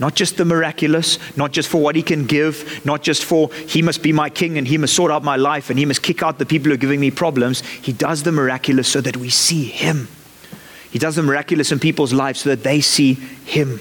not 0.00 0.14
just 0.14 0.38
the 0.38 0.46
miraculous, 0.46 1.18
not 1.36 1.52
just 1.52 1.68
for 1.68 1.80
what 1.80 1.94
he 1.94 2.02
can 2.02 2.24
give, 2.24 2.84
not 2.86 3.02
just 3.02 3.22
for 3.22 3.52
he 3.52 3.82
must 3.82 4.02
be 4.02 4.14
my 4.14 4.30
king 4.30 4.56
and 4.56 4.66
he 4.66 4.78
must 4.78 4.96
sort 4.96 5.12
out 5.12 5.22
my 5.22 5.36
life 5.36 5.68
and 5.68 5.78
he 5.78 5.84
must 5.84 6.02
kick 6.02 6.22
out 6.22 6.38
the 6.38 6.46
people 6.46 6.70
who 6.70 6.74
are 6.74 6.78
giving 6.78 6.98
me 6.98 7.10
problems. 7.10 7.60
He 7.60 7.92
does 7.92 8.22
the 8.22 8.32
miraculous 8.32 8.88
so 8.88 9.02
that 9.02 9.18
we 9.18 9.28
see 9.28 9.64
him. 9.64 10.08
He 10.90 10.98
does 10.98 11.16
the 11.16 11.22
miraculous 11.22 11.70
in 11.70 11.78
people's 11.78 12.14
lives 12.14 12.40
so 12.40 12.48
that 12.48 12.62
they 12.62 12.80
see 12.80 13.12
him. 13.12 13.78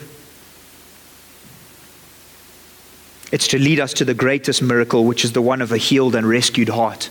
It's 3.31 3.47
to 3.49 3.59
lead 3.59 3.79
us 3.79 3.93
to 3.95 4.05
the 4.05 4.13
greatest 4.13 4.61
miracle, 4.61 5.05
which 5.05 5.23
is 5.23 5.33
the 5.33 5.41
one 5.41 5.61
of 5.61 5.71
a 5.71 5.77
healed 5.77 6.15
and 6.15 6.27
rescued 6.27 6.69
heart. 6.69 7.09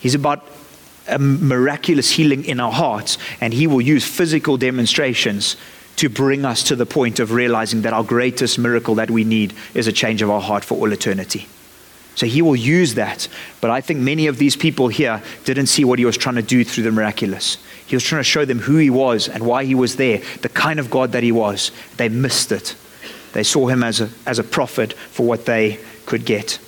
He's 0.00 0.14
about 0.14 0.44
a 1.08 1.18
miraculous 1.18 2.10
healing 2.10 2.44
in 2.44 2.60
our 2.60 2.72
hearts, 2.72 3.18
and 3.40 3.52
he 3.54 3.66
will 3.66 3.80
use 3.80 4.04
physical 4.04 4.56
demonstrations 4.56 5.56
to 5.96 6.08
bring 6.08 6.44
us 6.44 6.62
to 6.64 6.76
the 6.76 6.86
point 6.86 7.20
of 7.20 7.32
realizing 7.32 7.82
that 7.82 7.92
our 7.92 8.04
greatest 8.04 8.58
miracle 8.58 8.94
that 8.96 9.10
we 9.10 9.24
need 9.24 9.54
is 9.74 9.86
a 9.86 9.92
change 9.92 10.22
of 10.22 10.30
our 10.30 10.40
heart 10.40 10.64
for 10.64 10.78
all 10.78 10.92
eternity. 10.92 11.46
So 12.14 12.26
he 12.26 12.42
will 12.42 12.56
use 12.56 12.94
that. 12.94 13.28
But 13.60 13.70
I 13.70 13.80
think 13.80 14.00
many 14.00 14.26
of 14.26 14.38
these 14.38 14.56
people 14.56 14.88
here 14.88 15.22
didn't 15.44 15.66
see 15.66 15.84
what 15.84 15.98
he 15.98 16.04
was 16.04 16.16
trying 16.16 16.34
to 16.34 16.42
do 16.42 16.64
through 16.64 16.84
the 16.84 16.92
miraculous. 16.92 17.56
He 17.86 17.96
was 17.96 18.04
trying 18.04 18.20
to 18.20 18.24
show 18.24 18.44
them 18.44 18.58
who 18.58 18.76
he 18.76 18.90
was 18.90 19.28
and 19.28 19.46
why 19.46 19.64
he 19.64 19.74
was 19.74 19.96
there, 19.96 20.22
the 20.42 20.48
kind 20.48 20.78
of 20.78 20.90
God 20.90 21.12
that 21.12 21.22
he 21.22 21.32
was. 21.32 21.72
They 21.96 22.08
missed 22.08 22.52
it. 22.52 22.76
They 23.32 23.42
saw 23.42 23.68
him 23.68 23.82
as 23.82 24.00
a, 24.00 24.10
as 24.26 24.38
a 24.38 24.44
prophet 24.44 24.92
for 24.92 25.26
what 25.26 25.46
they 25.46 25.78
could 26.06 26.24
get. 26.24 26.58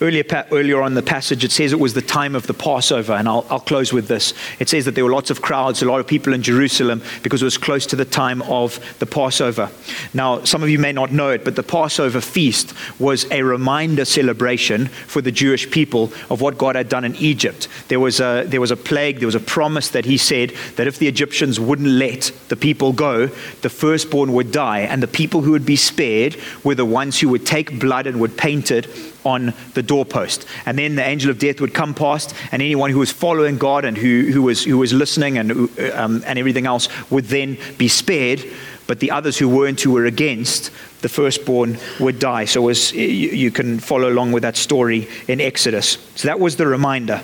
Earlier, 0.00 0.24
earlier 0.50 0.82
on 0.82 0.94
the 0.94 1.02
passage, 1.02 1.44
it 1.44 1.52
says 1.52 1.72
it 1.72 1.78
was 1.78 1.94
the 1.94 2.02
time 2.02 2.34
of 2.34 2.48
the 2.48 2.52
Passover, 2.52 3.12
and 3.12 3.28
I'll, 3.28 3.46
I'll 3.48 3.60
close 3.60 3.92
with 3.92 4.08
this. 4.08 4.34
It 4.58 4.68
says 4.68 4.86
that 4.86 4.96
there 4.96 5.04
were 5.04 5.12
lots 5.12 5.30
of 5.30 5.40
crowds, 5.40 5.82
a 5.82 5.86
lot 5.86 6.00
of 6.00 6.06
people 6.08 6.32
in 6.34 6.42
Jerusalem, 6.42 7.00
because 7.22 7.42
it 7.42 7.44
was 7.44 7.56
close 7.56 7.86
to 7.86 7.96
the 7.96 8.04
time 8.04 8.42
of 8.42 8.80
the 8.98 9.06
Passover. 9.06 9.70
Now, 10.12 10.42
some 10.42 10.64
of 10.64 10.68
you 10.68 10.80
may 10.80 10.92
not 10.92 11.12
know 11.12 11.30
it, 11.30 11.44
but 11.44 11.54
the 11.54 11.62
Passover 11.62 12.20
feast 12.20 12.74
was 12.98 13.30
a 13.30 13.44
reminder 13.44 14.04
celebration 14.04 14.86
for 14.86 15.22
the 15.22 15.30
Jewish 15.30 15.70
people 15.70 16.12
of 16.28 16.40
what 16.40 16.58
God 16.58 16.74
had 16.74 16.88
done 16.88 17.04
in 17.04 17.14
Egypt. 17.16 17.68
There 17.86 18.00
was 18.00 18.18
a, 18.18 18.44
there 18.48 18.60
was 18.60 18.72
a 18.72 18.76
plague, 18.76 19.20
there 19.20 19.28
was 19.28 19.36
a 19.36 19.40
promise 19.40 19.90
that 19.90 20.06
He 20.06 20.18
said 20.18 20.50
that 20.74 20.88
if 20.88 20.98
the 20.98 21.06
Egyptians 21.06 21.60
wouldn't 21.60 21.88
let 21.88 22.32
the 22.48 22.56
people 22.56 22.92
go, 22.92 23.28
the 23.62 23.70
firstborn 23.70 24.32
would 24.32 24.50
die, 24.50 24.80
and 24.80 25.00
the 25.00 25.06
people 25.06 25.42
who 25.42 25.52
would 25.52 25.66
be 25.66 25.76
spared 25.76 26.36
were 26.64 26.74
the 26.74 26.84
ones 26.84 27.20
who 27.20 27.28
would 27.28 27.46
take 27.46 27.78
blood 27.78 28.08
and 28.08 28.20
would 28.20 28.36
paint 28.36 28.72
it 28.72 28.88
on 29.24 29.54
the 29.74 29.82
doorpost. 29.82 30.46
And 30.66 30.78
then 30.78 30.96
the 30.96 31.04
angel 31.04 31.30
of 31.30 31.38
death 31.38 31.60
would 31.60 31.74
come 31.74 31.94
past, 31.94 32.34
and 32.52 32.62
anyone 32.62 32.90
who 32.90 32.98
was 32.98 33.10
following 33.10 33.58
God 33.58 33.84
and 33.84 33.96
who, 33.96 34.30
who, 34.32 34.42
was, 34.42 34.64
who 34.64 34.78
was 34.78 34.92
listening 34.92 35.38
and, 35.38 35.52
um, 35.94 36.22
and 36.26 36.38
everything 36.38 36.66
else 36.66 36.88
would 37.10 37.24
then 37.26 37.58
be 37.78 37.88
spared. 37.88 38.44
But 38.86 39.00
the 39.00 39.12
others 39.12 39.38
who 39.38 39.48
weren't, 39.48 39.80
who 39.80 39.92
were 39.92 40.04
against, 40.04 40.70
the 41.00 41.08
firstborn 41.08 41.78
would 42.00 42.18
die. 42.18 42.44
So 42.44 42.62
was, 42.62 42.92
you, 42.92 43.00
you 43.00 43.50
can 43.50 43.78
follow 43.78 44.10
along 44.10 44.32
with 44.32 44.42
that 44.42 44.56
story 44.56 45.08
in 45.26 45.40
Exodus. 45.40 45.96
So 46.16 46.28
that 46.28 46.38
was 46.38 46.56
the 46.56 46.66
reminder. 46.66 47.22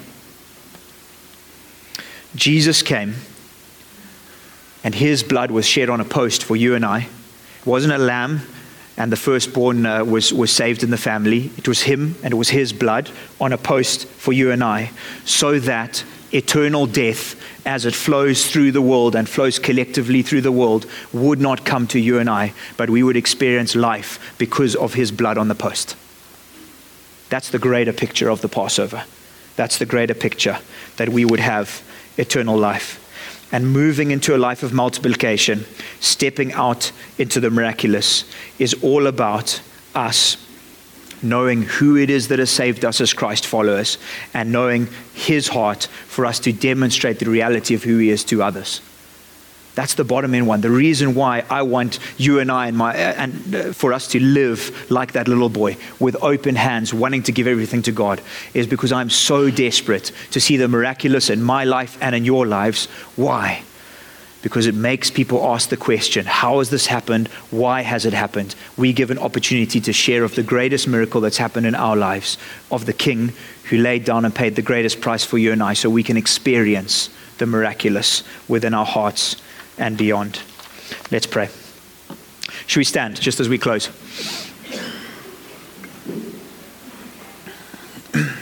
Jesus 2.35 2.83
came, 2.83 3.15
and 4.85 4.95
his 4.95 5.23
blood 5.23 5.51
was 5.51 5.67
shed 5.67 5.91
on 5.91 6.01
a 6.01 6.05
post 6.05 6.45
for 6.45 6.57
you 6.57 6.75
and 6.75 6.85
I. 6.85 7.01
It 7.01 7.67
wasn't 7.67 7.93
a 7.93 7.99
lamb, 7.99 8.41
and 9.01 9.11
the 9.11 9.17
firstborn 9.17 9.87
uh, 9.87 10.05
was, 10.05 10.31
was 10.31 10.51
saved 10.51 10.83
in 10.83 10.91
the 10.91 10.99
family. 10.99 11.51
It 11.57 11.67
was 11.67 11.81
him 11.81 12.17
and 12.23 12.35
it 12.35 12.37
was 12.37 12.51
his 12.51 12.71
blood 12.75 13.11
on 13.41 13.51
a 13.51 13.57
post 13.57 14.07
for 14.07 14.35
you 14.35 14.51
and 14.51 14.63
I, 14.63 14.91
so 15.25 15.59
that 15.61 16.05
eternal 16.33 16.85
death, 16.85 17.35
as 17.65 17.87
it 17.87 17.95
flows 17.95 18.47
through 18.47 18.73
the 18.73 18.83
world 18.83 19.17
and 19.17 19.27
flows 19.27 19.59
collectively 19.59 20.21
through 20.21 20.43
the 20.43 20.53
world, 20.53 20.85
would 21.15 21.41
not 21.41 21.65
come 21.65 21.87
to 21.87 21.99
you 21.99 22.19
and 22.19 22.29
I, 22.29 22.53
but 22.77 22.91
we 22.91 23.03
would 23.03 23.17
experience 23.17 23.75
life 23.75 24.35
because 24.37 24.77
of 24.77 24.93
his 24.93 25.11
blood 25.11 25.39
on 25.39 25.49
the 25.49 25.55
post. 25.55 25.97
That's 27.31 27.49
the 27.49 27.59
greater 27.59 27.95
picture 27.95 28.29
of 28.29 28.43
the 28.43 28.51
Passover. 28.51 29.05
That's 29.57 29.79
the 29.79 29.87
greater 29.87 30.15
picture 30.15 30.59
that 30.99 31.09
we 31.09 31.25
would 31.25 31.41
have 31.41 31.83
eternal 32.19 32.59
life 32.59 33.00
and 33.53 33.73
moving 33.73 34.11
into 34.11 34.35
a 34.35 34.39
life 34.39 34.63
of 34.63 34.73
multiplication, 34.73 35.65
stepping 36.01 36.53
out 36.53 36.93
into 37.19 37.41
the 37.41 37.51
miraculous, 37.51 38.25
is 38.59 38.75
all 38.83 39.07
about 39.07 39.61
us 39.95 40.37
knowing 41.23 41.63
who 41.63 41.97
it 41.97 42.09
is 42.09 42.29
that 42.29 42.39
has 42.39 42.51
saved 42.51 42.85
us 42.85 43.01
as 43.01 43.13
Christ 43.13 43.47
followers 43.47 43.99
and 44.33 44.53
knowing 44.53 44.89
his 45.15 45.49
heart 45.49 45.85
for 46.07 46.25
us 46.25 46.41
to 46.41 46.53
demonstrate 46.53 47.19
the 47.19 47.31
reality 47.31 47.75
of 47.75 47.83
who 47.83 47.99
he 47.99 48.11
is 48.11 48.25
to 48.25 48.43
others. 48.43 48.81
That's 49.81 49.95
the 49.95 50.05
bottom 50.05 50.35
end 50.35 50.47
one. 50.47 50.61
The 50.61 50.71
reason 50.71 51.15
why 51.15 51.43
I 51.49 51.63
want 51.63 52.01
you 52.19 52.39
and 52.39 52.53
I 52.53 52.67
and, 52.67 52.77
my, 52.77 52.95
and 52.95 53.55
uh, 53.55 53.73
for 53.73 53.95
us 53.95 54.09
to 54.09 54.21
live 54.21 54.91
like 54.91 55.13
that 55.13 55.27
little 55.27 55.49
boy 55.49 55.79
with 55.99 56.23
open 56.23 56.55
hands, 56.55 56.93
wanting 56.93 57.23
to 57.23 57.33
give 57.33 57.47
everything 57.47 57.81
to 57.85 57.91
God, 57.91 58.21
is 58.53 58.67
because 58.67 58.93
I'm 58.93 59.09
so 59.09 59.51
desperate 59.51 60.13
to 60.33 60.39
see 60.39 60.59
the 60.59 60.69
miraculous 60.69 61.31
in 61.31 61.43
my 61.43 61.65
life 61.65 61.97
and 62.03 62.15
in 62.15 62.27
your 62.27 62.47
lives. 62.47 62.89
Why? 63.17 63.63
Because 64.43 64.67
it 64.67 64.75
makes 64.75 65.11
people 65.11 65.47
ask 65.47 65.71
the 65.71 65.79
question 65.79 66.27
how 66.27 66.59
has 66.59 66.69
this 66.69 66.87
happened? 66.87 67.29
Why 67.51 67.81
has 67.81 68.05
it 68.05 68.13
happened? 68.13 68.55
We 68.77 68.93
give 68.93 69.11
an 69.11 69.19
opportunity 69.19 69.81
to 69.81 69.95
share 69.95 70.25
of 70.25 70.35
the 70.35 70.43
greatest 70.43 70.89
miracle 70.89 71.23
that's 71.23 71.39
happened 71.39 71.65
in 71.65 71.75
our 71.75 71.97
lives, 71.97 72.37
of 72.71 72.85
the 72.85 72.93
King 72.93 73.33
who 73.71 73.79
laid 73.79 74.05
down 74.05 74.27
and 74.27 74.35
paid 74.35 74.57
the 74.57 74.71
greatest 74.71 75.01
price 75.01 75.25
for 75.25 75.39
you 75.39 75.53
and 75.53 75.63
I, 75.63 75.73
so 75.73 75.89
we 75.89 76.03
can 76.03 76.19
experience 76.19 77.09
the 77.39 77.47
miraculous 77.47 78.25
within 78.47 78.75
our 78.75 78.85
hearts 78.85 79.37
and 79.81 79.97
beyond. 79.97 80.41
Let's 81.11 81.27
pray. 81.27 81.49
Should 82.67 82.79
we 82.79 82.85
stand 82.85 83.21
just 83.21 83.41
as 83.41 83.49
we 83.49 83.59
close? 83.59 83.89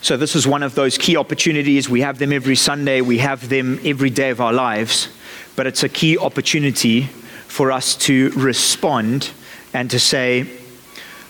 So, 0.00 0.16
this 0.16 0.34
is 0.34 0.46
one 0.46 0.62
of 0.62 0.74
those 0.74 0.96
key 0.96 1.18
opportunities. 1.18 1.90
We 1.90 2.00
have 2.00 2.18
them 2.18 2.32
every 2.32 2.56
Sunday, 2.56 3.02
we 3.02 3.18
have 3.18 3.50
them 3.50 3.78
every 3.84 4.08
day 4.08 4.30
of 4.30 4.40
our 4.40 4.54
lives, 4.54 5.08
but 5.54 5.66
it's 5.66 5.82
a 5.82 5.88
key 5.88 6.16
opportunity 6.16 7.02
for 7.46 7.70
us 7.70 7.94
to 7.96 8.30
respond 8.30 9.32
and 9.74 9.90
to 9.90 9.98
say, 9.98 10.48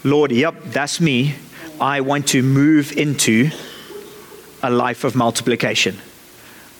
Lord, 0.04 0.30
yep, 0.30 0.54
that's 0.66 1.00
me. 1.00 1.34
I 1.80 2.02
want 2.02 2.28
to 2.28 2.42
move 2.44 2.96
into 2.96 3.50
a 4.62 4.70
life 4.70 5.04
of 5.04 5.14
multiplication. 5.14 5.96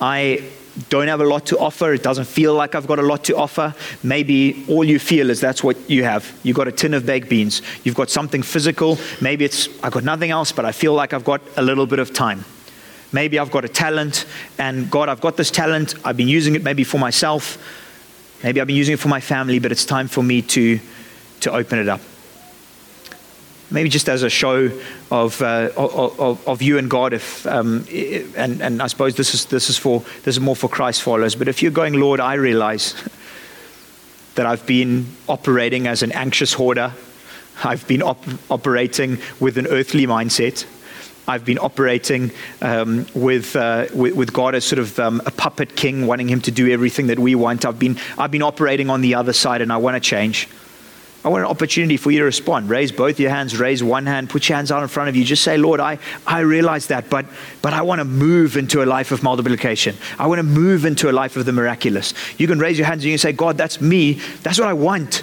I 0.01 0.43
don't 0.89 1.09
have 1.09 1.21
a 1.21 1.25
lot 1.25 1.47
to 1.47 1.59
offer. 1.59 1.93
It 1.93 2.03
doesn't 2.03 2.27
feel 2.27 2.55
like 2.55 2.75
I've 2.75 2.87
got 2.87 2.99
a 2.99 3.03
lot 3.03 3.25
to 3.25 3.37
offer. 3.37 3.75
Maybe 4.03 4.65
all 4.69 4.85
you 4.85 4.99
feel 4.99 5.31
is 5.31 5.41
that's 5.41 5.65
what 5.65 5.77
you 5.91 6.05
have. 6.05 6.39
You've 6.43 6.57
got 6.57 6.69
a 6.69 6.73
tin 6.73 6.95
of 6.95 7.05
baked 7.05 7.29
beans. 7.29 7.63
You've 7.85 7.97
got 7.97 8.11
something 8.11 8.43
physical. 8.43 8.99
Maybe 9.21 9.45
it's, 9.45 9.69
I've 9.83 9.93
got 9.93 10.05
nothing 10.05 10.31
else, 10.31 10.53
but 10.53 10.65
I 10.65 10.73
feel 10.73 10.95
like 10.95 11.13
I've 11.13 11.25
got 11.25 11.41
a 11.57 11.63
little 11.63 11.87
bit 11.87 11.99
of 11.99 12.13
time. 12.13 12.45
Maybe 13.11 13.39
I've 13.39 13.51
got 13.51 13.65
a 13.65 13.69
talent, 13.69 14.27
and 14.59 14.91
God, 14.91 15.09
I've 15.09 15.23
got 15.23 15.37
this 15.37 15.51
talent. 15.51 15.95
I've 16.05 16.17
been 16.17 16.29
using 16.29 16.55
it 16.55 16.63
maybe 16.63 16.85
for 16.85 16.99
myself. 16.99 17.57
Maybe 18.45 18.61
I've 18.61 18.67
been 18.67 18.77
using 18.77 18.95
it 18.95 19.01
for 19.01 19.09
my 19.09 19.21
family, 19.21 19.59
but 19.59 19.73
it's 19.73 19.87
time 19.87 20.09
for 20.09 20.23
me 20.23 20.43
to, 20.43 20.79
to 21.41 21.53
open 21.53 21.79
it 21.79 21.89
up 21.89 22.01
maybe 23.71 23.89
just 23.89 24.09
as 24.09 24.23
a 24.23 24.31
show 24.31 24.71
of, 25.11 25.41
uh, 25.43 25.71
of, 25.77 26.49
of, 26.49 26.63
you 26.63 26.79
and 26.79 26.89
God, 26.89 27.13
if, 27.13 27.47
um, 27.47 27.85
and, 28.37 28.63
and 28.63 28.83
I 28.83 28.87
suppose 28.87 29.15
this 29.17 29.35
is, 29.35 29.47
this, 29.47 29.69
is 29.69 29.77
for, 29.77 30.01
this 30.25 30.37
is 30.37 30.41
more 30.41 30.57
for 30.57 30.69
Christ 30.69 31.03
followers, 31.03 31.35
but 31.35 31.49
if 31.49 31.63
you're 31.63 31.73
going, 31.73 31.95
Lord, 31.95 32.21
I 32.21 32.35
realize 32.35 32.95
that 34.37 34.47
I've 34.47 34.67
been 34.67 35.07
operating 35.29 35.87
as 35.87 36.03
an 36.03 36.13
anxious 36.13 36.53
hoarder, 36.53 36.93
I've 37.65 37.87
been 37.89 38.03
op- 38.03 38.25
operating 38.51 39.19
with 39.41 39.59
an 39.59 39.67
earthly 39.67 40.07
mindset. 40.07 40.65
I've 41.27 41.45
been 41.45 41.59
operating 41.59 42.31
um, 42.63 43.05
with, 43.15 43.55
uh, 43.55 43.87
with, 43.93 44.15
with, 44.15 44.33
God 44.33 44.55
as 44.55 44.65
sort 44.65 44.79
of 44.79 44.99
um, 44.99 45.21
a 45.27 45.31
puppet 45.31 45.77
king, 45.77 46.07
wanting 46.07 46.29
him 46.29 46.41
to 46.43 46.51
do 46.51 46.71
everything 46.71 47.09
that 47.09 47.19
we 47.19 47.35
want. 47.35 47.67
I've 47.67 47.79
been, 47.79 47.99
I've 48.17 48.31
been 48.31 48.43
operating 48.43 48.89
on 48.89 49.03
the 49.03 49.17
other 49.17 49.35
side, 49.35 49.61
and 49.61 49.71
I 49.71 49.77
want 49.77 49.95
to 49.97 50.01
change. 50.01 50.49
I 51.29 51.31
want 51.31 51.45
an 51.45 51.51
opportunity 51.51 51.99
for 51.99 52.11
you 52.11 52.21
to 52.21 52.25
respond. 52.25 52.71
Raise 52.71 52.91
both 52.91 53.21
your 53.21 53.29
hands, 53.29 53.61
raise 53.61 53.85
one 53.85 54.07
hand, 54.07 54.31
put 54.31 54.49
your 54.49 54.57
hands 54.57 54.73
out 54.73 54.83
in 54.83 54.89
front 54.89 55.11
of 55.11 55.17
you. 55.17 55.25
Just 55.25 55.45
say, 55.45 55.59
Lord, 55.59 55.79
I, 55.79 55.99
I 56.27 56.41
realize 56.41 56.87
that, 56.87 57.11
but, 57.11 57.27
but 57.61 57.75
I 57.75 57.83
want 57.83 57.99
to 57.99 58.07
move 58.07 58.57
into 58.57 58.83
a 58.83 58.87
life 58.87 59.13
of 59.13 59.23
multiplication. 59.23 59.95
I 60.19 60.27
want 60.27 60.39
to 60.39 60.43
move 60.43 60.87
into 60.87 61.11
a 61.11 61.13
life 61.13 61.37
of 61.37 61.45
the 61.45 61.53
miraculous. 61.53 62.15
You 62.39 62.47
can 62.47 62.59
raise 62.59 62.79
your 62.79 62.87
hands 62.87 63.03
and 63.03 63.09
you 63.09 63.13
can 63.13 63.19
say, 63.19 63.33
God, 63.33 63.59
that's 63.59 63.79
me. 63.79 64.15
That's 64.43 64.59
what 64.59 64.69
I 64.69 64.73
want. 64.73 65.23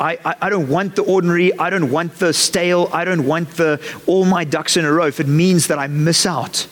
I, 0.00 0.18
I, 0.24 0.34
I, 0.40 0.48
don't 0.48 0.70
want 0.70 0.96
the 0.96 1.02
ordinary. 1.02 1.52
I 1.58 1.68
don't 1.68 1.90
want 1.90 2.14
the 2.14 2.32
stale. 2.32 2.88
I 2.90 3.04
don't 3.04 3.26
want 3.26 3.50
the 3.50 3.78
all 4.06 4.24
my 4.24 4.44
ducks 4.44 4.78
in 4.78 4.86
a 4.86 4.90
row 4.90 5.04
if 5.04 5.20
it 5.20 5.28
means 5.28 5.66
that 5.66 5.78
I 5.78 5.86
miss 5.86 6.24
out 6.24 6.66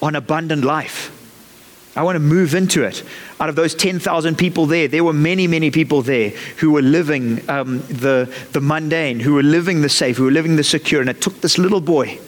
on 0.00 0.14
abundant 0.14 0.62
life. 0.62 1.17
I 1.98 2.02
want 2.02 2.14
to 2.14 2.20
move 2.20 2.54
into 2.54 2.84
it. 2.84 3.02
Out 3.40 3.48
of 3.48 3.56
those 3.56 3.74
10,000 3.74 4.38
people 4.38 4.66
there, 4.66 4.86
there 4.86 5.02
were 5.02 5.12
many, 5.12 5.48
many 5.48 5.72
people 5.72 6.00
there 6.00 6.30
who 6.58 6.70
were 6.70 6.80
living 6.80 7.42
um, 7.50 7.80
the, 7.88 8.32
the 8.52 8.60
mundane, 8.60 9.18
who 9.18 9.34
were 9.34 9.42
living 9.42 9.82
the 9.82 9.88
safe, 9.88 10.16
who 10.16 10.26
were 10.26 10.30
living 10.30 10.54
the 10.54 10.62
secure. 10.62 11.00
And 11.00 11.10
it 11.10 11.20
took 11.20 11.40
this 11.40 11.58
little 11.58 11.80
boy, 11.80 12.20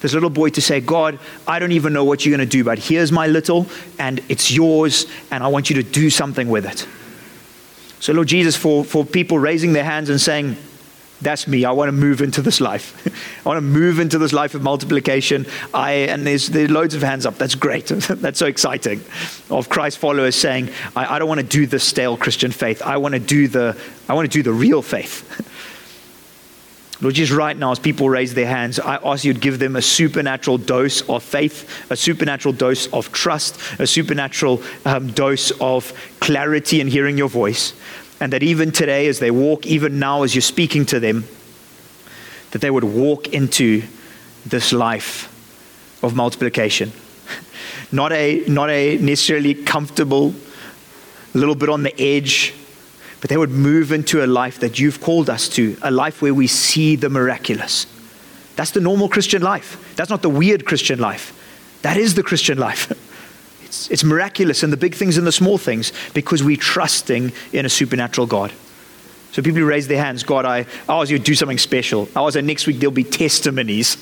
this 0.00 0.14
little 0.14 0.30
boy 0.30 0.48
to 0.48 0.62
say, 0.62 0.80
God, 0.80 1.18
I 1.46 1.58
don't 1.58 1.72
even 1.72 1.92
know 1.92 2.04
what 2.04 2.24
you're 2.24 2.34
going 2.34 2.48
to 2.48 2.50
do, 2.50 2.64
but 2.64 2.78
here's 2.78 3.12
my 3.12 3.26
little, 3.26 3.66
and 3.98 4.18
it's 4.30 4.50
yours, 4.50 5.04
and 5.30 5.44
I 5.44 5.48
want 5.48 5.68
you 5.68 5.76
to 5.76 5.82
do 5.82 6.08
something 6.08 6.48
with 6.48 6.64
it. 6.64 6.88
So, 8.00 8.14
Lord 8.14 8.28
Jesus, 8.28 8.56
for, 8.56 8.82
for 8.82 9.04
people 9.04 9.38
raising 9.38 9.74
their 9.74 9.84
hands 9.84 10.08
and 10.08 10.18
saying, 10.18 10.56
that's 11.20 11.48
me. 11.48 11.64
I 11.64 11.72
want 11.72 11.88
to 11.88 11.92
move 11.92 12.22
into 12.22 12.42
this 12.42 12.60
life. 12.60 13.06
I 13.46 13.48
want 13.48 13.58
to 13.58 13.62
move 13.62 13.98
into 13.98 14.18
this 14.18 14.32
life 14.32 14.54
of 14.54 14.62
multiplication. 14.62 15.46
I 15.74 15.92
and 15.92 16.26
there's 16.26 16.48
there's 16.48 16.70
loads 16.70 16.94
of 16.94 17.02
hands 17.02 17.26
up. 17.26 17.36
That's 17.38 17.54
great. 17.54 17.86
That's 17.88 18.38
so 18.38 18.46
exciting. 18.46 19.00
Of 19.50 19.68
Christ 19.68 19.98
followers 19.98 20.36
saying, 20.36 20.70
I, 20.94 21.16
I 21.16 21.18
don't 21.18 21.28
want 21.28 21.40
to 21.40 21.46
do 21.46 21.66
the 21.66 21.80
stale 21.80 22.16
Christian 22.16 22.52
faith. 22.52 22.82
I 22.82 22.98
want 22.98 23.14
to 23.14 23.20
do 23.20 23.48
the 23.48 23.76
I 24.08 24.14
want 24.14 24.30
to 24.30 24.38
do 24.38 24.42
the 24.42 24.52
real 24.52 24.82
faith. 24.82 25.24
Lord, 27.00 27.14
just 27.14 27.30
right 27.30 27.56
now, 27.56 27.70
as 27.70 27.78
people 27.78 28.10
raise 28.10 28.34
their 28.34 28.46
hands, 28.46 28.80
I 28.80 28.96
ask 28.96 29.24
you 29.24 29.32
to 29.32 29.38
give 29.38 29.60
them 29.60 29.76
a 29.76 29.82
supernatural 29.82 30.58
dose 30.58 31.08
of 31.08 31.22
faith, 31.22 31.90
a 31.90 31.96
supernatural 31.96 32.54
dose 32.54 32.92
of 32.92 33.12
trust, 33.12 33.60
a 33.78 33.86
supernatural 33.86 34.60
um, 34.84 35.12
dose 35.12 35.52
of 35.60 35.92
clarity 36.18 36.80
in 36.80 36.88
hearing 36.88 37.16
your 37.16 37.28
voice. 37.28 37.72
And 38.20 38.32
that 38.32 38.42
even 38.42 38.72
today, 38.72 39.06
as 39.06 39.20
they 39.20 39.30
walk, 39.30 39.66
even 39.66 39.98
now 39.98 40.22
as 40.22 40.34
you're 40.34 40.42
speaking 40.42 40.84
to 40.86 41.00
them, 41.00 41.24
that 42.50 42.60
they 42.60 42.70
would 42.70 42.84
walk 42.84 43.28
into 43.28 43.82
this 44.44 44.72
life 44.72 45.34
of 46.02 46.14
multiplication. 46.14 46.92
Not 47.92 48.12
a, 48.12 48.44
not 48.46 48.70
a 48.70 48.98
necessarily 48.98 49.54
comfortable, 49.54 50.34
little 51.32 51.54
bit 51.54 51.68
on 51.68 51.82
the 51.82 52.00
edge, 52.00 52.54
but 53.20 53.30
they 53.30 53.36
would 53.36 53.50
move 53.50 53.92
into 53.92 54.24
a 54.24 54.26
life 54.26 54.60
that 54.60 54.78
you've 54.78 55.00
called 55.00 55.30
us 55.30 55.48
to, 55.50 55.76
a 55.82 55.90
life 55.90 56.20
where 56.20 56.34
we 56.34 56.46
see 56.46 56.96
the 56.96 57.08
miraculous. 57.08 57.86
That's 58.56 58.72
the 58.72 58.80
normal 58.80 59.08
Christian 59.08 59.42
life. 59.42 59.94
That's 59.96 60.10
not 60.10 60.22
the 60.22 60.28
weird 60.28 60.66
Christian 60.66 60.98
life. 60.98 61.32
That 61.82 61.96
is 61.96 62.14
the 62.14 62.22
Christian 62.22 62.58
life. 62.58 62.92
It's, 63.68 63.90
it's 63.90 64.04
miraculous 64.04 64.62
in 64.62 64.70
the 64.70 64.76
big 64.76 64.94
things 64.94 65.16
and 65.16 65.26
the 65.26 65.32
small 65.32 65.58
things 65.58 65.92
because 66.14 66.42
we're 66.42 66.56
trusting 66.56 67.32
in 67.52 67.66
a 67.66 67.68
supernatural 67.68 68.26
God. 68.26 68.52
So 69.30 69.42
people 69.42 69.60
who 69.60 69.66
raise 69.66 69.86
their 69.86 70.02
hands, 70.02 70.22
God, 70.22 70.46
I, 70.46 70.60
I 70.88 71.00
ask 71.00 71.10
you 71.10 71.18
to 71.18 71.24
do 71.24 71.34
something 71.34 71.58
special. 71.58 72.08
I 72.16 72.22
was 72.22 72.34
and 72.34 72.46
next 72.46 72.66
week 72.66 72.78
there'll 72.78 72.90
be 72.90 73.04
testimonies 73.04 73.96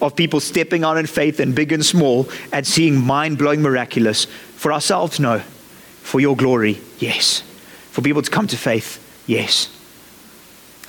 of 0.00 0.14
people 0.14 0.38
stepping 0.38 0.84
out 0.84 0.96
in 0.96 1.06
faith 1.06 1.40
in 1.40 1.52
big 1.52 1.72
and 1.72 1.84
small 1.84 2.28
and 2.52 2.66
seeing 2.66 3.04
mind-blowing 3.04 3.60
miraculous. 3.60 4.24
For 4.24 4.72
ourselves, 4.72 5.18
no. 5.18 5.40
For 5.40 6.20
your 6.20 6.36
glory, 6.36 6.80
yes. 6.98 7.42
For 7.90 8.02
people 8.02 8.22
to 8.22 8.30
come 8.30 8.46
to 8.46 8.56
faith, 8.56 8.98
yes. 9.26 9.68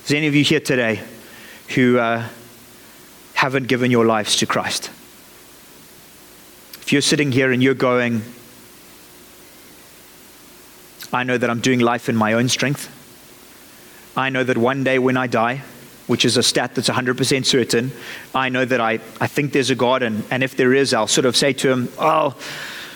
Is 0.06 0.12
any 0.14 0.28
of 0.28 0.36
you 0.36 0.44
here 0.44 0.60
today 0.60 1.02
who 1.70 1.98
uh, 1.98 2.28
haven't 3.34 3.68
given 3.68 3.90
your 3.90 4.06
lives 4.06 4.36
to 4.38 4.46
Christ? 4.46 4.92
You're 6.94 7.02
sitting 7.02 7.32
here 7.32 7.52
and 7.52 7.64
you're 7.64 7.74
going, 7.74 8.22
I 11.12 11.24
know 11.24 11.40
that 11.40 11.50
I'm 11.50 11.60
doing 11.60 11.80
life 11.80 12.08
in 12.08 12.16
my 12.16 12.34
own 12.34 12.50
strength. 12.50 12.88
I 14.16 14.30
know 14.30 14.44
that 14.44 14.60
one 14.60 14.84
day 14.84 15.00
when 15.00 15.18
I 15.18 15.26
die, 15.26 15.64
which 16.06 16.24
is 16.24 16.38
a 16.38 16.44
stat 16.44 16.76
that's 16.76 16.90
100% 16.90 17.46
certain, 17.48 17.92
I 18.36 18.50
know 18.50 18.64
that 18.64 18.80
I, 18.80 19.00
I 19.20 19.26
think 19.26 19.54
there's 19.54 19.72
a 19.72 19.76
God, 19.76 20.04
and, 20.04 20.24
and 20.30 20.44
if 20.44 20.56
there 20.56 20.72
is, 20.72 20.94
I'll 20.94 21.08
sort 21.08 21.26
of 21.26 21.36
say 21.36 21.52
to 21.54 21.72
him, 21.72 21.90
Oh, 21.98 22.38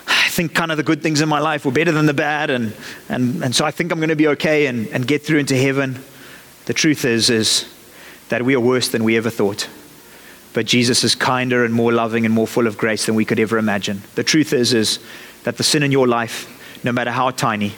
I 0.07 0.29
think 0.29 0.53
kind 0.53 0.69
of 0.69 0.77
the 0.77 0.83
good 0.83 1.01
things 1.01 1.19
in 1.19 1.27
my 1.27 1.39
life 1.39 1.65
were 1.65 1.71
better 1.71 1.91
than 1.91 2.05
the 2.05 2.13
bad, 2.13 2.51
and, 2.51 2.75
and, 3.09 3.43
and 3.43 3.55
so 3.55 3.65
I 3.65 3.71
think 3.71 3.91
I'm 3.91 3.97
going 3.97 4.09
to 4.09 4.15
be 4.15 4.27
okay 4.27 4.67
and, 4.67 4.85
and 4.89 5.07
get 5.07 5.23
through 5.23 5.39
into 5.39 5.57
heaven. 5.57 6.03
The 6.65 6.75
truth 6.75 7.03
is, 7.03 7.31
is 7.31 7.65
that 8.29 8.43
we 8.43 8.53
are 8.53 8.59
worse 8.59 8.89
than 8.89 9.03
we 9.03 9.17
ever 9.17 9.31
thought. 9.31 9.67
But 10.53 10.65
Jesus 10.65 11.03
is 11.03 11.15
kinder 11.15 11.63
and 11.63 11.73
more 11.73 11.91
loving 11.91 12.25
and 12.25 12.33
more 12.33 12.47
full 12.47 12.67
of 12.67 12.77
grace 12.77 13.05
than 13.05 13.15
we 13.15 13.25
could 13.25 13.39
ever 13.39 13.57
imagine. 13.57 14.01
The 14.15 14.23
truth 14.23 14.53
is, 14.53 14.73
is 14.73 14.99
that 15.43 15.57
the 15.57 15.63
sin 15.63 15.83
in 15.83 15.91
your 15.91 16.07
life, 16.07 16.83
no 16.83 16.91
matter 16.91 17.11
how 17.11 17.31
tiny, 17.31 17.73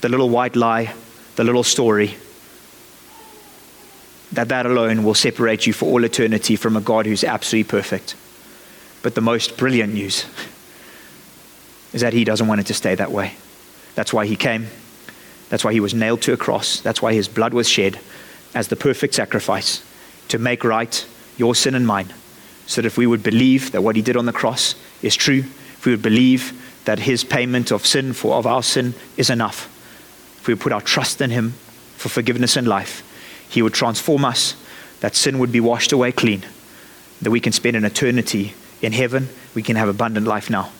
the 0.00 0.08
little 0.08 0.30
white 0.30 0.56
lie, 0.56 0.94
the 1.36 1.44
little 1.44 1.62
story, 1.62 2.16
that 4.32 4.48
that 4.48 4.66
alone 4.66 5.04
will 5.04 5.14
separate 5.14 5.66
you 5.66 5.72
for 5.72 5.86
all 5.86 6.04
eternity 6.04 6.56
from 6.56 6.76
a 6.76 6.80
God 6.80 7.06
who's 7.06 7.22
absolutely 7.22 7.68
perfect. 7.68 8.16
But 9.02 9.14
the 9.14 9.20
most 9.20 9.56
brilliant 9.56 9.92
news 9.92 10.24
is 11.92 12.00
that 12.00 12.12
he 12.12 12.24
doesn't 12.24 12.48
want 12.48 12.60
it 12.60 12.66
to 12.68 12.74
stay 12.74 12.94
that 12.94 13.12
way. 13.12 13.34
That's 13.94 14.12
why 14.12 14.26
he 14.26 14.36
came. 14.36 14.68
That's 15.50 15.64
why 15.64 15.72
he 15.74 15.80
was 15.80 15.92
nailed 15.92 16.22
to 16.22 16.32
a 16.32 16.36
cross. 16.38 16.80
That's 16.80 17.02
why 17.02 17.12
his 17.12 17.28
blood 17.28 17.52
was 17.52 17.68
shed 17.68 18.00
as 18.54 18.68
the 18.68 18.76
perfect 18.76 19.14
sacrifice 19.14 19.84
to 20.28 20.38
make 20.38 20.64
right 20.64 21.06
your 21.36 21.54
sin 21.54 21.74
and 21.74 21.86
mine 21.86 22.12
so 22.66 22.80
that 22.80 22.86
if 22.86 22.96
we 22.96 23.06
would 23.06 23.22
believe 23.22 23.72
that 23.72 23.82
what 23.82 23.96
he 23.96 24.02
did 24.02 24.16
on 24.16 24.26
the 24.26 24.32
cross 24.32 24.74
is 25.02 25.16
true, 25.16 25.40
if 25.40 25.84
we 25.84 25.92
would 25.92 26.02
believe 26.02 26.58
that 26.84 27.00
his 27.00 27.24
payment 27.24 27.70
of 27.70 27.86
sin 27.86 28.12
for 28.12 28.34
of 28.36 28.46
our 28.46 28.62
sin 28.62 28.94
is 29.16 29.30
enough, 29.30 29.66
if 30.40 30.46
we 30.46 30.54
would 30.54 30.60
put 30.60 30.72
our 30.72 30.80
trust 30.80 31.20
in 31.20 31.30
him 31.30 31.50
for 31.96 32.08
forgiveness 32.08 32.56
and 32.56 32.66
life, 32.66 33.02
he 33.48 33.62
would 33.62 33.74
transform 33.74 34.24
us, 34.24 34.56
that 35.00 35.14
sin 35.14 35.38
would 35.38 35.52
be 35.52 35.60
washed 35.60 35.92
away 35.92 36.12
clean, 36.12 36.44
that 37.20 37.30
we 37.30 37.40
can 37.40 37.52
spend 37.52 37.76
an 37.76 37.84
eternity 37.84 38.54
in 38.80 38.92
heaven, 38.92 39.28
we 39.54 39.62
can 39.62 39.76
have 39.76 39.88
abundant 39.88 40.26
life 40.26 40.48
now. 40.48 40.70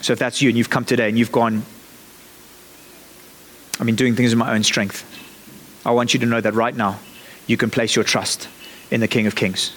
So 0.00 0.12
if 0.12 0.18
that's 0.18 0.40
you 0.40 0.48
and 0.48 0.58
you've 0.58 0.70
come 0.70 0.84
today 0.84 1.08
and 1.08 1.18
you've 1.18 1.32
gone, 1.32 1.64
I've 3.78 3.86
been 3.86 3.96
doing 3.96 4.14
things 4.14 4.32
in 4.32 4.38
my 4.38 4.54
own 4.54 4.62
strength, 4.62 5.04
I 5.84 5.90
want 5.90 6.14
you 6.14 6.20
to 6.20 6.26
know 6.26 6.40
that 6.40 6.54
right 6.54 6.74
now 6.74 6.98
you 7.46 7.56
can 7.56 7.70
place 7.70 7.96
your 7.96 8.04
trust 8.04 8.48
in 8.92 9.00
the 9.00 9.08
King 9.08 9.26
of 9.26 9.34
Kings 9.34 9.74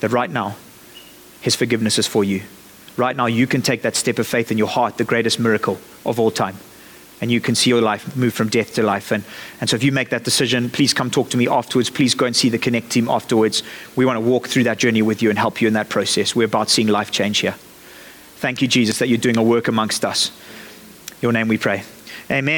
that 0.00 0.12
right 0.12 0.30
now, 0.30 0.56
His 1.40 1.56
forgiveness 1.56 1.98
is 1.98 2.06
for 2.06 2.22
you. 2.22 2.42
Right 2.96 3.16
now, 3.16 3.26
you 3.26 3.46
can 3.46 3.62
take 3.62 3.82
that 3.82 3.96
step 3.96 4.18
of 4.18 4.26
faith 4.26 4.52
in 4.52 4.58
your 4.58 4.68
heart, 4.68 4.96
the 4.96 5.04
greatest 5.04 5.40
miracle 5.40 5.78
of 6.04 6.20
all 6.20 6.30
time. 6.30 6.56
and 7.20 7.30
you 7.30 7.40
can 7.40 7.54
see 7.54 7.70
your 7.70 7.80
life 7.80 8.16
move 8.16 8.32
from 8.32 8.48
death 8.48 8.74
to 8.74 8.82
life. 8.82 9.10
And, 9.10 9.24
and 9.60 9.68
so 9.68 9.76
if 9.76 9.82
you 9.82 9.92
make 9.92 10.10
that 10.10 10.24
decision, 10.24 10.70
please 10.70 10.94
come 10.94 11.10
talk 11.10 11.30
to 11.30 11.36
me 11.36 11.48
afterwards. 11.48 11.90
Please 11.90 12.14
go 12.14 12.26
and 12.26 12.36
see 12.36 12.48
the 12.48 12.58
Connect 12.58 12.90
team 12.90 13.08
afterwards. 13.08 13.62
We 13.96 14.06
want 14.06 14.16
to 14.16 14.20
walk 14.20 14.48
through 14.48 14.64
that 14.64 14.78
journey 14.78 15.02
with 15.02 15.22
you 15.22 15.30
and 15.30 15.38
help 15.38 15.60
you 15.60 15.68
in 15.68 15.74
that 15.74 15.88
process. 15.88 16.36
We're 16.36 16.46
about 16.46 16.70
seeing 16.70 16.88
life 16.88 17.10
change 17.10 17.38
here. 17.38 17.56
Thank 18.36 18.62
you, 18.62 18.68
Jesus, 18.68 18.98
that 19.00 19.08
you're 19.08 19.18
doing 19.18 19.36
a 19.36 19.42
work 19.42 19.66
amongst 19.66 20.04
us. 20.04 20.30
Your 21.20 21.32
name 21.32 21.48
we 21.48 21.58
pray. 21.58 21.82
Amen. 22.30 22.56